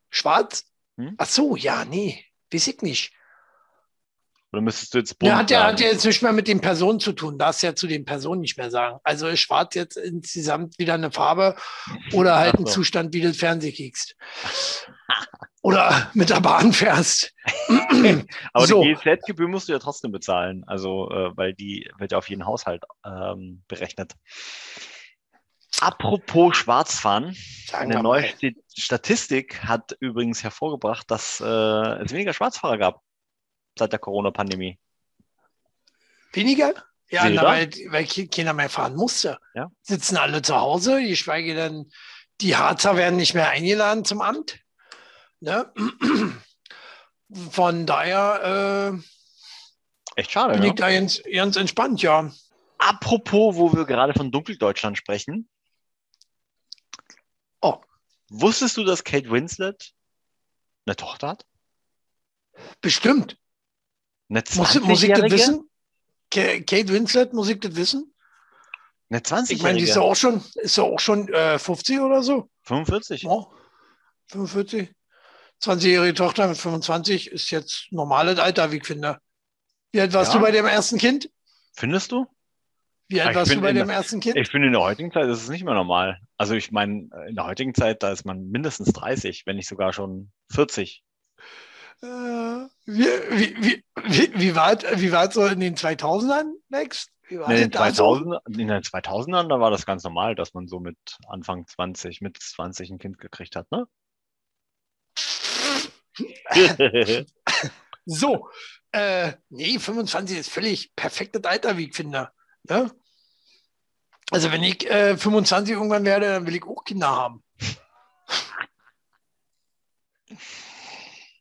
Schwarz? 0.09 0.63
Hm? 0.97 1.13
Ach 1.17 1.27
so, 1.27 1.55
ja, 1.55 1.85
nee, 1.85 2.25
weiß 2.51 2.67
ich 2.67 2.81
nicht. 2.81 3.13
Oder 4.53 4.61
müsstest 4.61 4.93
du 4.93 4.99
jetzt 4.99 5.17
bunt 5.17 5.31
ja, 5.31 5.37
hat 5.37 5.49
ja, 5.49 5.63
hat 5.63 5.79
ja 5.79 5.87
jetzt 5.87 6.05
nicht 6.05 6.21
mehr 6.21 6.31
mit 6.31 6.47
den 6.47 6.61
Personen 6.61 6.99
zu 6.99 7.11
tun. 7.13 7.39
Darfst 7.39 7.63
ja 7.63 7.73
zu 7.73 7.87
den 7.87 8.05
Personen 8.05 8.41
nicht 8.41 8.55
mehr 8.55 8.69
sagen. 8.69 8.99
Also 9.03 9.27
ist 9.27 9.39
schwarz 9.39 9.73
jetzt 9.73 9.97
insgesamt 9.97 10.77
wieder 10.77 10.93
eine 10.93 11.11
Farbe 11.11 11.55
oder 12.13 12.37
halt 12.37 12.57
so. 12.57 12.59
ein 12.59 12.65
Zustand, 12.67 13.15
wie 13.15 13.21
du 13.21 13.33
Fernsehen 13.33 13.73
kickst. 13.73 14.15
oder 15.63 16.11
mit 16.13 16.29
der 16.29 16.39
Bahn 16.39 16.71
fährst. 16.71 17.33
Aber 18.53 18.67
so. 18.67 18.83
die 18.83 18.93
GZ-Gebühr 18.93 19.47
musst 19.47 19.69
du 19.69 19.73
ja 19.73 19.79
trotzdem 19.79 20.11
bezahlen. 20.11 20.63
Also, 20.67 21.09
äh, 21.09 21.35
weil 21.35 21.55
die 21.55 21.89
wird 21.97 22.11
ja 22.11 22.19
auf 22.19 22.29
jeden 22.29 22.45
Haushalt 22.45 22.83
ähm, 23.03 23.63
berechnet. 23.67 24.13
Apropos 25.79 26.55
Schwarzfahren, 26.55 27.35
Sagen 27.65 27.91
eine 27.91 28.03
neue 28.03 28.29
Statistik 28.77 29.63
hat 29.63 29.97
übrigens 29.99 30.43
hervorgebracht, 30.43 31.09
dass 31.09 31.41
äh, 31.41 31.45
es 32.03 32.11
weniger 32.13 32.33
Schwarzfahrer 32.33 32.77
gab 32.77 33.01
seit 33.77 33.91
der 33.91 33.99
Corona-Pandemie. 33.99 34.79
Weniger? 36.33 36.73
Ja, 37.09 37.29
na, 37.29 37.43
weil, 37.43 37.69
weil 37.89 38.07
keiner 38.07 38.53
mehr 38.53 38.69
fahren 38.69 38.95
musste. 38.95 39.37
Ja. 39.53 39.71
Sitzen 39.81 40.17
alle 40.17 40.41
zu 40.41 40.55
Hause, 40.55 41.05
geschweige 41.05 41.53
denn, 41.53 41.91
die 42.41 42.55
Harzer 42.55 42.95
werden 42.95 43.17
nicht 43.17 43.35
mehr 43.35 43.49
eingeladen 43.49 44.03
zum 44.03 44.21
Amt. 44.21 44.59
Ne? 45.39 45.71
Von 47.51 47.85
daher 47.85 48.97
äh, 50.15 50.19
echt 50.19 50.31
schade. 50.31 50.53
Bin 50.53 50.63
ja? 50.63 50.69
ich 50.69 50.75
da 50.75 50.91
ganz, 50.91 51.21
ganz 51.31 51.55
entspannt, 51.55 52.01
ja. 52.01 52.31
Apropos, 52.79 53.55
wo 53.55 53.73
wir 53.73 53.85
gerade 53.85 54.13
von 54.13 54.31
Dunkeldeutschland 54.31 54.97
sprechen. 54.97 55.47
Oh. 57.61 57.79
Wusstest 58.29 58.77
du, 58.77 58.83
dass 58.83 59.03
Kate 59.03 59.29
Winslet 59.29 59.93
eine 60.85 60.95
Tochter 60.95 61.29
hat? 61.29 61.45
Bestimmt. 62.81 63.37
Eine 64.29 64.43
20 64.43 64.83
muss, 64.83 65.03
ich 65.03 65.11
das 65.11 65.31
wissen? 65.31 65.69
Kate 66.29 66.87
Winslet, 66.89 67.33
muss 67.33 67.49
ich 67.49 67.59
das 67.59 67.75
wissen? 67.75 68.13
Eine 69.09 69.21
20 69.21 69.57
Ich 69.57 69.63
meine, 69.63 69.77
die 69.77 69.83
ist 69.83 69.95
ja 69.95 70.01
auch 70.01 70.15
schon, 70.15 70.43
ist 70.55 70.77
ja 70.77 70.83
auch 70.83 70.99
schon 70.99 71.27
äh, 71.29 71.59
50 71.59 71.99
oder 71.99 72.23
so. 72.23 72.49
45. 72.63 73.25
Oh, 73.27 73.53
45. 74.27 74.89
20-jährige 75.61 76.13
Tochter 76.13 76.47
mit 76.47 76.57
25 76.57 77.31
ist 77.31 77.49
jetzt 77.51 77.87
normales 77.91 78.39
Alter, 78.39 78.71
wie 78.71 78.77
ich 78.77 78.85
finde. 78.85 79.19
Wie 79.91 80.01
alt 80.01 80.13
warst 80.13 80.33
ja. 80.33 80.39
du 80.39 80.45
bei 80.45 80.51
dem 80.51 80.65
ersten 80.65 80.97
Kind? 80.97 81.29
Findest 81.73 82.11
du? 82.11 82.25
Wie 83.07 83.21
alt 83.21 83.35
warst 83.35 83.53
du 83.53 83.61
bei 83.61 83.73
dem 83.73 83.89
ersten 83.89 84.19
Kind? 84.19 84.35
Ich 84.35 84.49
finde, 84.49 84.67
in 84.67 84.73
der 84.73 84.81
heutigen 84.81 85.11
Zeit 85.11 85.27
ist 85.27 85.43
es 85.43 85.49
nicht 85.49 85.63
mehr 85.63 85.75
normal. 85.75 86.19
Also 86.37 86.55
ich 86.55 86.71
meine, 86.71 87.09
in 87.27 87.35
der 87.35 87.45
heutigen 87.45 87.75
Zeit, 87.75 88.01
da 88.01 88.11
ist 88.11 88.25
man 88.25 88.49
mindestens 88.49 88.91
30, 88.91 89.45
wenn 89.45 89.57
nicht 89.57 89.67
sogar 89.67 89.93
schon 89.93 90.31
40. 90.51 91.03
Äh, 92.03 92.67
wie, 92.85 93.05
wie, 93.05 93.83
wie, 94.03 94.33
wie, 94.35 94.55
war, 94.55 94.77
wie 94.95 95.13
war 95.13 95.29
es 95.29 95.35
so 95.35 95.45
in 95.45 95.61
den 95.61 95.77
2000ern, 95.77 96.51
Max? 96.67 97.07
in, 97.29 97.39
den 97.39 97.71
2000, 97.71 98.39
in 98.49 98.67
den 98.67 98.83
2000ern, 98.83 99.47
da 99.47 99.61
war 99.61 99.71
das 99.71 99.85
ganz 99.85 100.03
normal, 100.03 100.35
dass 100.35 100.53
man 100.53 100.67
so 100.67 100.81
mit 100.81 100.97
Anfang 101.29 101.65
20, 101.65 102.19
mit 102.19 102.37
20 102.41 102.89
ein 102.89 102.99
Kind 102.99 103.19
gekriegt 103.19 103.55
hat, 103.55 103.71
ne? 103.71 103.87
so, 108.05 108.49
äh, 108.91 109.33
nee, 109.49 109.79
25 109.79 110.39
ist 110.39 110.49
völlig 110.49 110.93
perfektes 110.97 111.45
Alter, 111.45 111.77
wie 111.77 111.87
ich 111.87 111.95
finde. 111.95 112.29
Ne? 112.63 112.91
Also 114.29 114.51
wenn 114.51 114.61
ich 114.61 114.85
äh, 114.89 115.17
25 115.17 115.73
irgendwann 115.73 116.03
werde, 116.05 116.27
dann 116.27 116.45
will 116.45 116.55
ich 116.55 116.63
auch 116.63 116.83
Kinder 116.83 117.07
haben. 117.07 117.43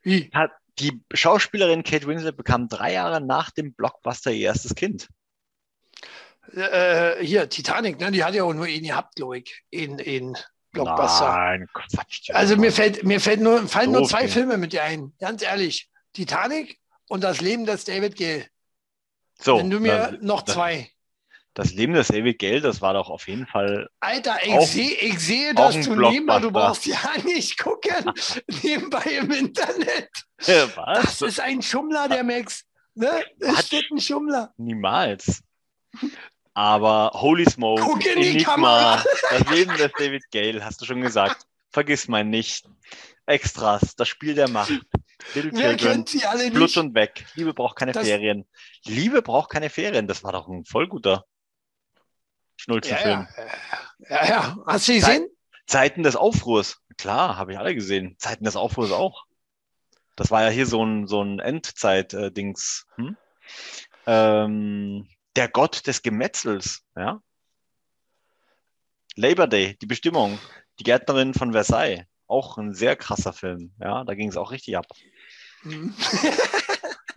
Wie? 0.03 0.31
Die 0.79 1.03
Schauspielerin 1.13 1.85
Kate 1.85 2.07
Winslet 2.07 2.37
bekam 2.37 2.69
drei 2.69 2.95
Jahre 2.95 3.21
nach 3.21 3.51
dem 3.51 3.75
Blockbuster 3.75 4.31
ihr 4.31 4.49
erstes 4.49 4.75
Kind. 4.75 5.09
Äh, 6.55 7.25
hier, 7.25 7.49
Titanic, 7.49 8.01
ne? 8.01 8.11
die 8.11 8.25
hat 8.25 8.35
ja 8.35 8.45
auch 8.45 8.55
nur 8.55 8.67
ihn 8.67 8.85
gehabt, 8.85 9.21
ich, 9.35 9.63
in, 9.71 9.99
in 9.99 10.37
Blockbuster. 10.73 11.29
Nein, 11.29 11.69
Quatsch. 11.73 12.31
Also 12.31 12.57
mir 12.57 12.73
fällt, 12.73 13.05
mir 13.05 13.21
fällt 13.21 13.41
nur, 13.41 13.69
fallen 13.69 13.93
so 13.93 14.01
nur 14.01 14.09
zwei 14.09 14.23
viel. 14.23 14.31
Filme 14.31 14.57
mit 14.57 14.73
dir 14.73 14.83
ein, 14.83 15.13
ganz 15.19 15.43
ehrlich. 15.43 15.91
Titanic 16.15 16.79
und 17.09 17.23
das 17.23 17.41
Leben 17.41 17.67
des 17.67 17.85
David 17.85 18.17
Gill. 18.17 18.47
So, 19.41 19.59
Wenn 19.59 19.71
du 19.71 19.81
mir 19.81 20.13
das, 20.13 20.23
noch 20.23 20.43
zwei. 20.43 20.91
Das 21.55 21.75
Leben 21.75 21.93
des 21.93 22.09
David 22.09 22.39
Gale, 22.39 22.61
das 22.63 22.81
war 22.81 22.95
doch 22.95 23.11
auf 23.11 23.29
jeden 23.29 23.47
Fall. 23.47 23.89
Alter, 24.01 24.39
ich, 24.43 24.67
seh, 24.69 24.95
ich 24.95 25.19
sehe 25.19 25.55
das 25.55 25.75
du 25.85 25.95
nebenbei, 25.95 26.39
du 26.39 26.51
brauchst 26.51 26.87
ja 26.87 26.99
nicht 27.25 27.59
gucken, 27.59 28.11
nebenbei 28.63 29.03
im 29.21 29.31
Internet. 29.31 30.09
Ja, 30.47 30.67
was? 30.77 31.19
Das 31.19 31.23
ist 31.23 31.41
ein 31.41 31.61
Schummler, 31.61 32.09
der 32.09 32.25
Max. 32.25 32.65
Ne? 32.95 33.25
Das 33.39 33.67
steht 33.67 33.91
ein 33.91 34.01
Schummler. 34.01 34.53
Niemals. 34.57 35.43
Aber 36.55 37.11
Holy 37.15 37.49
Smoke, 37.49 37.83
Guck 37.83 38.05
in 38.07 38.21
die 38.21 38.43
Kamera. 38.45 39.03
das 39.31 39.49
Leben 39.51 39.77
des 39.77 39.91
David 39.99 40.23
Gale, 40.31 40.65
hast 40.65 40.81
du 40.81 40.85
schon 40.85 41.01
gesagt. 41.01 41.45
Vergiss 41.71 42.09
mal 42.09 42.25
nicht. 42.25 42.67
Extras, 43.25 43.95
das 43.97 44.09
Spiel 44.09 44.35
der 44.35 44.49
Macht. 44.49 44.71
Little 45.35 45.53
Wer 45.55 45.77
Children, 45.77 45.93
kennt 45.93 46.09
sie 46.09 46.25
alle 46.27 46.51
Blut 46.51 46.77
und 46.77 46.95
weg. 46.95 47.25
Liebe 47.35 47.55
braucht 47.55 47.77
keine 47.77 47.93
Das- 47.93 48.07
Ferien. 48.07 48.47
Liebe 48.85 49.23
braucht 49.23 49.51
keine 49.51 49.71
Ferien. 49.71 50.07
Das 50.09 50.25
war 50.25 50.33
doch 50.33 50.49
ein 50.49 50.65
voll 50.65 50.89
guter 50.89 51.25
Schnulzenfilm. 52.63 53.27
ja. 54.09 54.17
ja, 54.17 54.29
ja. 54.29 54.57
Hast 54.67 54.87
du 54.87 54.95
gesehen? 54.95 55.27
Zeiten 55.67 56.05
des 56.05 56.15
Aufruhrs. 56.15 56.79
Klar, 56.97 57.37
habe 57.37 57.53
ich 57.53 57.59
alle 57.59 57.75
gesehen. 57.75 58.15
Zeiten 58.19 58.45
des 58.45 58.55
Aufruhrs 58.55 58.93
auch. 58.93 59.25
Das 60.15 60.31
war 60.31 60.45
ja 60.45 60.49
hier 60.49 60.67
so 60.67 60.85
ein, 60.85 61.09
so 61.09 61.23
ein 61.23 61.41
Endzeit-Dings. 61.41 62.87
Hm? 62.97 63.17
Ähm, 64.07 65.09
der 65.35 65.49
Gott 65.49 65.87
des 65.89 66.03
Gemetzels, 66.03 66.85
ja. 66.95 67.21
Labor 69.17 69.49
Day, 69.49 69.77
die 69.81 69.87
Bestimmung. 69.87 70.39
Die 70.79 70.85
Gärtnerin 70.85 71.35
von 71.35 71.53
Versailles. 71.53 72.05
Auch 72.29 72.59
ein 72.59 72.75
sehr 72.75 72.95
krasser 72.95 73.33
Film. 73.33 73.73
Ja, 73.81 74.05
da 74.05 74.15
ging 74.15 74.29
es 74.29 74.37
auch 74.37 74.53
richtig 74.53 74.77
ab. 74.77 74.87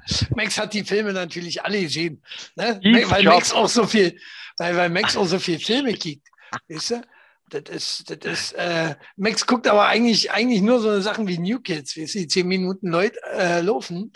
Max 0.35 0.57
hat 0.57 0.73
die 0.73 0.83
Filme 0.83 1.13
natürlich 1.13 1.63
alle 1.63 1.81
gesehen, 1.81 2.21
ne? 2.55 2.77
Steve 2.79 3.09
weil 3.09 3.23
Jobs. 3.23 3.35
Max 3.35 3.53
auch 3.53 3.69
so 3.69 3.85
viel, 3.85 4.19
weil, 4.57 4.75
weil 4.75 4.89
Max 4.89 5.17
auch 5.17 5.25
so 5.25 5.39
viel 5.39 5.59
Filme 5.59 5.93
kickt, 5.93 6.27
weißt 6.69 6.91
du? 6.91 7.01
Das 7.49 7.63
ist, 7.69 8.09
das 8.09 8.31
ist, 8.31 8.51
äh, 8.53 8.95
Max 9.17 9.45
guckt 9.45 9.67
aber 9.67 9.85
eigentlich, 9.85 10.31
eigentlich 10.31 10.61
nur 10.61 10.79
so 10.79 10.99
Sachen 10.99 11.27
wie 11.27 11.37
New 11.37 11.59
Kids, 11.59 11.95
wie 11.95 12.07
sie 12.07 12.27
zehn 12.27 12.47
Minuten 12.47 12.87
Leute 12.87 13.19
äh, 13.33 13.61
laufen, 13.61 14.11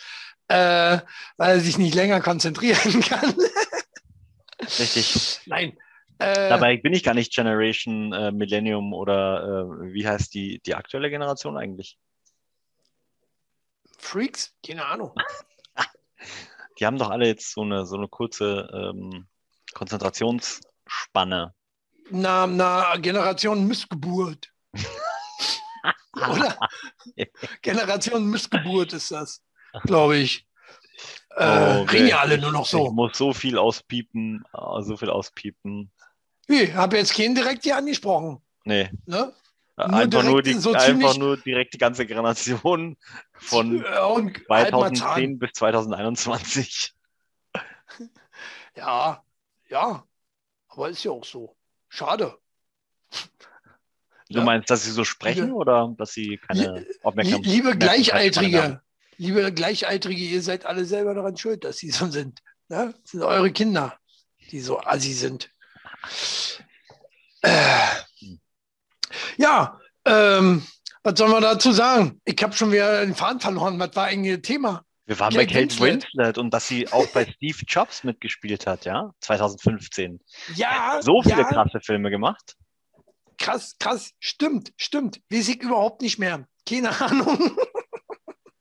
äh, 0.47 0.97
weil 1.37 1.57
er 1.57 1.59
sich 1.59 1.77
nicht 1.77 1.93
länger 1.93 2.21
konzentrieren 2.21 3.01
kann. 3.07 3.35
Richtig. 4.79 5.41
Nein. 5.45 5.77
Äh, 6.17 6.49
Dabei 6.49 6.77
bin 6.77 6.91
ich 6.91 7.03
gar 7.03 7.13
nicht 7.13 7.33
Generation 7.33 8.11
äh, 8.13 8.31
Millennium 8.31 8.93
oder 8.93 9.43
äh, 9.43 9.93
wie 9.93 10.07
heißt 10.07 10.33
die, 10.33 10.59
die 10.65 10.75
aktuelle 10.75 11.09
Generation 11.09 11.55
eigentlich? 11.55 11.97
Freaks? 13.97 14.53
Keine 14.65 14.85
Ahnung. 14.85 15.13
Die 16.80 16.86
haben 16.86 16.97
doch 16.97 17.09
alle 17.09 17.27
jetzt 17.27 17.51
so 17.51 17.61
eine, 17.61 17.86
so 17.86 17.97
eine 17.97 18.07
kurze 18.07 18.69
ähm, 18.73 19.27
Konzentrationsspanne. 19.73 21.53
Na, 22.11 22.47
na, 22.47 22.95
Generation 22.97 23.67
Missgeburt. 23.67 24.51
Oder? 26.15 26.57
Generation 27.61 28.25
Missgeburt 28.30 28.93
ist 28.93 29.11
das, 29.11 29.41
glaube 29.84 30.17
ich. 30.17 30.45
Äh, 31.36 31.80
Oh, 31.80 31.84
reden 31.84 32.07
ja 32.07 32.19
alle 32.19 32.38
nur 32.38 32.51
noch 32.51 32.63
Ich 32.65 32.71
so. 32.71 32.91
muss 32.91 33.17
so 33.17 33.34
viel 33.34 33.57
auspiepen, 33.57 34.43
äh, 34.53 34.82
so 34.82 34.97
viel 34.97 35.09
auspiepen. 35.09 35.91
Ich 36.47 36.73
habe 36.73 36.97
jetzt 36.97 37.13
keinen 37.15 37.36
direkt 37.36 37.63
hier 37.63 37.77
angesprochen. 37.77 38.41
Nee, 38.65 38.89
Ne? 39.05 39.32
Einfach, 39.86 40.23
nur 40.23 40.41
direkt 40.41 40.57
die, 40.57 40.61
so 40.61 40.73
einfach 40.73 41.17
nur 41.17 41.38
direkt 41.38 41.73
die 41.73 41.77
ganze 41.77 42.05
Generation 42.05 42.97
von 43.34 43.84
Äh, 43.84 43.99
und 44.01 44.38
halt 44.49 44.49
mal 44.49 44.69
2010 44.69 44.95
Zahn. 44.95 45.39
bis 45.39 45.51
2021. 45.53 46.93
Ja, 48.75 49.23
ja. 49.69 50.03
Aber 50.69 50.89
ist 50.89 51.03
ja 51.03 51.11
auch 51.11 51.25
so. 51.25 51.55
Schade. 51.89 52.38
Du 54.30 54.38
Ja. 54.38 54.43
meinst, 54.43 54.69
dass 54.69 54.84
sie 54.84 54.91
so 54.91 55.03
sprechen 55.03 55.51
oder 55.51 55.93
dass 55.97 56.13
sie 56.13 56.38
keine 56.38 56.80
Lie- 56.82 56.86
Aufmerksam 57.01 57.41
Liebe 57.41 57.69
haben? 57.69 57.80
Gleichaltrige, 57.80 58.82
liebe 59.17 59.51
Gleichaltrige, 59.51 60.21
ihr 60.23 60.41
seid 60.43 60.65
alle 60.67 60.86
selber 60.86 61.15
daran 61.15 61.36
schuld, 61.36 61.63
dass 61.63 61.77
sie 61.77 61.89
so 61.89 62.05
sind. 62.07 62.39
Ne? 62.67 62.93
Das 63.01 63.11
sind 63.11 63.23
eure 63.23 63.51
Kinder, 63.51 63.97
die 64.51 64.59
so 64.59 64.80
assi 64.80 65.13
sind. 65.13 65.49
Äh, 67.41 67.88
ja, 69.38 69.80
ähm, 70.05 70.66
was 71.03 71.18
soll 71.18 71.30
man 71.30 71.41
dazu 71.41 71.72
sagen? 71.72 72.20
Ich 72.26 72.41
habe 72.43 72.53
schon 72.53 72.72
wieder 72.72 73.05
den 73.05 73.16
Faden 73.16 73.39
verloren. 73.39 73.80
Was 73.80 73.95
war 73.95 74.05
eigentlich 74.05 74.36
das 74.38 74.41
Thema? 74.47 74.84
Wir 75.05 75.20
waren 75.20 75.34
Kate 75.34 75.45
bei 75.45 75.45
Kate 75.45 75.62
Winslet. 75.62 76.03
Winslet 76.14 76.38
und 76.38 76.53
dass 76.53 76.68
sie 76.68 76.91
auch 76.91 77.07
bei 77.12 77.26
Steve 77.36 77.57
Jobs 77.68 78.03
mitgespielt 78.03 78.68
hat, 78.68 78.86
ja, 78.86 79.12
2015. 79.22 80.20
Ja, 80.55 80.99
So 81.01 81.22
viele 81.24 81.38
ja, 81.38 81.43
krasse 81.45 81.80
Filme 81.82 82.10
gemacht. 82.12 82.55
krass, 83.38 83.76
krass. 83.80 84.12
Stimmt, 84.20 84.72
stimmt. 84.78 85.22
Weiß 85.32 85.47
ich 85.49 85.62
überhaupt 85.64 86.01
nicht 86.01 86.20
mehr. 86.20 86.45
Keine 86.68 86.89
Ahnung. 87.01 87.57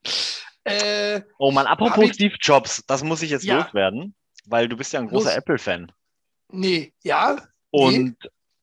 äh, 0.64 1.20
Oh 1.38 1.50
man, 1.50 1.66
apropos 1.66 2.10
Steve 2.14 2.34
Jobs, 2.40 2.82
das 2.86 3.02
muss 3.02 3.22
ich 3.22 3.30
jetzt 3.30 3.44
Ja. 3.44 3.62
loswerden, 3.64 4.14
weil 4.46 4.68
du 4.68 4.76
bist 4.76 4.92
ja 4.92 5.00
ein 5.00 5.08
großer. 5.08 5.34
Apple-Fan. 5.36 5.92
nee, 6.50 6.94
ja, 7.02 7.36
Und 7.70 8.16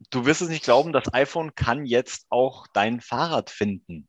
du 0.09 0.25
wirst 0.25 0.41
es 0.41 0.49
nicht 0.49 0.63
glauben, 0.63 0.93
das 0.93 1.13
iPhone 1.13 1.55
kann 1.55 1.85
jetzt 1.85 2.25
auch 2.29 2.67
dein 2.73 3.01
Fahrrad 3.01 3.49
finden. 3.49 4.07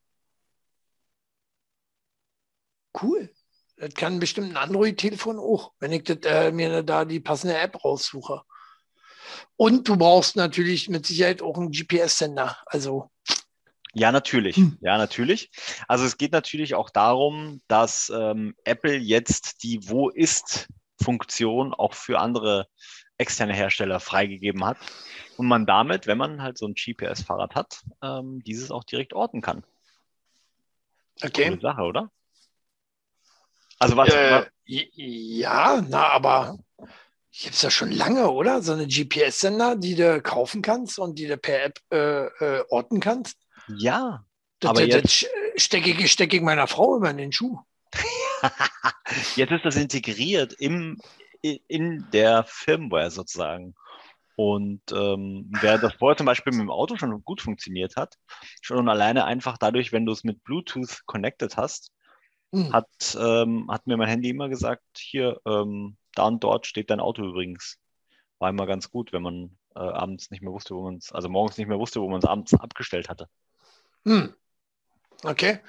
Cool. 3.01 3.31
Das 3.77 3.93
kann 3.95 4.21
bestimmt 4.21 4.51
ein 4.51 4.57
Android-Telefon 4.57 5.39
auch, 5.39 5.73
wenn 5.81 5.93
ich 5.93 6.05
das, 6.05 6.19
äh, 6.25 6.51
mir 6.51 6.83
da 6.83 7.05
die 7.05 7.21
passende 7.21 7.59
App 7.59 7.85
raussuche. 7.85 8.43
Und 9.57 9.89
du 9.89 9.97
brauchst 9.97 10.37
natürlich 10.37 10.89
mit 10.89 11.05
Sicherheit 11.07 11.43
auch 11.43 11.59
einen 11.59 11.73
GPS-Sender. 11.73 12.57
Also, 12.67 13.11
Ja, 13.93 14.13
natürlich. 14.13 14.57
Hm. 14.57 14.79
Ja, 14.81 14.97
natürlich. 14.99 15.51
Also 15.89 16.05
es 16.05 16.17
geht 16.17 16.33
natürlich 16.33 16.75
auch 16.75 16.91
darum, 16.91 17.61
dass 17.69 18.11
ähm, 18.15 18.55
Apple 18.65 18.97
jetzt 18.97 19.63
die 19.63 19.81
Wo 19.89 20.09
ist-Funktion 20.09 21.75
auch 21.75 21.95
für 21.95 22.19
andere 22.19 22.69
externe 23.19 23.55
Hersteller 23.55 24.01
freigegeben 24.01 24.65
hat 24.65 24.79
und 25.37 25.47
man 25.47 25.67
damit, 25.67 26.07
wenn 26.07 26.19
man 26.19 26.43
halt 26.43 26.59
so 26.59 26.67
ein 26.67 26.75
GPS-Fahrrad 26.75 27.55
hat, 27.55 27.83
ähm, 28.03 28.43
dieses 28.45 28.71
auch 28.71 28.85
direkt 28.85 29.15
orten 29.15 29.41
kann. 29.41 29.65
okay. 31.23 31.49
Coole 31.49 31.61
Sache, 31.61 31.83
oder? 31.83 32.11
Also 33.79 33.97
was, 33.97 34.09
Äh, 34.09 34.31
was 34.31 34.47
ja, 34.65 35.85
na, 35.87 36.09
aber 36.09 36.59
gibt 37.31 37.55
es 37.55 37.63
ja 37.63 37.71
schon 37.71 37.93
lange, 37.93 38.31
oder? 38.31 38.63
So 38.63 38.73
eine 38.73 38.87
GPS-Sender, 38.87 39.77
die 39.77 39.95
du 39.95 40.21
kaufen 40.23 40.63
kannst 40.63 40.99
und 40.99 41.19
die 41.19 41.27
du 41.27 41.37
per 41.37 41.65
App 41.65 41.81
äh, 41.91 42.27
äh, 42.27 42.65
orten 42.71 43.01
kannst. 43.01 43.37
ja, 43.69 44.25
Das, 44.61 44.71
Aber 44.71 44.87
das, 44.87 45.03
das 45.03 45.27
stecke 45.57 45.91
ich, 45.91 46.11
steck 46.11 46.33
ich 46.33 46.41
meiner 46.41 46.67
Frau 46.67 46.97
immer 46.97 47.11
in 47.11 47.19
den 47.19 47.33
Schuh. 47.33 47.61
Jetzt 49.37 49.53
ist 49.53 49.65
das 49.65 49.77
integriert 49.77 50.53
im, 50.55 51.01
in 51.69 52.07
der 52.13 52.45
Firmware 52.45 53.11
sozusagen. 53.11 53.75
Und 54.37 54.83
ähm, 54.93 55.51
während 55.61 55.83
das 55.83 55.95
vorher 55.95 56.17
zum 56.17 56.27
Beispiel 56.27 56.53
mit 56.53 56.61
dem 56.61 56.71
Auto 56.71 56.97
schon 56.97 57.25
gut 57.25 57.41
funktioniert 57.41 57.97
hat, 57.97 58.17
schon 58.61 58.89
alleine 58.89 59.25
einfach 59.25 59.57
dadurch, 59.57 59.93
wenn 59.93 60.05
du 60.05 60.13
es 60.13 60.25
mit 60.25 60.45
Bluetooth 60.45 61.03
connected 61.07 61.57
hast, 61.57 61.91
Hm. 62.53 62.73
hat, 62.73 63.19
ähm, 63.21 63.71
hat 63.71 63.87
mir 63.87 63.97
mein 63.97 64.09
Handy 64.09 64.31
immer 64.31 64.49
gesagt, 64.49 64.85
hier, 64.97 65.41
ähm, 65.47 65.97
da 66.15 66.25
und 66.25 66.43
dort 66.43 66.67
steht 66.67 66.91
dein 66.91 67.01
Auto 67.01 67.23
übrigens. 67.23 67.79
War 68.39 68.51
immer 68.51 68.67
ganz 68.67 68.91
gut, 68.91 69.13
wenn 69.13 69.23
man 69.23 69.59
äh, 69.75 69.81
abends 69.81 70.31
nicht 70.31 70.43
mehr 70.43 70.53
wusste, 70.53 70.75
wo 70.75 70.85
man 70.85 70.97
es, 70.97 71.13
also 71.13 71.29
morgens 71.29 71.59
nicht 71.59 71.67
mehr 71.67 71.79
wusste, 71.79 72.01
wo 72.01 72.09
man 72.09 72.19
es 72.19 72.25
abends 72.25 72.55
abgestellt 72.55 73.09
hatte. 73.09 73.29
Hm. 74.05 74.35
Okay. 75.23 75.61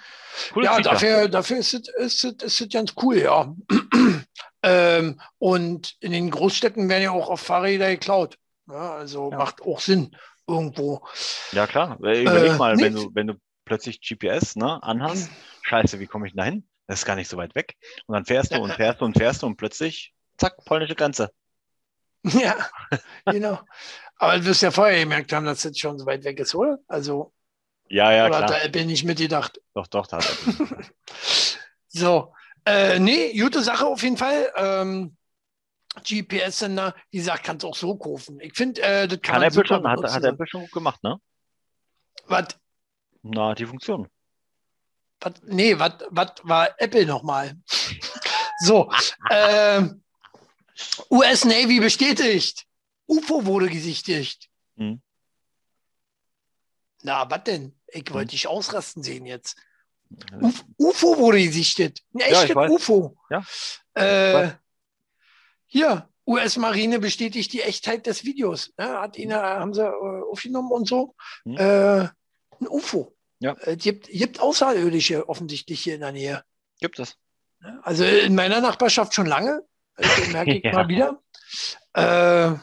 Cooles 0.54 0.70
ja, 0.70 0.82
dafür, 0.82 1.28
dafür 1.30 1.58
ist 1.58 1.74
es, 1.74 1.90
ist, 1.98 2.24
es, 2.24 2.44
ist 2.44 2.62
es 2.62 2.70
ganz 2.70 2.94
cool, 3.02 3.18
ja. 3.18 3.54
ähm, 4.64 5.20
und 5.40 5.96
in 6.00 6.12
den 6.12 6.30
Großstädten 6.30 6.90
werden 6.90 7.04
ja 7.04 7.12
auch 7.12 7.30
auf 7.30 7.42
Fahrräder 7.42 7.90
geklaut. 7.90 8.38
Ja, 8.70 8.96
also 8.96 9.32
Ja. 9.32 9.38
macht 9.38 9.62
auch 9.62 9.80
Sinn 9.80 10.16
irgendwo. 10.48 11.06
Ja, 11.52 11.68
klar. 11.68 11.98
Äh, 12.04 12.22
Überleg 12.22 12.54
Äh, 12.54 12.58
mal, 12.58 12.78
wenn 12.78 12.94
du, 12.94 13.10
wenn 13.14 13.28
du 13.28 13.36
plötzlich 13.66 14.00
GPS 14.02 14.56
ne, 14.56 14.82
anhast, 14.84 15.30
scheiße, 15.64 16.00
wie 16.00 16.08
komme 16.08 16.28
ich 16.28 16.34
denn 16.34 16.38
da 16.40 16.46
hin? 16.46 16.68
Das 16.88 17.00
ist 17.00 17.06
gar 17.06 17.16
nicht 17.16 17.30
so 17.30 17.38
weit 17.38 17.56
weg. 17.56 17.76
Und 18.06 18.14
dann 18.14 18.26
fährst 18.26 18.54
du 18.54 18.62
und 18.62 18.74
fährst 18.74 19.02
du 19.02 19.06
und 19.06 19.18
fährst 19.18 19.42
du 19.42 19.48
und 19.48 19.58
plötzlich, 19.58 20.14
zack, 20.38 20.56
polnische 20.66 20.96
Grenze. 20.96 21.32
Ja, 22.24 22.56
genau. 23.26 23.60
Aber 24.18 24.38
du 24.38 24.46
wirst 24.46 24.62
ja 24.62 24.72
vorher 24.72 25.00
gemerkt 25.00 25.32
haben, 25.32 25.46
dass 25.46 25.62
das 25.62 25.78
schon 25.78 25.98
so 25.98 26.06
weit 26.06 26.24
weg 26.24 26.40
ist, 26.40 26.56
oder? 26.56 26.80
Also, 26.88 27.34
Ja, 27.90 28.12
ja, 28.12 28.28
oder 28.28 28.38
hat 28.38 28.48
klar. 28.48 28.60
der 28.60 28.66
Apple 28.66 28.86
nicht 28.86 29.04
mitgedacht. 29.04 29.62
Doch, 29.74 29.88
doch, 29.88 30.08
da 30.08 30.18
hat 30.18 30.26
er. 30.26 30.84
So, 31.88 32.34
äh, 32.66 33.00
nee, 33.00 33.38
gute 33.40 33.64
Sache 33.64 33.86
auf 33.88 34.04
jeden 34.04 34.18
Fall. 34.18 34.52
Ähm, 34.56 35.16
GPS-Sender, 36.04 36.94
wie 37.10 37.18
gesagt, 37.18 37.44
kannst 37.44 37.64
du 37.64 37.70
auch 37.70 37.76
so 37.76 37.96
kaufen. 37.98 38.40
Ich 38.42 38.54
finde, 38.56 38.82
äh, 38.82 39.08
das 39.08 39.22
kann, 39.22 39.36
Kann 39.36 39.44
Apple 39.44 39.66
schon, 39.66 39.88
hat, 39.88 40.04
hat. 40.04 40.24
Apple 40.24 40.46
schon 40.48 40.62
gut 40.62 40.72
gemacht, 40.72 41.02
ne? 41.04 41.20
Was, 42.28 42.48
Na, 43.24 43.56
die 43.56 43.66
Funktion. 43.66 44.08
was, 45.22 45.34
nee, 45.44 45.80
was, 45.80 45.94
was 46.10 46.34
war 46.44 46.70
Apple 46.78 47.06
nochmal? 47.06 47.56
so, 48.64 48.92
ähm, 49.32 50.04
US 51.10 51.46
Navy 51.46 51.80
bestätigt. 51.80 52.66
UFO 53.08 53.46
wurde 53.46 53.70
gesichtigt. 53.70 54.50
Hm. 54.76 55.02
Na, 57.02 57.30
was 57.30 57.44
denn? 57.46 57.77
Ich 57.92 58.08
Hm. 58.08 58.14
wollte 58.14 58.32
dich 58.32 58.48
ausrasten 58.48 59.04
sehen 59.04 59.26
jetzt. 59.26 59.56
Uf 60.42 60.64
UFO 60.78 61.18
wurde 61.18 61.44
gesichtet. 61.44 62.02
Ein 62.14 62.20
Ja, 62.20 62.26
echtes 62.42 62.56
weiß. 62.56 62.72
UFO. 62.72 63.18
Ja, 63.30 63.44
Äh, 63.94 64.52
hier, 65.66 66.10
US-Marine 66.26 67.00
bestätigt 67.00 67.52
die 67.54 67.62
Echtheit 67.62 68.06
des 68.06 68.24
Videos. 68.24 68.72
Ne? 68.78 68.88
Hat 69.00 69.18
ihn, 69.18 69.32
äh, 69.32 69.36
haben 69.36 69.74
sie 69.74 69.82
äh, 69.86 70.22
aufgenommen 70.32 70.72
und 70.72 70.88
so. 70.88 71.16
Hm. 71.44 71.58
Äh, 71.58 72.00
ein 72.60 72.68
UFO. 72.70 73.16
Ja. 73.40 73.56
Äh, 73.62 73.76
gibt, 73.78 74.08
gibt 74.08 74.40
Außerirdische 74.40 75.28
offensichtlich 75.30 75.82
hier 75.82 75.96
in 75.96 76.02
der 76.02 76.12
Nähe. 76.12 76.44
Gibt 76.80 77.00
es. 77.00 77.16
Also 77.82 78.04
in 78.06 78.36
meiner 78.36 78.62
Nachbarschaft 78.62 79.14
schon 79.14 79.26
lange. 79.28 79.62
Das 79.98 80.28
merke 80.28 80.54
ich 80.58 80.64
Ja. 80.64 80.74
mal 80.74 80.88
wieder. 80.88 81.22
Äh, 81.94 82.54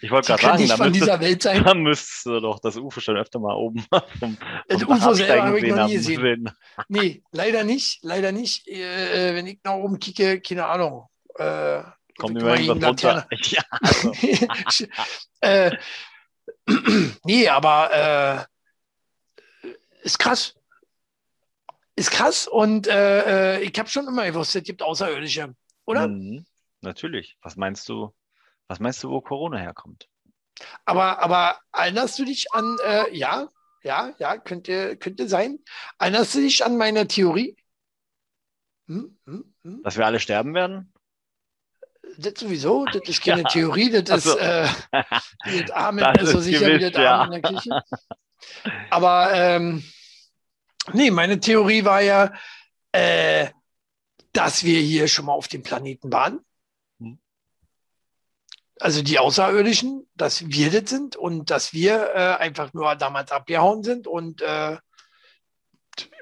Ich 0.00 0.10
wollte 0.10 0.36
gerade 0.36 0.42
sagen, 0.42 0.68
da 0.68 0.76
müsste, 0.76 0.90
dieser 0.92 1.20
Welt 1.20 1.42
sein. 1.42 1.64
da 1.64 1.74
müsste 1.74 2.40
doch 2.40 2.58
das 2.58 2.76
UFO 2.76 3.00
schon 3.00 3.16
öfter 3.16 3.38
mal 3.38 3.54
oben 3.54 3.84
vom, 4.18 4.36
Das 4.68 4.82
vom 4.82 4.96
UFO 4.96 5.14
selber 5.14 5.42
habe 5.44 5.60
ich 5.60 5.74
noch 5.74 5.86
nie 5.86 5.98
sehen 5.98 6.16
gesehen. 6.16 6.50
Nee, 6.88 7.22
leider 7.32 7.64
nicht. 7.64 8.02
Leider 8.02 8.32
nicht. 8.32 8.68
Äh, 8.68 9.34
wenn 9.34 9.46
ich 9.46 9.60
nach 9.64 9.74
oben 9.74 9.98
kicke, 9.98 10.40
keine 10.40 10.66
Ahnung. 10.66 11.08
Äh, 11.36 11.82
Kommt 12.18 12.38
immer 12.38 12.58
irgendwas 12.58 12.88
runter. 12.88 13.28
Ja, 13.44 13.62
also, 13.70 14.86
äh, 15.40 15.76
nee, 17.24 17.48
aber 17.48 18.48
äh, 19.62 19.68
ist 20.02 20.18
krass. 20.18 20.54
Ist 21.94 22.10
krass 22.10 22.46
und 22.46 22.86
äh, 22.86 23.56
äh, 23.56 23.62
ich 23.62 23.78
habe 23.78 23.88
schon 23.88 24.06
immer 24.08 24.24
gewusst, 24.24 24.56
es 24.56 24.62
gibt 24.62 24.82
Außerirdische, 24.82 25.54
oder? 25.84 26.08
Mhm, 26.08 26.46
natürlich. 26.80 27.36
Was 27.42 27.56
meinst 27.56 27.88
du, 27.88 28.14
was 28.72 28.80
meinst 28.80 29.02
du, 29.04 29.10
wo 29.10 29.20
Corona 29.20 29.58
herkommt? 29.58 30.08
Aber, 30.86 31.18
aber 31.22 31.58
erinnerst 31.72 32.18
du 32.18 32.24
dich 32.24 32.46
an, 32.52 32.78
äh, 32.86 33.14
ja, 33.14 33.48
ja, 33.82 34.14
ja, 34.18 34.38
könnte, 34.38 34.96
könnte 34.96 35.28
sein. 35.28 35.58
Erinnerst 35.98 36.34
du 36.34 36.40
dich 36.40 36.64
an 36.64 36.78
meine 36.78 37.06
Theorie? 37.06 37.54
Hm, 38.88 39.18
hm, 39.26 39.54
hm. 39.62 39.82
Dass 39.82 39.98
wir 39.98 40.06
alle 40.06 40.20
sterben 40.20 40.54
werden? 40.54 40.90
Das 42.16 42.34
sowieso, 42.38 42.86
das 42.86 43.02
ist 43.08 43.22
keine 43.22 43.42
Ja. 43.42 43.48
Theorie, 43.48 43.90
das 43.90 44.10
Ach 44.10 44.16
ist 44.16 44.24
so. 44.24 44.38
äh, 44.38 44.68
das 45.60 45.70
Amen, 45.72 46.14
Das 46.14 46.30
so 46.30 46.38
ist 46.38 46.44
sicher 46.44 46.66
wie 46.66 46.78
gewiss, 46.78 46.92
das 46.92 47.02
ja. 47.02 47.20
Amen 47.20 47.32
in 47.34 47.42
der 47.42 47.50
Kirche. 47.50 47.82
Aber 48.90 49.32
ähm, 49.34 49.84
nee, 50.94 51.10
meine 51.10 51.38
Theorie 51.40 51.84
war 51.84 52.00
ja, 52.00 52.32
äh, 52.92 53.48
dass 54.32 54.64
wir 54.64 54.80
hier 54.80 55.08
schon 55.08 55.26
mal 55.26 55.32
auf 55.34 55.48
dem 55.48 55.62
Planeten 55.62 56.10
waren. 56.10 56.40
Also 58.82 59.00
die 59.00 59.20
Außerirdischen, 59.20 60.08
dass 60.16 60.48
wir 60.48 60.72
das 60.72 60.90
sind 60.90 61.14
und 61.14 61.50
dass 61.50 61.72
wir 61.72 62.14
äh, 62.16 62.42
einfach 62.42 62.72
nur 62.72 62.96
damals 62.96 63.30
abgehauen 63.30 63.84
sind 63.84 64.08
und 64.08 64.42
äh, 64.42 64.76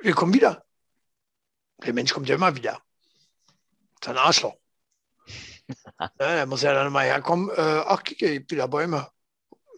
wir 0.03 0.13
kommen 0.13 0.35
wieder. 0.35 0.63
Der 1.83 1.95
Mensch 1.95 2.13
kommt 2.13 2.29
ja 2.29 2.35
immer 2.35 2.55
wieder. 2.55 2.83
Ist 3.99 4.09
ein 4.09 4.19
Arschloch. 4.19 4.57
ja, 5.99 6.11
der 6.19 6.45
muss 6.45 6.61
ja 6.61 6.75
dann 6.75 6.93
mal 6.93 7.07
herkommen. 7.07 7.49
Äh, 7.49 7.83
ach, 7.87 8.05
kicke, 8.05 8.45
wieder 8.47 8.69
Bäume. 8.69 9.09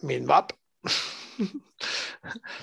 Mähen 0.00 0.26
wir 0.26 0.34
ab. 0.34 0.58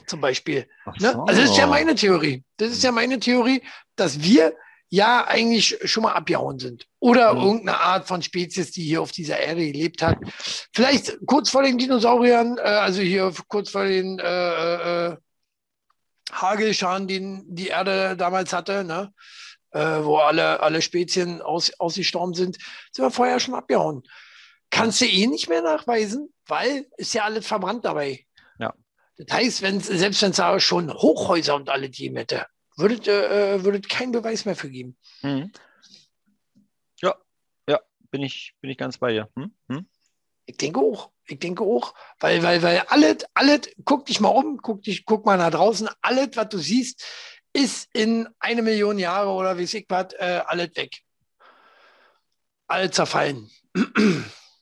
Zum 0.05 0.19
Beispiel. 0.19 0.69
Ach 0.83 0.99
Ne? 0.99 1.13
so. 1.13 1.23
Also 1.23 1.41
das 1.41 1.51
ist 1.51 1.57
ja 1.57 1.65
meine 1.65 1.95
Theorie. 1.95 2.43
Das 2.57 2.71
ist 2.71 2.83
ja 2.83 2.91
meine 2.91 3.21
Theorie, 3.21 3.63
dass 3.95 4.21
wir 4.21 4.53
ja 4.89 5.25
eigentlich 5.27 5.77
schon 5.85 6.03
mal 6.03 6.13
abgehauen 6.13 6.59
sind. 6.59 6.87
Oder 6.99 7.33
Mhm. 7.33 7.41
irgendeine 7.41 7.79
Art 7.79 8.07
von 8.07 8.21
Spezies, 8.21 8.71
die 8.71 8.83
hier 8.83 9.01
auf 9.01 9.11
dieser 9.11 9.39
Erde 9.39 9.65
gelebt 9.71 10.01
hat. 10.01 10.17
Vielleicht 10.73 11.17
kurz 11.25 11.49
vor 11.49 11.63
den 11.63 11.77
Dinosauriern, 11.77 12.57
äh, 12.57 12.61
also 12.61 13.01
hier 13.01 13.31
kurz 13.47 13.69
vor 13.69 13.85
den 13.85 14.19
äh, 14.19 15.07
äh, 15.07 15.17
Hagelscharen, 16.31 17.07
den 17.07 17.43
die 17.47 17.67
Erde 17.67 18.15
damals 18.17 18.53
hatte, 18.53 18.83
ne? 18.83 19.13
äh, 19.71 20.03
wo 20.03 20.17
alle, 20.17 20.59
alle 20.61 20.81
Spezien 20.81 21.41
aus, 21.41 21.71
ausgestorben 21.79 22.33
sind, 22.33 22.57
sind 22.91 23.05
wir 23.05 23.11
vorher 23.11 23.39
schon 23.39 23.55
abgehauen. 23.55 24.03
Kannst 24.71 25.01
du 25.01 25.05
eh 25.05 25.27
nicht 25.27 25.49
mehr 25.49 25.61
nachweisen, 25.61 26.33
weil 26.47 26.87
ist 26.97 27.13
ja 27.13 27.23
alles 27.23 27.47
verbrannt 27.47 27.85
dabei. 27.85 28.25
Ja. 28.59 28.73
Das 29.17 29.37
heißt, 29.37 29.61
wenn 29.61 29.79
selbst 29.79 30.21
wenn 30.21 30.31
es 30.31 30.37
da 30.37 30.59
schon 30.59 30.93
Hochhäuser 30.93 31.55
und 31.55 31.69
alle 31.69 31.89
die 31.89 32.15
hätte, 32.15 32.45
würde 32.79 32.95
äh, 32.95 33.63
würde 33.63 33.81
keinen 33.81 34.11
Beweis 34.11 34.45
mehr 34.45 34.55
für 34.55 34.69
geben. 34.69 34.97
Mhm. 35.21 35.51
Ja, 37.01 37.15
ja, 37.67 37.79
bin 38.11 38.23
ich, 38.23 38.55
bin 38.61 38.71
ich 38.71 38.77
ganz 38.77 38.97
bei 38.97 39.11
dir. 39.11 39.29
Hm? 39.35 39.53
Hm? 39.69 39.89
Ich 40.45 40.57
denke 40.57 40.79
auch. 40.79 41.11
Ich 41.27 41.39
denke 41.39 41.63
auch, 41.63 41.93
weil, 42.19 42.41
weil, 42.41 42.63
weil 42.63 42.79
alles, 42.87 43.17
alles, 43.35 43.69
guck 43.85 44.07
dich 44.07 44.19
mal 44.19 44.29
um, 44.29 44.57
guck 44.57 44.81
dich, 44.81 45.05
guck 45.05 45.25
mal 45.25 45.37
nach 45.37 45.51
draußen, 45.51 45.87
alles, 46.01 46.29
was 46.33 46.49
du 46.49 46.57
siehst, 46.57 47.05
ist 47.53 47.87
in 47.93 48.27
eine 48.39 48.63
Million 48.63 48.97
Jahre 48.97 49.29
oder 49.29 49.57
wie 49.57 49.63
ich 49.63 49.85
was, 49.89 50.13
äh, 50.13 50.41
alles 50.45 50.75
weg. 50.75 51.01
Alles 52.67 52.91
zerfallen. 52.91 53.49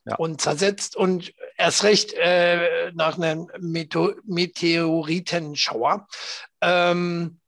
Ja. 0.06 0.16
Und 0.16 0.42
zersetzt 0.42 0.96
und 0.96 1.34
erst 1.58 1.84
recht 1.84 2.14
äh, 2.14 2.92
nach 2.94 3.18
einem 3.18 3.50
Meto 3.60 4.14
Meteoritenschauer. 4.24 6.08
Ähm, 6.62 7.42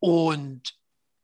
und 0.00 0.74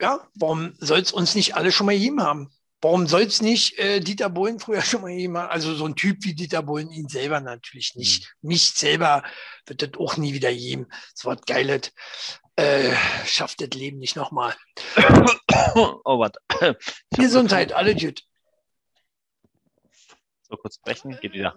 ja, 0.01 0.27
warum 0.35 0.75
soll 0.79 1.01
es 1.01 1.13
uns 1.13 1.35
nicht 1.35 1.57
alle 1.57 1.73
schon 1.73 1.87
mal 1.87 1.95
gegeben 1.95 2.23
haben? 2.23 2.51
Warum 2.83 3.07
soll 3.07 3.23
es 3.23 3.41
nicht 3.41 3.79
äh, 3.79 4.01
Dieter 4.01 4.29
Bohlen 4.29 4.61
früher 4.61 4.83
schon 4.83 5.01
mal 5.03 5.11
jemand, 5.11 5.51
also 5.51 5.75
so 5.75 5.87
ein 5.87 5.97
Typ 5.97 6.25
wie 6.25 6.35
Dieter 6.35 6.63
Bohlen, 6.63 6.91
ihn 6.91 7.09
selber 7.09 7.41
natürlich 7.41 7.95
nicht. 7.97 8.35
Nicht 8.43 8.79
selber 8.79 9.25
wird 9.67 9.83
das 9.83 9.99
auch 9.99 10.17
nie 10.17 10.35
wieder 10.35 10.53
geben. 10.53 10.87
So 11.15 11.31
was 11.31 11.41
Geiles. 11.47 11.93
Äh, 12.55 12.95
schafft 13.27 13.61
das 13.61 13.71
Leben 13.71 13.99
nicht 13.99 14.17
nochmal. 14.17 14.55
Oh, 15.75 16.19
warte. 16.19 16.79
Gesundheit, 17.11 17.73
alle 17.73 17.95
gut. 17.95 18.23
So 20.43 20.57
kurz 20.57 20.79
brechen, 20.79 21.19
geht 21.21 21.33
wieder. 21.33 21.57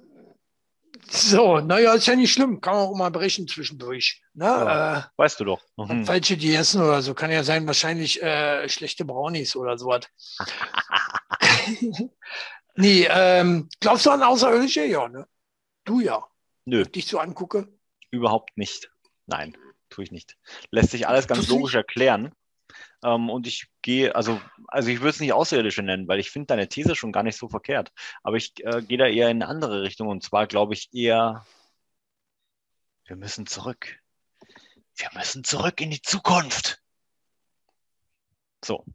So, 1.08 1.60
naja, 1.60 1.94
ist 1.94 2.06
ja 2.08 2.16
nicht 2.16 2.32
schlimm. 2.32 2.62
Kann 2.62 2.74
man 2.76 2.84
auch 2.88 2.96
mal 2.96 3.10
brechen 3.12 3.48
zwischendurch. 3.48 4.22
Ne? 4.34 4.46
Ja. 4.46 4.98
Äh, 4.98 5.04
Weißt 5.18 5.40
du 5.40 5.46
doch. 5.46 5.62
Mhm. 5.78 6.06
falsche 6.06 6.38
gegessen 6.38 6.82
oder 6.82 7.02
so. 7.02 7.14
Kann 7.14 7.32
ja 7.32 7.44
sein, 7.44 7.66
wahrscheinlich 7.68 8.22
äh, 8.22 8.68
schlechte 8.70 9.06
Brownies 9.06 9.56
oder 9.56 9.78
sowas. 9.78 10.02
nee, 12.76 13.08
ähm, 13.10 13.70
glaubst 13.80 14.06
du 14.06 14.12
an 14.12 14.24
Außerirdische? 14.24 14.86
Ja, 14.86 15.08
ne? 15.08 15.28
Du 15.86 16.00
ja. 16.00 16.24
Nö, 16.66 16.78
Wenn 16.80 16.86
ich 16.86 16.92
dich 16.92 17.08
so 17.08 17.20
angucke. 17.20 17.68
überhaupt 18.12 18.58
nicht. 18.58 18.92
Nein, 19.26 19.58
tue 19.90 20.04
ich 20.04 20.12
nicht. 20.12 20.38
Lässt 20.72 20.92
sich 20.92 21.08
alles 21.08 21.28
ganz 21.28 21.48
logisch 21.48 21.76
erklären. 21.76 22.32
Ähm, 23.04 23.30
und 23.30 23.48
ich 23.48 23.68
gehe, 23.82 24.16
also, 24.16 24.42
also 24.68 24.90
ich 24.90 25.00
würde 25.00 25.10
es 25.10 25.20
nicht 25.20 25.34
Außerirdische 25.34 25.84
nennen, 25.84 26.08
weil 26.08 26.20
ich 26.20 26.32
finde 26.32 26.48
deine 26.48 26.68
These 26.68 26.96
schon 26.96 27.12
gar 27.12 27.24
nicht 27.24 27.38
so 27.38 27.48
verkehrt. 27.50 27.92
Aber 28.24 28.38
ich 28.38 28.54
äh, 28.66 28.82
gehe 28.82 28.98
da 28.98 29.08
eher 29.08 29.30
in 29.30 29.42
eine 29.42 29.48
andere 29.48 29.82
Richtung. 29.84 30.08
Und 30.08 30.24
zwar 30.24 30.48
glaube 30.48 30.74
ich 30.74 30.90
eher, 30.94 31.46
wir 33.06 33.16
müssen 33.16 33.46
zurück. 33.48 34.00
Wir 34.96 35.10
müssen 35.14 35.44
zurück 35.44 35.82
in 35.82 35.92
die 35.92 36.02
Zukunft. 36.02 36.82
So. 38.64 38.86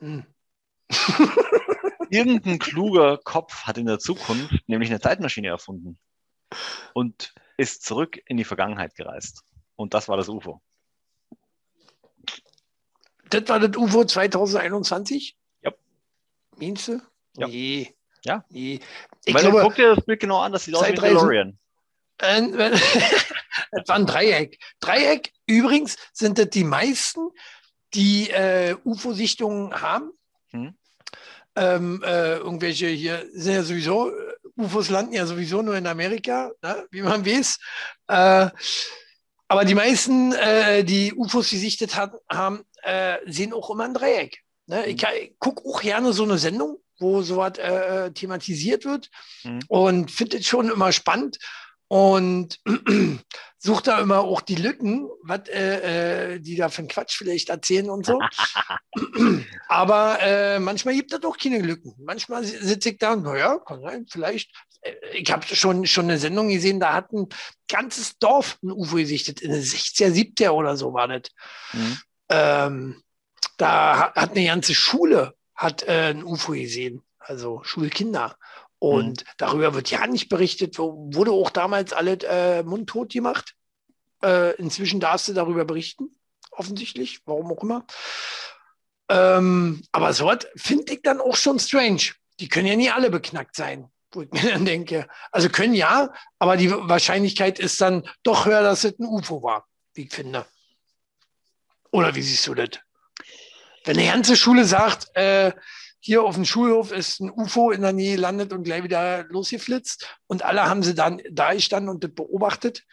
Hm. 0.00 0.26
Irgendein 2.10 2.58
kluger 2.58 3.18
Kopf 3.18 3.62
hat 3.64 3.78
in 3.78 3.86
der 3.86 3.98
Zukunft 3.98 4.68
nämlich 4.68 4.90
eine 4.90 5.00
Zeitmaschine 5.00 5.48
erfunden 5.48 5.98
und 6.92 7.32
ist 7.56 7.84
zurück 7.84 8.20
in 8.26 8.36
die 8.36 8.44
Vergangenheit 8.44 8.94
gereist. 8.96 9.44
Und 9.76 9.94
das 9.94 10.08
war 10.08 10.16
das 10.16 10.28
UFO. 10.28 10.60
Das 13.32 13.48
war 13.48 13.60
das 13.60 13.76
UFO 13.76 14.04
2021? 14.04 15.36
Ja. 15.62 15.72
Meinst 16.56 16.88
du? 16.88 17.00
Ja. 17.36 17.46
Nee. 17.46 17.94
Ja. 18.24 18.44
Nee. 18.50 18.80
Ich 19.24 19.34
Weil 19.34 19.42
glaube, 19.42 19.62
guck 19.62 19.74
dir 19.74 19.94
das 19.94 20.04
Bild 20.04 20.20
genau 20.20 20.40
an, 20.40 20.52
das 20.52 20.64
sieht 20.64 20.74
aus 20.74 20.86
wie. 20.86 20.94
DeLorean. 20.94 21.58
Das 23.70 23.88
war 23.88 23.96
ein 23.96 24.06
Dreieck. 24.06 24.58
Dreieck, 24.80 25.32
übrigens 25.46 25.96
sind 26.12 26.38
das 26.38 26.50
die 26.50 26.64
meisten, 26.64 27.30
die 27.94 28.30
äh, 28.30 28.76
UFO-Sichtungen 28.84 29.80
haben. 29.80 30.12
Hm. 30.50 30.74
Ähm, 31.56 32.02
äh, 32.04 32.36
irgendwelche 32.36 32.86
hier 32.88 33.26
sind 33.32 33.54
ja 33.54 33.62
sowieso, 33.62 34.10
äh, 34.10 34.14
UFOs 34.56 34.90
landen 34.90 35.14
ja 35.14 35.26
sowieso 35.26 35.62
nur 35.62 35.76
in 35.76 35.86
Amerika, 35.86 36.52
ne, 36.62 36.86
wie 36.90 37.02
man 37.02 37.26
weiß. 37.26 37.58
Äh, 38.08 38.50
aber 39.48 39.64
die 39.64 39.74
meisten, 39.74 40.32
äh, 40.32 40.84
die 40.84 41.12
UFOs 41.14 41.50
gesichtet 41.50 41.96
hat, 41.96 42.14
haben, 42.30 42.64
äh, 42.82 43.18
sehen 43.26 43.52
auch 43.52 43.70
immer 43.70 43.84
ein 43.84 43.94
Dreieck. 43.94 44.38
Ne? 44.66 44.86
Ich, 44.86 45.02
ich 45.02 45.38
gucke 45.38 45.62
auch 45.68 45.80
gerne 45.82 46.12
so 46.12 46.22
eine 46.24 46.38
Sendung, 46.38 46.78
wo 46.98 47.22
sowas 47.22 47.58
äh, 47.58 48.12
thematisiert 48.12 48.84
wird 48.84 49.10
Hm. 49.42 49.58
und 49.68 50.10
finde 50.10 50.38
es 50.38 50.46
schon 50.46 50.70
immer 50.70 50.92
spannend 50.92 51.38
und 51.88 52.58
suche 53.58 53.82
da 53.82 54.00
immer 54.00 54.20
auch 54.20 54.40
die 54.40 54.54
Lücken, 54.54 55.08
was 55.24 55.48
äh, 55.48 56.34
äh, 56.34 56.40
die 56.40 56.56
da 56.56 56.68
für 56.68 56.78
einen 56.80 56.88
Quatsch 56.88 57.16
vielleicht 57.18 57.48
erzählen 57.50 57.90
und 57.90 58.06
so. 58.06 58.18
Aber 59.68 60.18
äh, 60.20 60.58
manchmal 60.58 60.94
gibt 60.94 61.12
es 61.12 61.20
doch 61.20 61.36
keine 61.36 61.58
Lücken. 61.60 61.94
Manchmal 62.04 62.44
si- 62.44 62.58
sitze 62.58 62.90
ich 62.90 62.98
da 62.98 63.12
und, 63.14 63.22
naja, 63.24 63.58
kann 63.58 63.82
sein, 63.82 64.06
vielleicht. 64.08 64.50
Äh, 64.82 64.94
Ich 65.14 65.30
habe 65.32 65.44
schon, 65.46 65.86
schon 65.86 66.04
eine 66.06 66.18
Sendung 66.18 66.48
gesehen, 66.48 66.80
da 66.80 66.92
hat 66.94 67.12
ein 67.12 67.28
ganzes 67.68 68.18
Dorf 68.18 68.58
ein 68.62 68.70
UFO 68.70 68.96
gesichtet, 68.96 69.40
in 69.40 69.50
den 69.52 69.62
60er, 69.62 70.08
70er 70.08 70.50
oder 70.50 70.76
so 70.76 70.92
war 70.92 71.08
das. 71.08 71.22
Hm. 71.72 71.98
Ähm, 72.32 73.02
da 73.58 73.98
ha- 73.98 74.14
hat 74.14 74.30
eine 74.32 74.46
ganze 74.46 74.74
Schule 74.74 75.34
hat 75.54 75.82
äh, 75.84 76.10
ein 76.10 76.24
UFO 76.24 76.52
gesehen, 76.52 77.02
also 77.18 77.62
Schulkinder. 77.62 78.36
Und 78.78 79.24
darüber 79.36 79.74
wird 79.74 79.90
ja 79.90 80.06
nicht 80.08 80.28
berichtet, 80.28 80.78
wurde 80.78 81.30
auch 81.30 81.50
damals 81.50 81.92
alles 81.92 82.24
äh, 82.24 82.62
mundtot 82.64 83.12
gemacht. 83.12 83.54
Äh, 84.24 84.56
inzwischen 84.56 84.98
darfst 84.98 85.28
du 85.28 85.34
darüber 85.34 85.64
berichten. 85.64 86.10
offensichtlich, 86.50 87.20
warum 87.26 87.52
auch 87.52 87.62
immer. 87.62 87.86
Ähm, 89.08 89.82
aber 89.92 90.12
so 90.12 90.30
finde 90.56 90.94
ich 90.94 91.02
dann 91.02 91.20
auch 91.20 91.36
schon 91.36 91.58
strange. 91.58 92.02
Die 92.40 92.48
können 92.48 92.66
ja 92.66 92.76
nie 92.76 92.90
alle 92.90 93.10
beknackt 93.10 93.56
sein, 93.56 93.88
wo 94.12 94.22
ich 94.22 94.30
mir 94.32 94.50
dann 94.50 94.64
denke. 94.64 95.06
Also 95.30 95.48
können 95.48 95.74
ja, 95.74 96.12
aber 96.38 96.56
die 96.56 96.70
Wahrscheinlichkeit 96.70 97.58
ist 97.58 97.80
dann 97.80 98.08
doch 98.22 98.46
höher, 98.46 98.62
dass 98.62 98.84
es 98.84 98.98
ein 98.98 99.06
UFO 99.06 99.42
war, 99.42 99.66
wie 99.94 100.04
ich 100.04 100.12
finde. 100.12 100.46
Oder 101.92 102.14
wie 102.14 102.22
siehst 102.22 102.46
du 102.46 102.54
das? 102.54 102.70
Wenn 103.84 103.98
eine 103.98 104.08
ganze 104.08 104.34
Schule 104.34 104.64
sagt, 104.64 105.14
äh, 105.14 105.52
hier 106.00 106.24
auf 106.24 106.34
dem 106.34 106.44
Schulhof 106.44 106.90
ist 106.90 107.20
ein 107.20 107.30
UFO 107.30 107.70
in 107.70 107.82
der 107.82 107.92
Nähe 107.92 108.16
landet 108.16 108.52
und 108.52 108.64
gleich 108.64 108.82
wieder 108.82 109.24
losgeflitzt 109.24 110.18
und 110.26 110.42
alle 110.42 110.64
haben 110.68 110.82
sie 110.82 110.94
dann 110.94 111.22
da 111.30 111.52
gestanden 111.52 111.90
und 111.90 112.02
das 112.02 112.12
beobachtet. 112.12 112.84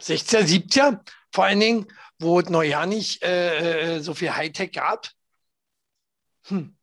16er, 0.00 0.40
70er, 0.40 1.00
vor 1.30 1.44
allen 1.44 1.60
Dingen, 1.60 1.86
wo 2.18 2.40
es 2.40 2.48
noch 2.48 2.62
ja 2.62 2.86
nicht 2.86 3.22
äh, 3.22 3.96
äh 3.96 4.00
so 4.00 4.14
viel 4.14 4.34
Hightech 4.34 4.72
gab. 4.72 5.08
Hm. 6.46 6.76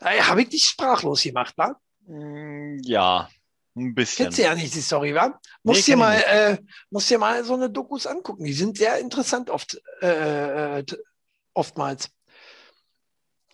Äh, 0.00 0.20
Habe 0.22 0.42
ich 0.42 0.48
dich 0.48 0.64
sprachlos 0.64 1.22
gemacht, 1.22 1.54
wa? 1.56 1.80
Mm, 2.06 2.78
ja, 2.82 3.30
ein 3.76 3.94
bisschen. 3.94 4.24
Kennst 4.24 4.38
du 4.38 4.42
ja 4.42 4.54
nicht 4.54 4.74
die 4.74 4.80
Story, 4.80 5.14
wa? 5.14 5.38
Musst, 5.62 5.88
nee, 5.88 5.94
dir 5.94 5.98
mal, 5.98 6.14
äh, 6.14 6.58
musst 6.90 7.10
dir 7.10 7.18
mal 7.18 7.44
so 7.44 7.54
eine 7.54 7.70
Dokus 7.70 8.06
angucken. 8.06 8.44
Die 8.44 8.52
sind 8.52 8.78
sehr 8.78 8.98
interessant 8.98 9.50
oft, 9.50 9.80
äh, 10.02 10.78
äh 10.78 10.84
oftmals. 11.54 12.10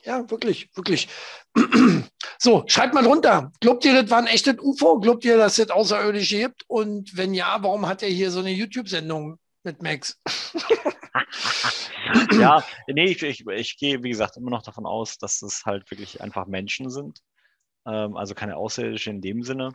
Ja, 0.06 0.30
wirklich, 0.30 0.70
wirklich. 0.76 1.08
so, 2.38 2.62
schreibt 2.68 2.94
mal 2.94 3.02
drunter. 3.02 3.50
Glaubt 3.60 3.84
ihr, 3.84 4.00
das 4.00 4.08
war 4.08 4.18
ein 4.18 4.28
echtes 4.28 4.56
UFO? 4.60 5.00
Glaubt 5.00 5.24
ihr, 5.24 5.36
dass 5.36 5.58
es 5.58 5.68
Außerirdische 5.68 6.38
gibt? 6.38 6.64
Und 6.68 7.16
wenn 7.16 7.34
ja, 7.34 7.58
warum 7.60 7.88
hat 7.88 8.04
er 8.04 8.08
hier 8.08 8.30
so 8.30 8.38
eine 8.38 8.52
YouTube-Sendung 8.52 9.38
mit 9.64 9.82
Max? 9.82 10.20
ja, 12.38 12.64
nee, 12.86 13.06
ich, 13.06 13.22
ich, 13.22 13.44
ich, 13.46 13.78
gehe, 13.78 14.00
wie 14.04 14.10
gesagt, 14.10 14.36
immer 14.36 14.50
noch 14.50 14.62
davon 14.62 14.86
aus, 14.86 15.18
dass 15.18 15.42
es 15.42 15.64
halt 15.64 15.90
wirklich 15.90 16.20
einfach 16.20 16.46
Menschen 16.46 16.88
sind. 16.88 17.20
Ähm, 17.86 18.16
also 18.16 18.34
keine 18.34 18.56
Außerirdische 18.56 19.10
in 19.10 19.20
dem 19.20 19.42
Sinne. 19.42 19.72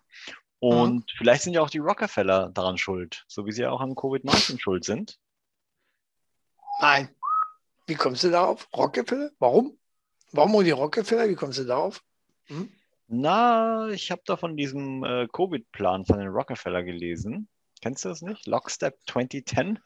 Und 0.60 0.96
mhm. 0.96 1.06
vielleicht 1.18 1.44
sind 1.44 1.54
ja 1.54 1.62
auch 1.62 1.70
die 1.70 1.80
Rockefeller 1.80 2.50
daran 2.50 2.78
schuld, 2.78 3.24
so 3.28 3.46
wie 3.46 3.52
sie 3.52 3.64
ja 3.64 3.72
auch 3.72 3.82
an 3.82 3.96
Covid-19 3.96 4.60
schuld 4.60 4.84
sind. 4.84 5.18
Nein. 6.80 7.10
Wie 7.88 7.96
kommst 7.96 8.24
du 8.24 8.30
darauf? 8.30 8.68
Rockefeller? 8.76 9.32
Warum? 9.40 9.78
Warum 10.32 10.64
die 10.64 10.72
Rockefeller? 10.72 11.28
Wie 11.28 11.36
kommst 11.36 11.60
du 11.60 11.64
darauf? 11.64 12.04
Hm? 12.46 12.72
Na, 13.08 13.90
ich 13.90 14.12
habe 14.12 14.22
da 14.26 14.38
von 14.38 14.56
diesem 14.56 15.04
äh, 15.04 15.28
Covid-Plan 15.28 16.06
von 16.06 16.20
den 16.20 16.30
Rockefeller 16.30 16.84
gelesen. 16.84 17.50
Kennst 17.82 18.06
du 18.06 18.10
das 18.10 18.22
nicht? 18.22 18.46
Lockstep 18.46 18.98
2010? 19.10 19.80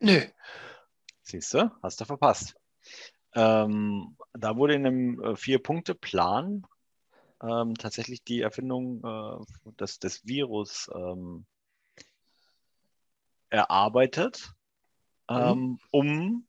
Nö. 0.00 0.22
Siehst 1.22 1.52
du, 1.52 1.70
hast 1.82 2.00
du 2.00 2.04
verpasst. 2.04 2.54
Ähm, 3.34 4.16
da 4.32 4.56
wurde 4.56 4.74
in 4.74 4.86
einem 4.86 5.22
äh, 5.22 5.36
Vier-Punkte-Plan 5.36 6.66
ähm, 7.42 7.74
tatsächlich 7.74 8.24
die 8.24 8.40
Erfindung 8.40 9.02
äh, 9.04 9.70
des, 9.72 9.98
des 9.98 10.26
Virus 10.26 10.90
ähm, 10.94 11.46
erarbeitet, 13.50 14.52
mhm. 15.30 15.36
Ähm, 15.36 15.80
um 15.90 16.48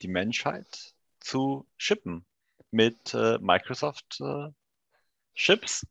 die 0.00 0.08
Menschheit 0.08 0.94
zu 1.20 1.66
shippen 1.76 2.26
mit 2.70 3.14
äh, 3.14 3.38
Microsoft 3.38 4.20
äh, 4.20 4.48
Chips, 5.34 5.86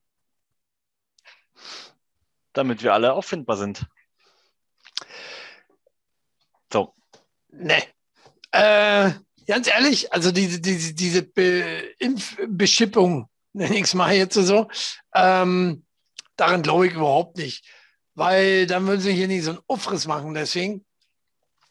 damit 2.53 2.83
wir 2.83 2.93
alle 2.93 3.13
auffindbar 3.13 3.57
sind. 3.57 3.87
So. 6.71 6.93
Ne. 7.49 7.83
Äh, 8.51 9.11
ganz 9.51 9.67
ehrlich, 9.67 10.13
also 10.13 10.31
diese, 10.31 10.61
diese, 10.61 10.93
diese 10.93 11.23
Be 11.23 11.93
Impfbeschippung, 11.99 13.27
nenne 13.53 13.75
ich 13.75 13.83
es 13.83 13.93
mal 13.93 14.13
jetzt 14.13 14.35
so, 14.35 14.69
ähm, 15.13 15.83
daran 16.37 16.61
glaube 16.61 16.87
ich 16.87 16.93
überhaupt 16.93 17.35
nicht. 17.35 17.65
Weil 18.13 18.65
dann 18.65 18.87
würden 18.87 19.01
sie 19.01 19.11
hier 19.11 19.27
nicht 19.27 19.43
so 19.43 19.51
einen 19.51 19.59
Aufriss 19.67 20.07
machen. 20.07 20.33
Deswegen 20.33 20.85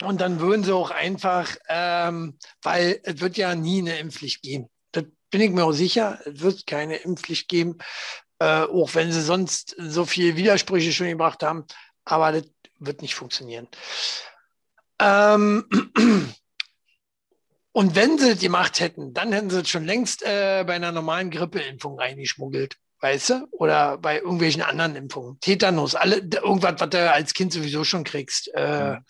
und 0.03 0.21
dann 0.21 0.41
würden 0.41 0.63
sie 0.63 0.75
auch 0.75 0.91
einfach, 0.91 1.57
ähm, 1.71 2.39
weil 2.63 3.01
es 3.03 3.21
wird 3.21 3.39
ja 3.39 3.55
nie 3.55 3.79
eine 3.79 3.99
Impfpflicht 3.99 4.43
geben. 4.43 4.69
Das 4.93 5.05
bin 5.31 5.41
ich 5.41 5.51
mir 5.51 5.65
auch 5.65 5.73
sicher. 5.73 6.21
Es 6.27 6.41
wird 6.41 6.67
keine 6.67 6.97
Impfpflicht 6.97 7.49
geben, 7.49 7.79
äh, 8.41 8.65
auch 8.65 8.95
wenn 8.95 9.11
sie 9.11 9.23
sonst 9.23 9.75
so 9.79 10.05
viele 10.05 10.37
Widersprüche 10.37 10.93
schon 10.93 11.09
gebracht 11.09 11.43
haben. 11.43 11.65
Aber 12.05 12.33
das 12.33 12.45
wird 12.79 13.01
nicht 13.01 13.15
funktionieren. 13.15 13.69
Ähm, 14.99 15.65
und 17.73 17.95
wenn 17.95 18.19
sie 18.19 18.31
es 18.31 18.41
gemacht 18.41 18.81
hätten, 18.81 19.15
dann 19.15 19.33
hätten 19.33 19.51
sie 19.51 19.61
es 19.61 19.69
schon 19.69 19.85
längst 19.85 20.23
äh, 20.23 20.65
bei 20.67 20.75
einer 20.75 20.93
normalen 20.93 21.31
Grippeimpfung 21.31 21.99
reingeschmuggelt 21.99 22.77
weißt 23.03 23.31
du? 23.31 23.47
Oder 23.53 23.97
bei 23.97 24.19
irgendwelchen 24.19 24.61
anderen 24.61 24.95
Impfungen. 24.95 25.41
Tetanus, 25.41 25.95
alle, 25.95 26.17
irgendwas, 26.17 26.75
was 26.77 26.91
du 26.91 27.11
als 27.11 27.33
Kind 27.33 27.51
sowieso 27.51 27.83
schon 27.83 28.05
kriegst. 28.05 28.51
Äh, 28.55 28.91
mhm 28.91 29.05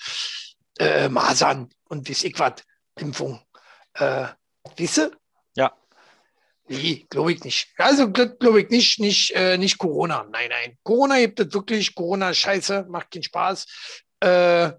äh, 0.80 1.08
Masern 1.08 1.68
und 1.88 2.08
wie 2.08 2.12
ich 2.12 2.38
was, 2.38 2.54
Impfung. 2.96 3.40
Äh, 3.94 4.28
weißt 4.78 4.96
du? 4.96 5.10
Ja. 5.54 5.76
Nee, 6.68 7.06
glaube 7.10 7.32
ich 7.32 7.44
nicht. 7.44 7.68
Also 7.76 8.10
glaube 8.10 8.62
ich 8.62 8.70
nicht, 8.70 8.98
nicht, 8.98 9.32
äh, 9.34 9.58
nicht 9.58 9.78
Corona. 9.78 10.26
Nein, 10.30 10.48
nein. 10.48 10.78
Corona 10.82 11.18
gibt 11.18 11.40
es 11.40 11.52
wirklich. 11.52 11.94
Corona 11.94 12.32
scheiße, 12.32 12.86
macht 12.88 13.10
keinen 13.10 13.24
Spaß. 13.24 13.66
Äh, 14.20 14.72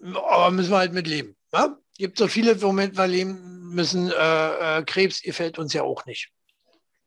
aber 0.00 0.50
müssen 0.50 0.70
wir 0.70 0.78
halt 0.78 0.92
mit 0.92 1.06
leben. 1.06 1.36
Ja? 1.52 1.78
Gibt 1.96 2.18
so 2.18 2.28
viele, 2.28 2.62
womit 2.62 2.96
wir 2.96 3.06
leben 3.06 3.74
müssen. 3.74 4.10
Äh, 4.10 4.78
äh, 4.78 4.84
Krebs 4.84 5.22
gefällt 5.22 5.58
uns 5.58 5.72
ja 5.72 5.82
auch 5.82 6.06
nicht. 6.06 6.30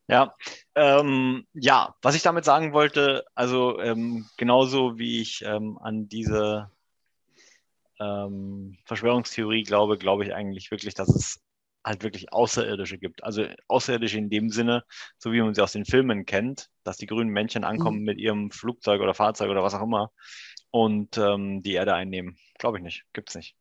Ja, 0.08 0.36
ähm, 0.76 1.48
ja, 1.54 1.96
was 2.02 2.16
ich 2.16 2.22
damit 2.22 2.44
sagen 2.44 2.74
wollte, 2.74 3.24
also 3.34 3.80
ähm, 3.80 4.28
genauso 4.36 4.98
wie 4.98 5.22
ich 5.22 5.42
ähm, 5.46 5.78
an 5.82 6.10
diese 6.10 6.70
ähm, 7.98 8.78
Verschwörungstheorie 8.86 9.64
glaube, 9.64 9.98
glaube 9.98 10.26
ich 10.26 10.34
eigentlich 10.34 10.70
wirklich, 10.70 10.96
dass 10.96 11.08
es 11.08 11.42
halt 11.84 12.04
wirklich 12.04 12.34
Außerirdische 12.34 12.98
gibt. 12.98 13.24
Also 13.24 13.46
Außerirdische 13.68 14.18
in 14.18 14.30
dem 14.30 14.50
Sinne, 14.50 14.84
so 15.18 15.32
wie 15.32 15.42
man 15.42 15.54
sie 15.54 15.62
aus 15.62 15.72
den 15.72 15.86
Filmen 15.86 16.26
kennt, 16.26 16.70
dass 16.84 16.98
die 16.98 17.08
grünen 17.08 17.30
Männchen 17.30 17.64
ankommen 17.64 18.00
mhm. 18.00 18.06
mit 18.06 18.20
ihrem 18.20 18.52
Flugzeug 18.52 19.02
oder 19.02 19.14
Fahrzeug 19.14 19.50
oder 19.50 19.64
was 19.64 19.76
auch 19.76 19.84
immer 19.84 20.12
und 20.72 21.18
ähm, 21.18 21.62
die 21.64 21.74
Erde 21.74 21.94
einnehmen. 21.94 22.38
Glaube 22.60 22.78
ich 22.78 22.84
nicht, 22.84 23.06
gibt's 23.14 23.36
nicht. 23.36 23.56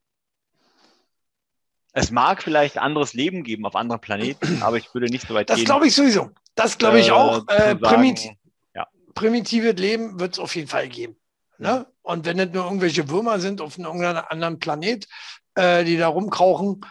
Es 1.93 2.11
mag 2.11 2.41
vielleicht 2.41 2.77
anderes 2.77 3.13
Leben 3.13 3.43
geben 3.43 3.65
auf 3.65 3.75
anderen 3.75 4.01
Planeten, 4.01 4.61
aber 4.61 4.77
ich 4.77 4.93
würde 4.93 5.07
nicht 5.07 5.27
so 5.27 5.33
weit 5.33 5.49
das 5.49 5.57
gehen. 5.57 5.65
Das 5.65 5.69
glaube 5.69 5.87
ich 5.87 5.95
sowieso. 5.95 6.31
Das 6.55 6.77
glaube 6.77 6.99
ich 6.99 7.09
äh, 7.09 7.11
auch. 7.11 7.47
Äh, 7.47 7.75
primit 7.75 8.29
ja. 8.73 8.87
Primitives 9.13 9.75
Leben 9.75 10.19
wird 10.19 10.33
es 10.33 10.39
auf 10.39 10.55
jeden 10.55 10.67
Fall 10.67 10.87
geben. 10.87 11.15
Ne? 11.57 11.85
Und 12.01 12.25
wenn 12.25 12.39
es 12.39 12.51
nur 12.51 12.63
irgendwelche 12.63 13.09
Würmer 13.09 13.39
sind 13.39 13.61
auf 13.61 13.77
einem 13.77 13.87
anderen 13.87 14.59
Planet, 14.59 15.07
äh, 15.55 15.83
die 15.83 15.97
da 15.97 16.07
rumkrauchen, 16.07 16.81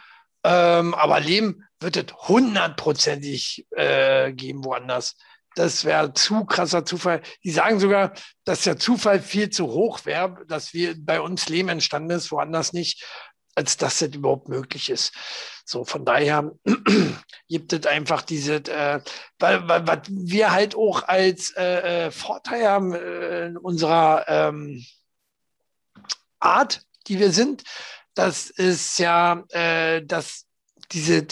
ähm, 0.45 0.95
aber 0.95 1.21
Leben 1.21 1.65
wird 1.81 1.97
es 1.97 2.15
hundertprozentig 2.29 3.67
äh, 3.73 4.33
geben 4.33 4.65
woanders. 4.65 5.17
Das 5.57 5.85
wäre 5.85 6.15
zu 6.15 6.45
krasser 6.45 6.85
Zufall. 6.85 7.23
Die 7.43 7.51
sagen 7.51 7.81
sogar, 7.81 8.13
dass 8.45 8.63
der 8.63 8.79
Zufall 8.79 9.21
viel 9.21 9.51
zu 9.51 9.67
hoch 9.67 10.05
wäre, 10.05 10.47
dass 10.47 10.73
wir 10.73 10.95
bei 10.97 11.21
uns 11.21 11.49
Leben 11.49 11.69
entstanden 11.69 12.11
ist, 12.11 12.31
woanders 12.31 12.73
nicht 12.73 13.05
als 13.55 13.77
dass 13.77 13.99
das 13.99 14.15
überhaupt 14.15 14.49
möglich 14.49 14.91
ist. 14.91 15.13
So, 15.65 15.85
von 15.85 16.05
daher 16.05 16.53
gibt 17.49 17.73
es 17.73 17.87
einfach 17.87 18.23
diese, 18.23 18.57
äh, 18.57 19.01
was 19.39 20.01
wir 20.09 20.53
halt 20.53 20.75
auch 20.75 21.07
als 21.07 21.55
äh, 21.57 22.07
äh, 22.07 22.11
Vorteil 22.11 22.67
haben 22.69 22.93
äh, 22.93 23.47
in 23.47 23.57
unserer 23.57 24.25
ähm, 24.29 24.85
Art, 26.41 26.83
die 27.07 27.19
wir 27.19 27.33
sind, 27.33 27.63
das 28.15 28.51
ist 28.51 28.99
ja, 28.99 29.45
äh, 29.51 30.05
dass 30.05 30.47
diese 30.93 31.27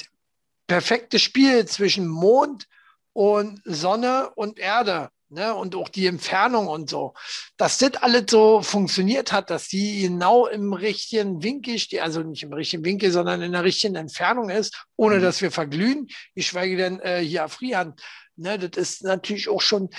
perfekte 0.67 1.19
Spiel 1.19 1.67
zwischen 1.67 2.07
Mond 2.07 2.69
und 3.13 3.61
Sonne 3.65 4.31
und 4.37 4.59
Erde 4.59 5.11
ne, 5.31 5.55
und 5.55 5.75
auch 5.75 5.89
die 5.89 6.07
Entfernung 6.07 6.69
und 6.69 6.91
so, 6.91 7.15
dass 7.57 7.79
das 7.79 7.95
alles 7.95 8.25
so 8.31 8.63
funktioniert 8.63 9.33
hat, 9.33 9.51
dass 9.51 9.69
die 9.69 10.03
genau 10.03 10.47
im 10.47 10.73
richtigen 10.73 11.43
Winkel 11.43 11.79
steht, 11.79 12.01
also 12.01 12.23
nicht 12.23 12.43
im 12.43 12.53
richtigen 12.53 12.85
Winkel, 12.85 13.11
sondern 13.11 13.43
in 13.43 13.53
der 13.53 13.65
richtigen 13.65 13.97
Entfernung 13.97 14.51
ist, 14.51 14.85
ohne 14.97 15.17
mhm. 15.17 15.23
dass 15.23 15.41
wir 15.43 15.51
verglühen, 15.51 16.09
geschweige 16.35 16.77
denn 16.77 17.01
äh, 17.01 17.21
hier 17.21 17.41
erfrieren. 17.41 17.95
Ne, 18.37 18.59
das 18.59 18.77
ist 18.77 19.05
natürlich 19.05 19.49
auch 19.49 19.63
schon 19.63 19.91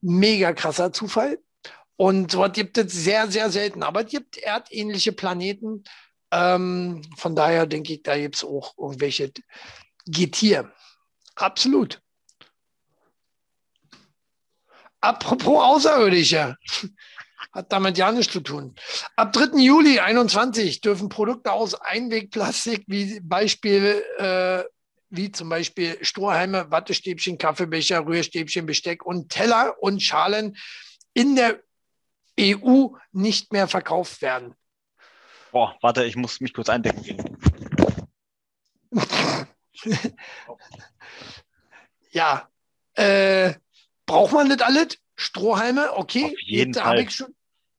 mega 0.00 0.52
krasser 0.52 0.92
Zufall. 0.92 1.38
Und 1.96 2.32
so 2.32 2.44
gibt 2.50 2.76
es 2.76 2.92
sehr, 2.92 3.30
sehr 3.30 3.50
selten. 3.50 3.82
Aber 3.82 4.04
es 4.04 4.10
gibt 4.10 4.36
erdähnliche 4.38 5.12
Planeten. 5.12 5.84
Ähm, 6.32 7.02
von 7.16 7.36
daher 7.36 7.66
denke 7.66 7.92
ich, 7.94 8.02
da 8.02 8.18
gibt 8.18 8.34
es 8.36 8.44
auch 8.44 8.76
irgendwelche 8.76 9.32
Getier. 10.06 10.72
Absolut. 11.36 12.02
Apropos 15.04 15.62
Außerirdische. 15.62 16.56
Hat 17.52 17.70
damit 17.70 17.98
ja 17.98 18.10
nichts 18.10 18.32
zu 18.32 18.40
tun. 18.40 18.74
Ab 19.16 19.34
3. 19.34 19.58
Juli 19.58 20.00
21 20.00 20.80
dürfen 20.80 21.10
Produkte 21.10 21.52
aus 21.52 21.74
Einwegplastik, 21.74 22.84
wie 22.86 23.20
Beispiel, 23.20 24.02
äh, 24.16 24.64
wie 25.10 25.30
zum 25.30 25.50
Beispiel 25.50 25.98
Strohhalme, 26.00 26.70
Wattestäbchen, 26.70 27.36
Kaffeebecher, 27.36 28.06
Rührstäbchen, 28.06 28.64
Besteck 28.64 29.04
und 29.04 29.28
Teller 29.28 29.74
und 29.78 30.02
Schalen 30.02 30.56
in 31.12 31.36
der 31.36 31.60
EU 32.40 32.88
nicht 33.12 33.52
mehr 33.52 33.68
verkauft 33.68 34.22
werden. 34.22 34.54
Boah, 35.52 35.76
warte, 35.82 36.04
ich 36.04 36.16
muss 36.16 36.40
mich 36.40 36.54
kurz 36.54 36.70
eindecken 36.70 37.02
gehen. 37.02 37.38
ja, 42.10 42.48
äh, 42.94 43.52
braucht 44.06 44.32
man 44.32 44.48
das 44.48 44.60
alles? 44.60 44.98
Strohhalme, 45.16 45.92
okay. 45.96 46.24
Auf 46.24 46.40
jeden 46.40 46.74
Fall. 46.74 47.00
Ich 47.00 47.10
schon, 47.10 47.34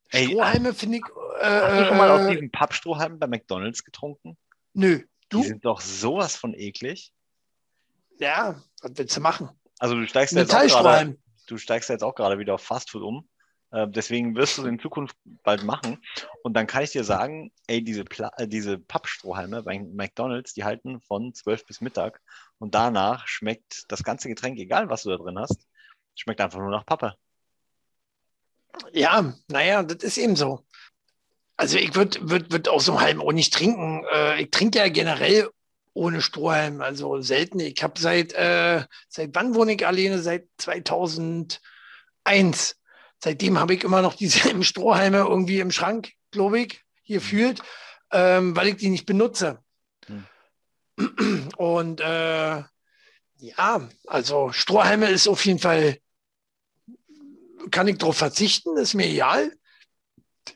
Strohhalme 0.09 0.73
finde 0.73 0.97
ich. 0.97 1.03
Äh, 1.41 1.45
Hast 1.45 1.79
du 1.81 1.85
schon 1.87 1.97
mal 1.97 2.11
aus 2.11 2.21
äh, 2.21 2.31
diesen 2.31 2.51
Pappstrohhalmen 2.51 3.19
bei 3.19 3.27
McDonalds 3.27 3.83
getrunken? 3.83 4.37
nö, 4.73 4.99
Die 4.99 5.05
du? 5.29 5.43
sind 5.43 5.65
doch 5.65 5.81
sowas 5.81 6.35
von 6.35 6.53
eklig. 6.53 7.11
Ja, 8.19 8.61
was 8.81 8.91
willst 8.95 9.17
du 9.17 9.21
machen? 9.21 9.49
Also 9.79 9.95
du 9.95 10.07
steigst 10.07 10.33
jetzt 10.33 10.53
auch 10.55 10.61
gerade, 10.67 11.17
du 11.47 11.57
steigst 11.57 11.89
jetzt 11.89 12.03
auch 12.03 12.15
gerade 12.15 12.39
wieder 12.39 12.53
auf 12.53 12.61
Fastfood 12.61 13.01
um. 13.01 13.27
Äh, 13.71 13.87
deswegen 13.89 14.35
wirst 14.35 14.57
du 14.57 14.61
es 14.61 14.67
in 14.69 14.79
Zukunft 14.79 15.17
bald 15.43 15.63
machen. 15.63 16.01
Und 16.43 16.53
dann 16.53 16.67
kann 16.67 16.83
ich 16.83 16.91
dir 16.91 17.03
sagen, 17.03 17.51
ey, 17.67 17.83
diese, 17.83 18.05
Pla 18.05 18.31
äh, 18.37 18.47
diese 18.47 18.77
Pappstrohhalme 18.77 19.63
bei 19.63 19.79
McDonalds, 19.79 20.53
die 20.53 20.63
halten 20.63 21.01
von 21.01 21.33
12 21.33 21.65
bis 21.65 21.81
Mittag. 21.81 22.21
Und 22.57 22.73
danach 22.73 23.27
schmeckt 23.27 23.83
das 23.89 24.03
ganze 24.03 24.29
Getränk, 24.29 24.57
egal 24.59 24.89
was 24.89 25.03
du 25.03 25.09
da 25.09 25.17
drin 25.17 25.37
hast, 25.37 25.67
schmeckt 26.21 26.41
einfach 26.41 26.59
nur 26.59 26.71
nach 26.71 26.85
Pappe. 26.85 27.15
Ja, 28.91 29.33
naja, 29.47 29.83
das 29.83 30.03
ist 30.03 30.17
eben 30.17 30.35
so. 30.35 30.65
Also 31.57 31.77
ich 31.77 31.95
würde 31.95 32.19
würd, 32.29 32.51
würd 32.51 32.67
aus 32.67 32.85
so 32.85 32.93
einem 32.93 33.01
Halm 33.01 33.21
auch 33.21 33.31
nicht 33.31 33.53
trinken. 33.53 34.03
Äh, 34.13 34.41
ich 34.41 34.51
trinke 34.51 34.79
ja 34.79 34.89
generell 34.89 35.49
ohne 35.93 36.21
Strohhalm, 36.21 36.81
also 36.81 37.21
selten. 37.21 37.59
Ich 37.61 37.81
habe 37.81 37.99
seit, 37.99 38.33
äh, 38.33 38.83
seit 39.07 39.33
wann 39.33 39.55
wohne 39.55 39.73
ich 39.73 39.87
alleine? 39.87 40.21
Seit 40.21 40.47
2001. 40.57 41.59
Seitdem 43.23 43.57
habe 43.57 43.73
ich 43.73 43.83
immer 43.83 44.01
noch 44.01 44.13
dieselben 44.15 44.63
Strohhalme 44.63 45.19
irgendwie 45.19 45.59
im 45.59 45.71
Schrank, 45.71 46.11
glaube 46.31 46.59
ich, 46.59 46.81
hier 47.01 47.21
fühlt, 47.21 47.61
ähm, 48.11 48.55
weil 48.55 48.67
ich 48.67 48.75
die 48.75 48.89
nicht 48.89 49.05
benutze. 49.05 49.63
Und 51.57 52.01
äh, 52.01 52.63
ja, 53.37 53.89
also 54.07 54.51
Strohhalme 54.51 55.09
ist 55.09 55.27
auf 55.27 55.45
jeden 55.45 55.59
Fall, 55.59 55.97
kann 57.71 57.87
ich 57.87 57.97
darauf 57.97 58.17
verzichten, 58.17 58.77
ist 58.77 58.93
mir 58.93 59.07
egal. 59.07 59.51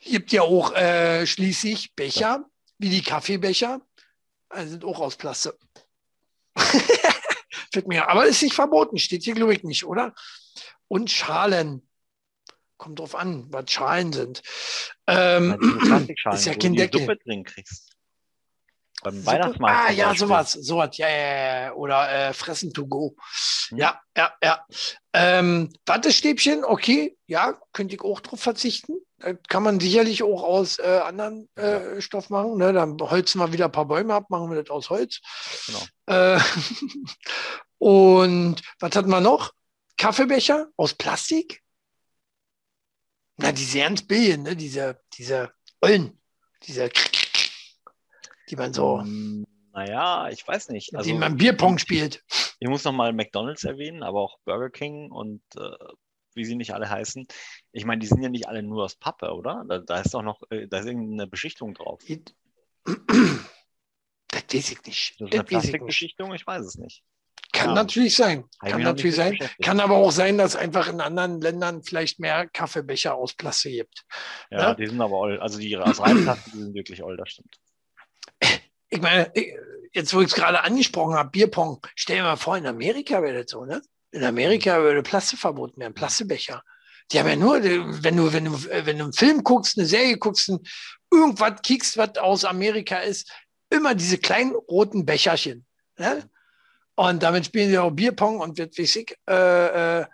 Gibt 0.03 0.31
ja 0.31 0.43
auch 0.43 0.73
äh, 0.75 1.25
schließlich 1.25 1.95
Becher, 1.95 2.45
wie 2.77 2.89
die 2.89 3.01
Kaffeebecher, 3.01 3.81
also 4.49 4.71
sind 4.71 4.85
auch 4.85 4.99
aus 4.99 5.15
Plastik. 5.15 5.53
Aber 8.07 8.25
ist 8.25 8.41
nicht 8.41 8.55
verboten, 8.55 8.97
steht 8.97 9.23
hier, 9.23 9.35
glaube 9.35 9.53
ich, 9.53 9.63
nicht, 9.63 9.85
oder? 9.85 10.13
Und 10.87 11.11
Schalen. 11.11 11.85
Kommt 12.77 12.99
drauf 12.99 13.13
an, 13.13 13.45
was 13.49 13.69
Schalen 13.69 14.13
sind. 14.13 14.41
Ähm, 15.05 15.57
Plastikschalen, 15.81 16.39
ist 16.39 16.45
ja 16.45 16.55
kein 16.55 16.73
Deckel. 16.75 17.01
Suppe 17.01 17.17
drin 17.17 17.43
kriegst. 17.43 17.88
Beim 19.03 19.15
Suppe? 19.15 19.27
Weihnachtsmarkt. 19.27 19.89
Ah, 19.89 19.91
ja, 19.91 20.15
sowas, 20.15 20.53
sowas, 20.53 20.97
ja, 20.97 21.09
ja, 21.09 21.61
ja. 21.63 21.73
Oder 21.73 22.11
äh, 22.11 22.33
Fressen 22.33 22.73
to 22.73 22.85
go. 22.85 23.15
Hm. 23.69 23.77
Ja, 23.77 24.01
ja, 24.15 24.33
ja. 24.43 24.65
Ähm, 25.13 25.71
Wattestäbchen, 25.85 26.63
okay, 26.63 27.17
ja, 27.27 27.57
könnte 27.73 27.95
ich 27.95 28.01
auch 28.01 28.19
drauf 28.19 28.41
verzichten. 28.41 28.95
Kann 29.47 29.63
man 29.63 29.79
sicherlich 29.79 30.23
auch 30.23 30.43
aus 30.43 30.79
äh, 30.79 31.01
anderen 31.03 31.49
äh, 31.55 31.99
Stoff 32.01 32.29
machen. 32.29 32.57
Ne? 32.57 32.71
Dann 32.71 32.97
holzen 32.99 33.39
wir 33.39 33.51
wieder 33.51 33.65
ein 33.65 33.71
paar 33.71 33.85
Bäume 33.85 34.13
ab, 34.13 34.29
machen 34.29 34.49
wir 34.49 34.61
das 34.61 34.69
aus 34.69 34.89
Holz. 34.89 35.19
Genau. 35.65 35.85
Äh, 36.05 36.39
und 37.77 38.61
was 38.79 38.95
hatten 38.95 39.09
wir 39.09 39.19
noch? 39.19 39.51
Kaffeebecher 39.97 40.67
aus 40.77 40.93
Plastik? 40.93 41.61
Na, 43.37 43.51
diese 43.51 43.79
ganz 43.79 44.01
billigen, 44.01 44.43
ne? 44.43 44.55
diese, 44.55 45.01
diese 45.17 45.51
Ollen, 45.81 46.21
diese, 46.63 46.89
die 48.49 48.55
man 48.55 48.73
so, 48.73 48.99
Hm, 49.01 49.45
Naja, 49.73 50.29
ich 50.29 50.45
weiß 50.47 50.69
nicht. 50.69 50.95
Also, 50.95 51.07
denen 51.07 51.19
man 51.19 51.37
Bierpong 51.37 51.77
spielt. 51.77 52.23
Ich 52.59 52.67
muss 52.67 52.83
nochmal 52.83 53.13
McDonalds 53.13 53.63
erwähnen, 53.63 54.03
aber 54.03 54.19
auch 54.21 54.39
Burger 54.45 54.69
King 54.69 55.11
und 55.11 55.41
äh, 55.55 55.69
wie 56.35 56.43
sie 56.45 56.55
nicht 56.55 56.73
alle 56.73 56.89
heißen. 56.89 57.27
Ich 57.71 57.85
meine, 57.85 57.99
die 57.99 58.07
sind 58.07 58.21
ja 58.21 58.29
nicht 58.29 58.47
alle 58.47 58.63
nur 58.63 58.83
aus 58.83 58.95
Pappe, 58.95 59.31
oder? 59.33 59.63
Da, 59.67 59.79
da 59.79 60.01
ist 60.01 60.13
doch 60.13 60.21
noch, 60.23 60.41
äh, 60.49 60.67
da 60.67 60.79
ist 60.79 60.85
irgendeine 60.85 61.27
Beschichtung 61.27 61.73
drauf. 61.73 62.01
Das 64.31 64.43
weiß 64.53 64.71
ich 64.71 64.83
nicht. 64.85 65.15
Das 65.19 65.29
ist 65.29 65.33
eine. 65.33 65.43
Plastikbeschichtung, 65.43 66.33
ich 66.33 66.45
weiß 66.45 66.65
es 66.65 66.77
nicht. 66.77 67.03
Kann 67.51 67.69
Ja. 67.69 67.75
natürlich 67.75 68.15
sein. 68.15 68.45
Kann 68.59 68.71
noch 68.81 68.89
natürlich 68.89 69.15
sein. 69.15 69.37
Kann 69.61 69.79
aber 69.79 69.97
auch 69.97 70.11
sein, 70.11 70.37
dass 70.37 70.55
einfach 70.55 70.87
in 70.87 71.01
anderen 71.01 71.41
Ländern 71.41 71.81
vielleicht 71.83 72.19
mehr 72.19 72.47
Kaffeebecher 72.47 73.15
aus 73.15 73.33
Plastik 73.33 73.73
gibt. 73.73 74.05
Ja, 74.51 74.69
ne? 74.69 74.75
die 74.75 74.87
sind 74.87 75.01
aber 75.01 75.17
oll. 75.17 75.39
Also 75.39 75.57
die 75.57 75.75
aus 75.77 75.99
Reinplastik, 75.99 76.53
die 76.53 76.59
sind 76.59 76.73
wirklich 76.75 77.01
oll, 77.03 77.17
das 77.17 77.29
stimmt. 77.29 77.55
Ich 78.89 79.01
meine, 79.01 79.31
jetzt 79.93 80.13
wo 80.13 80.21
ich 80.21 80.27
es 80.27 80.35
gerade 80.35 80.63
angesprochen 80.63 81.15
habe, 81.15 81.29
Bierpong, 81.29 81.79
stell 81.95 82.17
dir 82.17 82.23
mal 82.23 82.35
vor, 82.35 82.57
in 82.57 82.67
Amerika 82.67 83.21
wäre 83.21 83.43
das 83.43 83.51
so, 83.51 83.65
ne? 83.65 83.81
In 84.11 84.23
Amerika 84.23 84.81
würde 84.81 85.03
Plastik 85.03 85.39
verboten 85.39 85.79
werden, 85.79 85.93
Plastikbecher. 85.93 86.63
Die 87.11 87.19
haben 87.19 87.27
ja 87.27 87.35
nur, 87.35 87.63
wenn 87.63 88.17
du, 88.17 88.33
wenn 88.33 88.45
du, 88.45 88.63
wenn 88.63 88.97
du 88.97 89.03
einen 89.05 89.13
Film 89.13 89.43
guckst, 89.43 89.77
eine 89.77 89.87
Serie 89.87 90.17
guckst, 90.17 90.51
irgendwas 91.11 91.61
kiekst, 91.61 91.97
was 91.97 92.17
aus 92.17 92.45
Amerika 92.45 92.97
ist, 92.97 93.31
immer 93.69 93.95
diese 93.95 94.17
kleinen 94.17 94.55
roten 94.55 95.05
Becherchen. 95.05 95.65
Ne? 95.97 96.27
Und 96.95 97.23
damit 97.23 97.45
spielen 97.45 97.69
sie 97.69 97.77
auch 97.77 97.91
Bierpong 97.91 98.39
und 98.39 98.57
wird 98.57 98.77
wie 98.77 98.81
ich, 98.83 99.15
äh, 99.29 99.99
äh, 100.01 100.05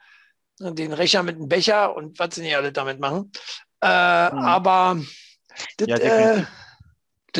den 0.59 0.93
Rechner 0.93 1.23
mit 1.23 1.35
einem 1.35 1.49
Becher 1.49 1.95
und 1.95 2.17
was 2.19 2.35
sie 2.35 2.41
nicht 2.41 2.55
alle 2.55 2.71
damit 2.71 2.99
machen. 2.99 3.31
Äh, 3.81 3.87
Aber 3.87 5.01
das, 5.77 5.87
Ja, 5.87 5.97
äh. 5.97 6.45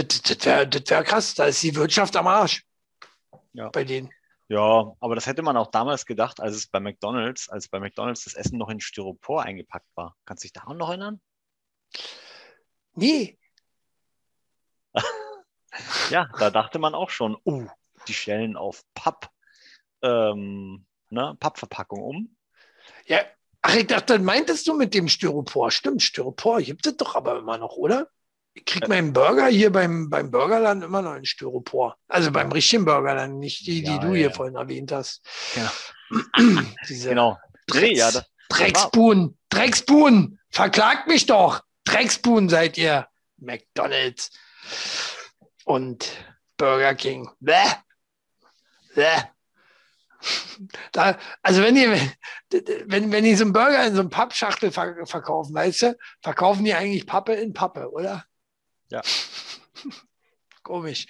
Das, 0.03 0.21
das 0.21 0.45
wäre 0.45 0.69
wär 0.71 1.03
krass. 1.03 1.35
Da 1.35 1.45
ist 1.45 1.63
die 1.63 1.75
Wirtschaft 1.75 2.15
am 2.15 2.27
Arsch. 2.27 2.63
Ja. 3.53 3.69
Bei 3.69 3.83
denen. 3.83 4.11
Ja, 4.47 4.93
aber 4.99 5.15
das 5.15 5.25
hätte 5.25 5.41
man 5.41 5.57
auch 5.57 5.71
damals 5.71 6.05
gedacht, 6.05 6.39
als 6.39 6.55
es 6.55 6.67
bei 6.67 6.79
McDonalds, 6.79 7.49
als 7.49 7.67
bei 7.67 7.79
McDonalds 7.79 8.25
das 8.25 8.35
Essen 8.35 8.59
noch 8.59 8.69
in 8.69 8.79
Styropor 8.79 9.43
eingepackt 9.43 9.87
war. 9.95 10.15
Kannst 10.25 10.43
du 10.43 10.45
dich 10.45 10.53
daran 10.53 10.77
noch 10.77 10.89
erinnern? 10.89 11.19
Nee, 12.93 13.39
Ja, 16.09 16.29
da 16.39 16.49
dachte 16.49 16.79
man 16.79 16.95
auch 16.95 17.09
schon, 17.09 17.37
uh, 17.45 17.67
die 18.07 18.13
stellen 18.13 18.55
auf 18.55 18.83
Papp, 18.93 19.29
ähm, 20.01 20.85
ne, 21.09 21.35
Pappverpackung 21.39 22.01
um. 22.01 22.35
ja. 23.05 23.19
Ach, 23.61 23.73
ich 23.73 23.87
dachte, 23.87 24.19
meintest 24.19 24.67
du 24.67 24.75
mit 24.75 24.93
dem 24.93 25.07
Styropor? 25.07 25.71
Stimmt, 25.71 26.03
Styropor 26.03 26.61
gibt 26.61 26.85
es 26.85 26.97
doch 26.97 27.15
aber 27.15 27.39
immer 27.39 27.57
noch, 27.57 27.77
oder? 27.77 28.11
Ich 28.57 28.63
krieg 28.63 28.87
meinen 28.87 29.11
Burger 29.11 29.47
hier 29.47 29.69
beim, 29.69 30.09
beim 30.09 30.31
Burgerland 30.31 30.81
immer 30.81 31.01
noch 31.01 31.15
in 31.15 31.25
Styropor. 31.25 31.97
Also 32.07 32.31
beim 32.31 32.51
richtigen 32.53 32.85
Burgerland, 32.85 33.37
nicht 33.37 33.67
die, 33.67 33.83
die 33.83 33.91
Ja, 33.91 33.97
du 33.97 34.07
ja, 34.07 34.13
hier 34.13 34.27
ja. 34.27 34.33
vorhin 34.33 34.55
erwähnt 34.55 34.93
hast. 34.93 35.21
Genau. 35.53 36.61
Diese 36.87 37.09
Genau. 37.09 37.37
Nee, 37.73 37.95
ja, 37.95 38.11
das, 38.11 38.25
Drecksbuhn, 38.49 39.37
Drecksbuhn, 39.49 40.39
verklagt 40.49 41.07
mich 41.07 41.25
doch. 41.25 41.61
Drecksbuhn 41.83 42.47
seid 42.47 42.77
ihr. 42.77 43.07
McDonalds 43.37 44.31
und 45.65 46.09
Burger 46.55 46.95
King. 46.95 47.29
Bäh. 47.41 47.53
Bäh. 48.95 49.23
Da, 50.93 51.19
also 51.43 51.61
wenn 51.61 51.75
ihr, 51.75 51.99
wenn, 52.85 53.11
wenn 53.11 53.23
die 53.25 53.35
so 53.35 53.43
einen 53.43 53.53
Burger 53.53 53.85
in 53.85 53.95
so 53.95 53.99
einem 53.99 54.09
Pappschachtel 54.09 54.71
ver 54.71 55.05
verkaufen, 55.05 55.53
weißt 55.53 55.81
du, 55.81 55.97
verkaufen 56.21 56.63
die 56.63 56.73
eigentlich 56.73 57.05
Pappe 57.05 57.33
in 57.33 57.53
Pappe, 57.53 57.91
oder? 57.91 58.25
Ja. 58.89 59.01
Komisch. 60.63 61.05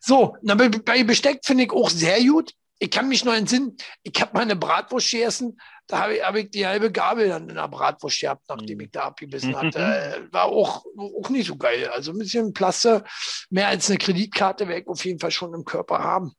So, 0.00 0.36
na, 0.42 0.54
bei, 0.54 1.04
Besteck 1.04 1.40
finde 1.44 1.64
ich 1.64 1.72
auch 1.72 1.88
sehr 1.88 2.22
gut. 2.22 2.52
Ich 2.78 2.90
kann 2.90 3.08
mich 3.08 3.24
noch 3.24 3.32
entsinnen, 3.32 3.76
ich 4.02 4.20
habe 4.20 4.34
mal 4.34 4.42
eine 4.42 4.56
Bratwurst 4.56 5.10
gegessen, 5.10 5.58
da 5.86 6.00
habe 6.00 6.16
ich, 6.16 6.22
hab 6.22 6.34
ich 6.34 6.50
die 6.50 6.66
halbe 6.66 6.90
Gabel 6.90 7.28
dann 7.28 7.48
in 7.48 7.54
der 7.54 7.68
Bratwurst 7.68 8.20
gehabt, 8.20 8.42
nachdem 8.48 8.80
ich 8.80 8.90
da 8.90 9.04
abgebissen 9.04 9.56
hatte. 9.56 9.78
Äh, 9.78 10.32
War 10.32 10.46
auch, 10.46 10.84
auch 10.96 11.28
nicht 11.28 11.46
so 11.46 11.56
geil. 11.56 11.88
Also 11.88 12.12
ein 12.12 12.18
bisschen 12.18 12.52
Plaste, 12.52 13.04
mehr 13.50 13.68
als 13.68 13.88
eine 13.88 13.98
Kreditkarte 13.98 14.66
werde 14.66 14.82
ich 14.82 14.88
auf 14.88 15.04
jeden 15.04 15.20
Fall 15.20 15.30
schon 15.30 15.54
im 15.54 15.64
Körper 15.64 16.00
haben. 16.00 16.32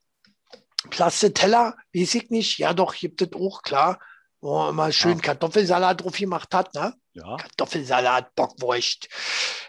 Plaste-Teller, 0.90 1.76
weiß 1.94 2.16
ich 2.16 2.30
nicht. 2.30 2.58
Ja, 2.58 2.74
doch, 2.74 2.96
gibt 2.96 3.22
es 3.22 3.34
auch, 3.34 3.62
klar. 3.62 4.00
Wo 4.42 4.58
man 4.58 4.70
immer 4.70 4.92
schön. 4.92 5.22
Kartoffelsalat 5.22 6.04
drauf 6.04 6.18
gemacht 6.18 6.54
hat, 6.54 6.74
ne? 6.74 6.94
Ja. 7.16 7.38
Kartoffelsalat, 7.38 8.36
Bockwurst. 8.36 9.10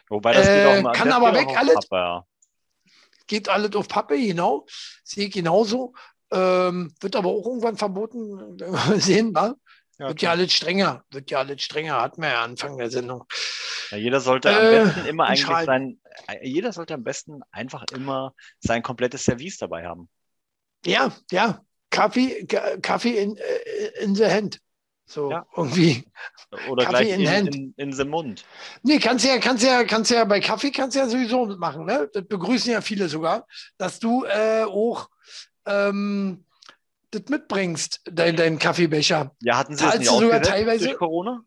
Wobei 0.09 0.32
das 0.34 0.47
Äh, 0.47 0.57
geht 0.57 0.66
auch 0.66 0.82
mal. 0.82 0.92
kann 0.92 1.12
aber 1.12 1.32
weg 1.34 1.49
alles. 1.57 1.74
Pappe, 1.74 1.97
ja. 1.97 2.26
geht 3.26 3.49
alles 3.49 3.74
auf 3.74 3.88
Pappe, 3.88 4.18
genau. 4.18 4.66
Sehe 5.05 5.26
ich 5.26 5.32
genauso. 5.32 5.94
Ähm, 6.30 6.92
wird 7.01 7.16
aber 7.16 7.30
auch 7.30 7.47
irgendwann 7.47 7.76
verboten. 7.76 8.59
Wir 8.59 9.01
sehen, 9.01 9.34
wa? 9.34 9.55
Ja, 9.99 10.09
wird 10.09 10.18
klar. 10.18 10.34
ja 10.34 10.38
alles 10.38 10.53
strenger, 10.53 11.05
wird 11.11 11.30
ja 11.30 11.38
alles 11.38 11.62
strenger, 11.62 12.03
hatten 12.03 12.20
wir 12.20 12.28
ja 12.28 12.44
Anfang 12.44 12.76
der 12.76 12.90
Sendung. 12.90 13.24
Ja, 13.90 13.97
jeder 13.97 14.20
sollte 14.20 14.51
äh, 14.51 14.53
am 14.53 14.84
besten 14.84 15.07
immer 15.07 15.24
eigentlich 15.24 15.64
sein, 15.64 16.01
äh, 16.26 16.47
jeder 16.47 16.72
sollte 16.74 16.92
am 16.92 17.03
besten 17.03 17.40
einfach 17.51 17.84
immer 17.94 18.34
sein 18.59 18.82
komplettes 18.82 19.24
Service 19.24 19.57
dabei 19.57 19.86
haben. 19.86 20.11
Ja, 20.84 21.12
ja, 21.30 21.62
Kaffee, 21.88 22.44
Kaffee 22.82 23.16
in, 23.16 23.36
äh, 23.38 24.03
in 24.03 24.14
the 24.14 24.26
hand. 24.26 24.61
So 25.07 25.30
ja. 25.30 25.46
irgendwie. 25.57 26.04
Oder 26.68 26.84
Kaffee 26.84 27.04
gleich 27.04 27.14
in, 27.14 27.20
in, 27.20 27.30
Hand. 27.30 27.54
in, 27.54 27.74
in 27.76 27.90
den 27.92 28.09
Mund. 28.09 28.44
Nee, 28.82 28.98
kannst 28.98 29.24
ja, 29.24 29.38
kannst 29.38 29.64
ja, 29.64 29.84
kannst 29.84 30.11
ja 30.11 30.24
bei 30.24 30.40
Kaffee 30.40 30.72
kannst 30.72 30.96
ja 30.96 31.09
sowieso 31.09 31.46
machen. 31.57 31.86
Ne? 31.86 32.11
Das 32.12 32.26
begrüßen 32.26 32.72
ja 32.72 32.80
viele 32.80 33.09
sogar, 33.09 33.46
dass 33.78 34.00
du 34.00 34.24
äh, 34.24 34.64
auch 34.64 35.09
ähm, 35.64 36.44
das 37.12 37.22
mitbringst, 37.28 38.02
dein, 38.04 38.34
dein 38.34 38.59
Kaffeebecher. 38.59 39.34
Ja, 39.40 39.59
hatten 39.59 39.76
sie 39.76 39.84
das 39.84 39.98
nicht 39.98 40.11
sogar 40.11 40.42
teilweise? 40.42 40.86
durch 40.86 40.98
Corona? 40.98 41.42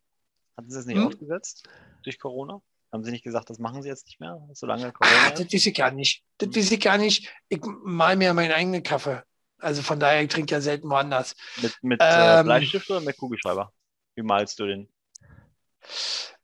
Hatten 0.57 0.71
sie 0.71 0.79
es 0.79 0.85
nicht 0.85 0.97
hm? 0.97 1.07
aufgesetzt 1.07 1.67
durch 2.03 2.17
Corona? 2.17 2.61
Haben 2.93 3.03
sie 3.03 3.11
nicht 3.11 3.23
gesagt, 3.23 3.49
das 3.49 3.59
machen 3.59 3.83
sie 3.83 3.89
jetzt 3.89 4.07
nicht 4.07 4.19
mehr, 4.19 4.41
solange 4.53 4.91
Corona 4.93 5.27
ah, 5.27 5.29
Das 5.31 5.53
weiß 5.53 5.65
ich 5.65 5.75
gar 5.75 5.91
nicht. 5.91 6.23
Das 6.37 6.55
weiß 6.55 6.71
ich 6.71 6.79
gar 6.79 6.97
nicht. 6.97 7.29
Ich 7.49 7.61
mal 7.83 8.15
mir 8.15 8.33
meinen 8.33 8.51
eigenen 8.51 8.83
Kaffee. 8.83 9.21
Also 9.59 9.81
von 9.81 9.99
daher, 9.99 10.21
ich 10.21 10.29
trinke 10.29 10.53
ja 10.53 10.61
selten 10.61 10.89
woanders. 10.89 11.35
Mit, 11.61 11.77
mit 11.81 12.01
äh, 12.01 12.39
ähm, 12.39 12.45
Bleistift 12.45 12.89
oder 12.89 13.01
mit 13.01 13.17
Kugelschreiber? 13.17 13.71
Wie 14.15 14.23
malst 14.23 14.59
du 14.59 14.65
den? 14.65 14.89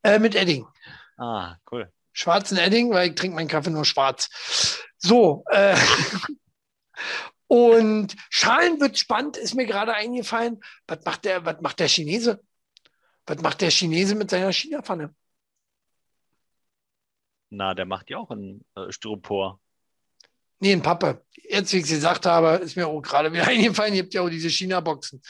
Äh, 0.03 0.19
mit 0.19 0.35
Edding. 0.35 0.67
Ah, 1.17 1.55
cool. 1.71 1.91
Schwarzen 2.13 2.57
Edding, 2.57 2.91
weil 2.91 3.09
ich 3.09 3.15
trinke 3.15 3.35
meinen 3.35 3.47
Kaffee 3.47 3.71
nur 3.71 3.85
schwarz. 3.85 4.29
So. 4.97 5.43
Äh, 5.49 5.75
und 7.47 8.15
Schalen 8.29 8.79
wird 8.79 8.97
spannend, 8.97 9.37
ist 9.37 9.55
mir 9.55 9.65
gerade 9.65 9.93
eingefallen. 9.93 10.61
Was 10.87 11.03
macht 11.05 11.25
der, 11.25 11.45
was 11.45 11.61
macht 11.61 11.79
der 11.79 11.87
Chinese? 11.87 12.41
Was 13.25 13.41
macht 13.41 13.61
der 13.61 13.71
Chinese 13.71 14.15
mit 14.15 14.29
seiner 14.29 14.53
China-Pfanne? 14.53 15.13
Na, 17.49 17.73
der 17.73 17.85
macht 17.85 18.09
ja 18.09 18.17
auch 18.17 18.31
ein 18.31 18.65
äh, 18.75 18.91
Styropor. 18.91 19.59
Nee, 20.65 20.71
in 20.71 20.81
Pappe. 20.81 21.23
Jetzt, 21.47 21.71
wie 21.73 21.77
ich 21.77 21.83
es 21.83 21.91
gesagt 21.91 22.25
habe, 22.25 22.55
ist 22.55 22.75
mir 22.75 22.87
auch 22.87 22.99
gerade 22.99 23.31
wieder 23.31 23.45
eingefallen, 23.47 23.93
ihr 23.93 24.01
habt 24.01 24.15
ja 24.15 24.21
auch 24.21 24.29
diese 24.29 24.49
China-Boxen. 24.49 25.21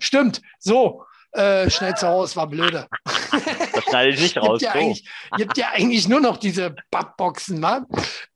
Stimmt, 0.00 0.42
so, 0.58 1.04
äh, 1.30 1.70
schnell 1.70 1.94
zu 1.94 2.08
Hause, 2.08 2.34
war 2.34 2.48
blöde. 2.48 2.88
Das 3.72 3.84
schneide 3.84 4.10
ich 4.10 4.20
nicht 4.20 4.36
raus. 4.36 4.60
ihr, 4.62 4.68
habt 4.68 4.74
ja 4.76 4.80
eigentlich, 4.80 5.08
ihr 5.38 5.46
habt 5.46 5.58
ja 5.58 5.68
eigentlich 5.70 6.08
nur 6.08 6.20
noch 6.20 6.38
diese 6.38 6.74
Pappboxen, 6.90 7.60
Mann. 7.60 7.86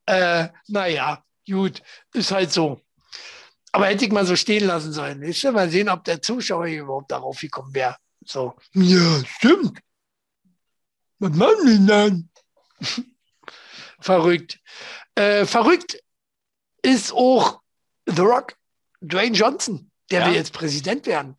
Äh, 0.07 0.47
naja, 0.69 1.25
gut, 1.51 1.83
ist 2.13 2.31
halt 2.31 2.53
so. 2.53 2.81
Aber 3.73 3.87
hätte 3.87 4.05
ich 4.05 4.13
mal 4.13 4.25
so 4.25 4.37
stehen 4.37 4.69
lassen 4.69 4.93
sollen. 4.93 5.21
Weißt 5.21 5.43
du? 5.43 5.51
Mal 5.51 5.71
sehen, 5.71 5.89
ob 5.89 6.05
der 6.05 6.23
Zuschauer 6.23 6.67
überhaupt 6.67 7.11
darauf 7.11 7.41
gekommen 7.41 7.75
wäre. 7.75 7.97
So, 8.25 8.55
ja, 8.75 9.25
stimmt. 9.27 9.81
Was 11.19 11.33
machen 11.33 11.67
die 11.67 11.85
dann? 11.85 12.31
verrückt. 14.01 14.61
Äh, 15.17 15.47
verrückt 15.47 15.99
ist 16.85 17.13
auch 17.13 17.61
The 18.07 18.23
Rock, 18.23 18.57
Dwayne 19.01 19.35
Johnson. 19.35 19.91
Der 20.11 20.21
ja. 20.21 20.27
will 20.27 20.35
jetzt 20.35 20.53
Präsident 20.53 21.07
werden. 21.07 21.37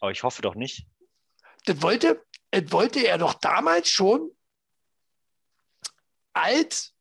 Aber 0.00 0.10
ich 0.10 0.22
hoffe 0.22 0.42
doch 0.42 0.54
nicht. 0.54 0.86
Das 1.64 1.80
wollte, 1.82 2.24
das 2.50 2.72
wollte 2.72 3.00
er 3.06 3.18
doch 3.18 3.34
damals 3.34 3.88
schon, 3.88 4.30
als 6.32 6.94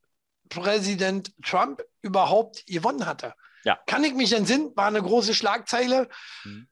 Präsident 0.49 1.33
Trump 1.43 1.83
überhaupt 2.01 2.65
gewonnen 2.67 3.05
hatte. 3.05 3.33
Ja. 3.63 3.79
Kann 3.87 4.03
ich 4.03 4.13
mich 4.13 4.31
entsinnen, 4.33 4.75
war 4.75 4.87
eine 4.87 5.01
große 5.01 5.33
Schlagzeile. 5.33 6.07
Mhm. 6.43 6.67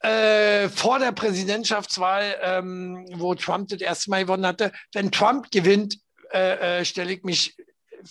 Äh, 0.00 0.68
vor 0.68 1.00
der 1.00 1.10
Präsidentschaftswahl, 1.10 2.38
ähm, 2.40 3.04
wo 3.14 3.34
Trump 3.34 3.68
das 3.68 3.80
erste 3.80 4.10
Mal 4.10 4.22
gewonnen 4.22 4.46
hatte. 4.46 4.72
Wenn 4.92 5.10
Trump 5.10 5.50
gewinnt, 5.50 5.98
äh, 6.32 6.80
äh, 6.80 6.84
stelle 6.84 7.12
ich 7.12 7.24
mich 7.24 7.56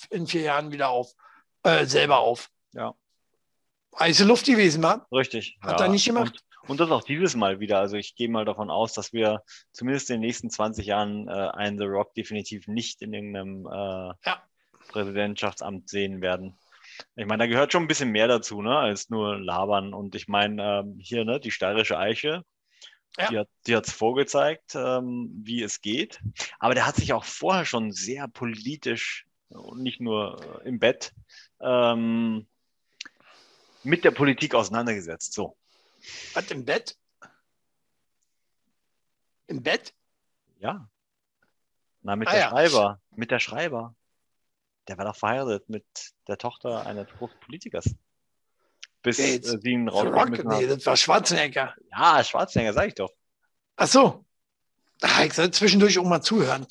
in 0.09 0.27
vier 0.27 0.41
Jahren 0.41 0.71
wieder 0.71 0.89
auf, 0.89 1.13
äh, 1.63 1.85
selber 1.85 2.19
auf. 2.19 2.49
Ja. 2.73 2.93
Heiße 3.99 4.25
Luft 4.25 4.45
gewesen, 4.45 4.81
Mann. 4.81 5.01
Richtig. 5.11 5.57
Hat 5.61 5.79
ja. 5.79 5.85
er 5.85 5.91
nicht 5.91 6.05
gemacht. 6.05 6.43
Und, 6.63 6.69
und, 6.69 6.79
das 6.79 6.91
auch 6.91 7.03
dieses 7.03 7.35
Mal 7.35 7.59
wieder. 7.59 7.79
Also 7.79 7.97
ich 7.97 8.15
gehe 8.15 8.29
mal 8.29 8.45
davon 8.45 8.69
aus, 8.69 8.93
dass 8.93 9.13
wir 9.13 9.41
zumindest 9.71 10.09
in 10.09 10.15
den 10.15 10.27
nächsten 10.27 10.49
20 10.49 10.85
Jahren 10.85 11.27
äh, 11.27 11.31
einen 11.31 11.77
The 11.77 11.85
Rock 11.85 12.13
definitiv 12.13 12.67
nicht 12.67 13.01
in 13.01 13.13
irgendeinem 13.13 13.65
äh, 13.65 14.13
ja. 14.25 14.43
Präsidentschaftsamt 14.89 15.89
sehen 15.89 16.21
werden. 16.21 16.57
Ich 17.15 17.25
meine, 17.25 17.43
da 17.43 17.47
gehört 17.47 17.71
schon 17.71 17.83
ein 17.83 17.87
bisschen 17.87 18.11
mehr 18.11 18.27
dazu, 18.27 18.61
ne, 18.61 18.77
als 18.77 19.09
nur 19.09 19.39
labern. 19.39 19.93
Und 19.93 20.15
ich 20.15 20.27
meine, 20.27 20.79
ähm, 20.79 20.97
hier, 20.99 21.25
ne, 21.25 21.39
die 21.39 21.51
steirische 21.51 21.97
Eiche, 21.97 22.43
ja. 23.17 23.29
die 23.29 23.37
hat 23.39 23.49
die 23.65 23.75
hat's 23.75 23.91
vorgezeigt, 23.91 24.75
ähm, 24.75 25.29
wie 25.43 25.63
es 25.63 25.81
geht. 25.81 26.19
Aber 26.59 26.75
der 26.75 26.85
hat 26.85 26.95
sich 26.95 27.13
auch 27.13 27.23
vorher 27.23 27.65
schon 27.65 27.91
sehr 27.91 28.27
politisch 28.27 29.25
und 29.49 29.81
nicht 29.81 30.01
nur 30.01 30.61
im 30.65 30.79
Bett 30.79 31.13
ähm, 31.61 32.47
mit 33.83 34.03
der 34.03 34.11
Politik 34.11 34.55
auseinandergesetzt. 34.55 35.33
So. 35.33 35.57
Was 36.33 36.51
im 36.51 36.65
Bett? 36.65 36.97
Im 39.47 39.63
Bett? 39.63 39.93
Ja. 40.59 40.89
Na, 42.01 42.15
mit 42.15 42.27
ah, 42.27 42.31
der 42.31 42.39
ja. 42.39 42.49
Schreiber. 42.49 43.01
Mit 43.15 43.31
der 43.31 43.39
Schreiber. 43.39 43.95
Der 44.87 44.97
war 44.97 45.05
doch 45.05 45.15
verheiratet 45.15 45.69
mit 45.69 45.85
der 46.27 46.37
Tochter 46.37 46.85
eines 46.85 47.07
großen 47.17 47.39
Politikers. 47.41 47.95
Bis 49.01 49.19
äh, 49.19 49.39
sie 49.41 49.69
ihn 49.69 49.87
rausgeschmissen 49.89 50.47
Nee, 50.47 50.67
das 50.67 50.85
war 50.85 50.97
Schwarzenegger. 50.97 51.75
Ja, 51.91 52.23
Schwarzenegger, 52.23 52.73
sag 52.73 52.87
ich 52.87 52.95
doch. 52.95 53.11
Ach 53.75 53.87
so. 53.87 54.25
Ach, 55.01 55.23
ich 55.23 55.33
soll 55.33 55.51
zwischendurch 55.51 55.99
auch 55.99 56.05
mal 56.05 56.21
zuhören. 56.21 56.65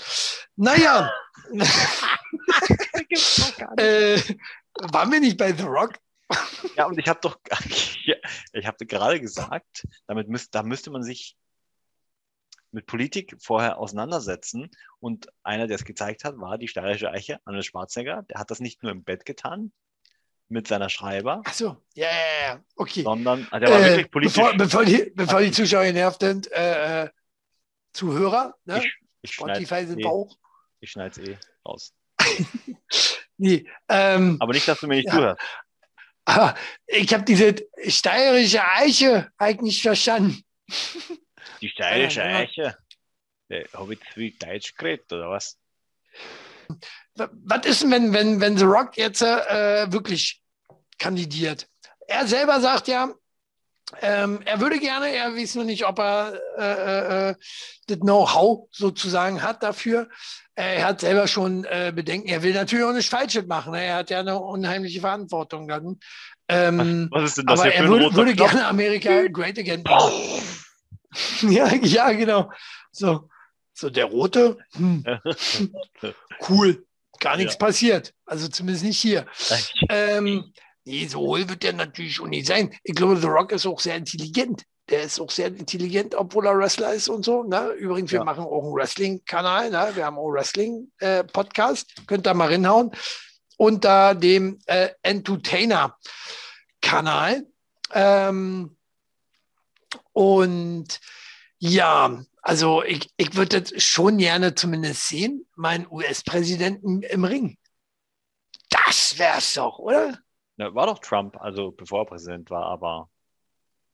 Naja. 0.56 1.12
äh, 3.76 4.20
waren 4.92 5.12
wir 5.12 5.20
nicht 5.20 5.36
bei 5.36 5.52
The 5.52 5.62
Rock? 5.62 5.92
Ja, 6.76 6.86
und 6.86 6.98
ich 6.98 7.08
habe 7.08 7.20
doch, 7.22 7.38
ich 8.52 8.66
habe 8.66 8.86
gerade 8.86 9.20
gesagt, 9.20 9.86
damit 10.06 10.28
müsst, 10.28 10.54
da 10.54 10.62
müsste 10.62 10.90
man 10.90 11.02
sich 11.02 11.36
mit 12.72 12.86
Politik 12.86 13.36
vorher 13.40 13.78
auseinandersetzen. 13.78 14.70
Und 15.00 15.28
einer, 15.42 15.66
der 15.66 15.76
es 15.76 15.84
gezeigt 15.84 16.24
hat, 16.24 16.38
war 16.38 16.58
die 16.58 16.68
steirische 16.68 17.10
Eiche, 17.10 17.40
Arnold 17.44 17.64
Schwarzenegger. 17.64 18.22
Der 18.22 18.38
hat 18.38 18.50
das 18.50 18.60
nicht 18.60 18.82
nur 18.82 18.92
im 18.92 19.02
Bett 19.02 19.24
getan 19.24 19.72
mit 20.48 20.68
seiner 20.68 20.88
Schreiber. 20.88 21.42
Ach 21.44 21.52
so, 21.52 21.76
ja, 21.94 22.06
ja, 22.06 22.48
ja, 22.48 22.64
okay. 22.76 23.02
Sondern, 23.02 23.48
also 23.50 23.66
der 23.66 23.74
war 23.74 23.80
äh, 23.80 23.90
wirklich 23.90 24.10
politisch. 24.10 24.36
Bevor, 24.36 24.56
bevor, 24.56 24.84
die, 24.84 25.12
bevor 25.14 25.40
die 25.40 25.50
Zuschauer 25.50 25.84
genervt 25.84 26.20
sind, 26.20 26.50
äh, 26.52 27.04
äh, 27.04 27.10
Zuhörer, 27.92 28.54
ne? 28.64 28.78
Ich, 28.78 28.94
ich 29.22 29.32
Spotify 29.32 29.86
sind 29.86 30.00
eh, 30.00 30.02
Bauch. 30.02 30.36
Ich 30.80 30.90
schneide 30.90 31.20
es 31.20 31.28
eh 31.28 31.38
raus. 31.66 31.94
nee, 33.38 33.66
ähm, 33.88 34.36
Aber 34.38 34.52
nicht, 34.52 34.68
dass 34.68 34.80
du 34.80 34.86
mir 34.86 34.96
nicht 34.96 35.08
ja. 35.08 35.14
zuhörst. 35.14 35.40
Aber 36.26 36.56
ich 36.86 37.14
habe 37.14 37.24
diese 37.24 37.54
steirische 37.86 38.62
Eiche 38.64 39.30
eigentlich 39.38 39.80
verstanden. 39.80 40.42
Die 41.60 41.68
steirische 41.68 42.22
Eiche? 42.22 42.76
Habe 43.72 43.94
ich 43.94 44.00
zu 44.12 44.30
Deutsch 44.44 44.74
geredet, 44.74 45.12
oder 45.12 45.30
was? 45.30 45.56
Was 47.14 47.64
ist 47.64 47.82
denn, 47.82 47.92
wenn, 47.92 48.12
wenn, 48.12 48.40
wenn 48.40 48.58
The 48.58 48.64
Rock 48.64 48.96
jetzt 48.96 49.22
äh, 49.22 49.90
wirklich 49.90 50.42
kandidiert? 50.98 51.68
Er 52.08 52.26
selber 52.26 52.60
sagt 52.60 52.88
ja, 52.88 53.14
ähm, 54.02 54.40
er 54.44 54.60
würde 54.60 54.78
gerne, 54.80 55.08
er 55.14 55.34
weiß 55.34 55.54
nur 55.54 55.64
nicht, 55.64 55.86
ob 55.86 56.00
er 56.00 56.40
äh, 56.58 57.30
äh, 57.30 57.34
das 57.86 57.98
Know-how 58.00 58.68
sozusagen 58.72 59.42
hat 59.42 59.62
dafür. 59.62 60.08
Er 60.56 60.86
hat 60.86 61.00
selber 61.00 61.28
schon 61.28 61.64
äh, 61.64 61.92
Bedenken. 61.94 62.28
Er 62.28 62.42
will 62.42 62.52
natürlich 62.52 62.84
auch 62.84 62.92
nicht 62.92 63.08
Falsches 63.08 63.46
machen. 63.46 63.72
Ne? 63.72 63.84
Er 63.84 63.96
hat 63.96 64.10
ja 64.10 64.20
eine 64.20 64.40
unheimliche 64.40 65.00
Verantwortung 65.00 65.68
dann. 65.68 66.00
Ähm, 66.48 67.08
Was 67.12 67.30
ist 67.30 67.38
denn 67.38 67.46
das 67.46 67.60
aber 67.60 67.72
er 67.72 67.88
würde, 67.88 68.14
würde 68.14 68.34
gerne 68.34 68.66
Amerika 68.66 69.26
great 69.28 69.58
again 69.58 69.82
machen. 69.82 70.12
ja, 71.42 71.72
ja, 71.74 72.12
genau. 72.12 72.50
So, 72.90 73.28
so 73.72 73.90
der 73.90 74.06
rote. 74.06 74.58
Hm. 74.76 75.04
cool. 76.48 76.84
Gar 77.20 77.36
nichts 77.36 77.54
ja. 77.54 77.58
passiert. 77.58 78.14
Also 78.24 78.48
zumindest 78.48 78.84
nicht 78.84 79.00
hier. 79.00 79.26
ähm, 79.88 80.52
Nee, 80.86 81.06
so 81.08 81.18
hohl 81.18 81.48
wird 81.48 81.64
der 81.64 81.72
natürlich 81.72 82.14
schon 82.14 82.30
nicht 82.30 82.46
sein. 82.46 82.72
Ich 82.84 82.94
glaube, 82.94 83.16
The 83.16 83.26
Rock 83.26 83.50
ist 83.50 83.66
auch 83.66 83.80
sehr 83.80 83.96
intelligent. 83.96 84.62
Der 84.88 85.02
ist 85.02 85.20
auch 85.20 85.32
sehr 85.32 85.48
intelligent, 85.48 86.14
obwohl 86.14 86.46
er 86.46 86.56
Wrestler 86.56 86.94
ist 86.94 87.08
und 87.08 87.24
so. 87.24 87.42
Ne? 87.42 87.70
Übrigens, 87.72 88.12
wir 88.12 88.20
ja. 88.20 88.24
machen 88.24 88.44
auch 88.44 88.62
einen 88.62 88.72
Wrestling-Kanal. 88.72 89.70
Ne? 89.70 89.90
Wir 89.94 90.06
haben 90.06 90.16
auch 90.16 90.26
einen 90.26 90.34
Wrestling-Podcast. 90.34 91.92
Äh, 91.98 92.02
Könnt 92.06 92.28
ihr 92.28 92.34
mal 92.34 92.46
reinhauen. 92.46 92.92
Unter 93.56 94.14
dem 94.14 94.60
äh, 94.66 94.90
Entertainer-Kanal. 95.02 97.42
Ähm, 97.92 98.76
und 100.12 101.00
ja, 101.58 102.22
also 102.42 102.84
ich, 102.84 103.10
ich 103.16 103.34
würde 103.34 103.60
das 103.60 103.82
schon 103.82 104.18
gerne 104.18 104.54
zumindest 104.54 105.08
sehen, 105.08 105.48
meinen 105.56 105.88
US-Präsidenten 105.90 107.02
im 107.02 107.24
Ring. 107.24 107.58
Das 108.70 109.18
wär's 109.18 109.54
doch, 109.54 109.80
oder? 109.80 110.20
Ja, 110.58 110.74
war 110.74 110.86
doch 110.86 110.98
Trump, 111.00 111.36
also 111.40 111.70
bevor 111.70 112.02
er 112.02 112.06
Präsident 112.06 112.50
war, 112.50 112.64
aber 112.66 113.10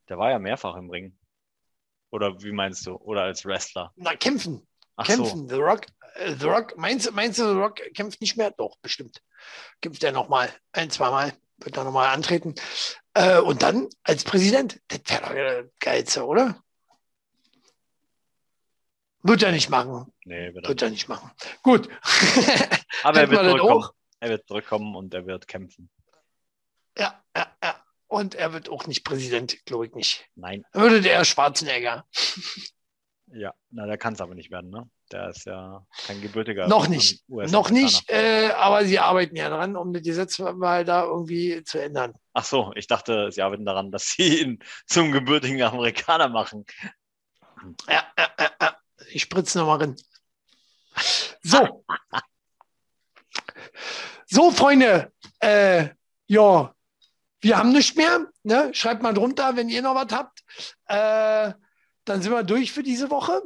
der 0.09 0.19
war 0.19 0.31
ja 0.31 0.39
mehrfach 0.39 0.77
im 0.77 0.91
Ring. 0.91 1.17
Oder 2.11 2.41
wie 2.43 2.53
meinst 2.53 2.87
du? 2.87 2.95
Oder 2.97 3.23
als 3.23 3.45
Wrestler? 3.45 3.93
Na, 3.97 4.15
kämpfen. 4.15 4.67
Ach 4.97 5.07
kämpfen. 5.07 5.49
The 5.49 5.55
Rock, 5.57 5.87
äh, 6.17 6.35
The 6.35 6.47
Rock, 6.47 6.77
meinst, 6.77 7.07
du- 7.09 7.13
meinst 7.13 7.39
du, 7.39 7.49
The 7.49 7.59
Rock 7.59 7.77
kämpft 7.95 8.21
nicht 8.21 8.37
mehr? 8.37 8.51
Doch, 8.53 8.77
bestimmt. 8.83 9.23
Kämpft 9.81 10.05
er 10.05 10.13
nochmal. 10.13 10.51
Ein, 10.73 10.91
zweimal. 10.91 11.33
Wird 11.59 11.77
er 11.77 11.85
nochmal 11.85 12.09
antreten. 12.09 12.55
Äh, 13.15 13.39
und 13.39 13.63
dann 13.63 13.89
als 14.03 14.25
Präsident. 14.25 14.81
Das 14.89 15.01
wäre 15.09 15.21
doch 15.23 15.33
der 15.33 15.71
geilste, 15.81 16.27
oder? 16.27 16.61
Wird 19.23 19.43
er 19.43 19.53
nicht 19.53 19.71
machen. 19.71 20.13
Nee, 20.25 20.53
wird 20.53 20.65
er 20.65 20.69
Wird 20.69 20.83
er 20.83 20.91
nicht 20.91 21.09
machen. 21.09 21.31
Gut. 21.63 21.89
Aber 23.05 23.21
er 23.21 23.31
wird 23.31 23.41
zurückkommen. 23.41 23.89
Er 24.21 24.29
wird 24.31 24.47
zurückkommen 24.49 24.97
und 24.97 25.15
er 25.15 25.27
wird 25.27 25.47
kämpfen. 25.47 25.89
Ja, 26.99 27.23
ja, 27.37 27.47
ja. 27.63 27.77
Und 28.07 28.35
er 28.35 28.53
wird 28.53 28.69
auch 28.69 28.87
nicht 28.87 29.05
Präsident, 29.05 29.65
glaube 29.65 29.87
ich 29.87 29.95
nicht. 29.95 30.29
Nein. 30.35 30.65
Würde 30.73 31.01
der 31.01 31.25
Schwarzenegger. 31.25 32.05
Ja, 33.35 33.55
na, 33.71 33.87
der 33.87 33.97
kann 33.97 34.13
es 34.13 34.21
aber 34.21 34.35
nicht 34.35 34.51
werden, 34.51 34.69
ne? 34.71 34.91
Der 35.11 35.31
ist 35.31 35.47
ja 35.47 35.87
kein 36.07 36.21
gebürtiger. 36.21 36.69
Noch 36.69 36.89
nicht. 36.89 37.25
Noch 37.29 37.71
nicht, 37.71 38.11
äh, 38.11 38.51
aber 38.51 38.85
sie 38.85 38.99
arbeiten 38.99 39.37
ja 39.37 39.49
dran, 39.49 39.77
um 39.77 39.95
das 39.95 40.03
Gesetz 40.03 40.39
mal 40.39 40.85
da 40.85 41.05
irgendwie 41.05 41.65
zu 41.65 41.83
ändern. 41.83 42.13
Ach 42.35 42.45
so, 42.45 42.73
ich 42.75 42.87
dachte, 42.87 43.33
sie 43.33 43.41
arbeiten 43.41 43.65
daran, 43.65 43.91
dass 43.91 44.11
sie 44.11 44.43
ihn 44.43 44.59
zum 44.87 45.13
gebürtigen 45.13 45.63
Amerikaner 45.63 46.29
machen. 46.29 46.67
Ja, 47.89 48.05
ja, 48.19 48.31
ja, 48.39 48.51
ja. 48.61 48.77
Ich 49.11 49.23
spritze 49.23 49.59
nochmal 49.59 49.79
rein. 49.79 49.97
So. 51.43 51.85
So, 54.27 54.51
Freunde. 54.51 55.13
Äh, 55.41 55.91
ja, 56.27 56.75
wir 57.43 57.59
haben 57.59 57.73
nichts 57.73 57.97
mehr. 57.97 58.27
Ne? 58.45 58.71
Schreibt 58.73 59.03
mal 59.03 59.13
drunter, 59.13 59.57
wenn 59.57 59.69
ihr 59.69 59.83
noch 59.83 59.95
was 59.95 60.13
habt. 60.13 60.43
Äh, 60.87 61.53
dann 62.05 62.23
sind 62.23 62.33
wir 62.33 62.43
durch 62.43 62.73
für 62.73 62.83
diese 62.83 63.11
Woche. 63.11 63.43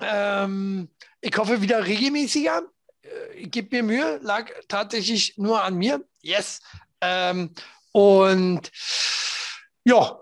Ähm, 0.00 0.90
ich 1.20 1.36
hoffe 1.36 1.62
wieder 1.62 1.86
regelmäßiger. 1.86 2.62
Äh, 3.02 3.34
Ich 3.36 3.50
gebe 3.50 3.76
mir 3.76 3.82
Mühe, 3.82 4.20
lag 4.22 4.50
tatsächlich 4.68 5.38
nur 5.38 5.62
an 5.62 5.76
mir. 5.76 6.04
Yes. 6.22 6.60
Ähm, 7.00 7.54
und 7.92 8.70
ja, 9.84 10.18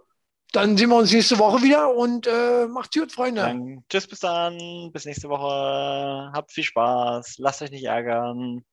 dann 0.52 0.76
sehen 0.76 0.88
wir 0.88 0.96
uns 0.96 1.12
nächste 1.12 1.38
Woche 1.38 1.62
wieder 1.62 1.94
und 1.94 2.26
äh, 2.26 2.66
macht's 2.66 2.96
gut, 2.96 3.12
Freunde. 3.12 3.42
Dann, 3.42 3.84
tschüss, 3.88 4.08
bis 4.08 4.20
dann. 4.20 4.90
Bis 4.92 5.04
nächste 5.04 5.28
Woche. 5.28 6.32
Habt 6.32 6.50
viel 6.50 6.64
Spaß. 6.64 7.36
Lasst 7.38 7.62
euch 7.62 7.70
nicht 7.70 7.84
ärgern. 7.84 8.64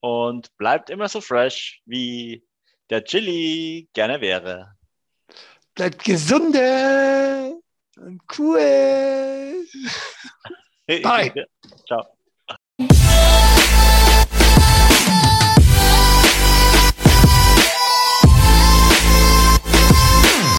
Und 0.00 0.56
bleibt 0.58 0.90
immer 0.90 1.08
so 1.08 1.20
fresh, 1.20 1.80
wie 1.86 2.44
der 2.90 3.04
Chili 3.04 3.88
gerne 3.92 4.20
wäre. 4.20 4.74
Bleibt 5.74 6.04
gesunde 6.04 7.60
und 7.96 8.22
cool. 8.38 9.66
Bye. 10.86 11.46
Ciao. 11.86 12.15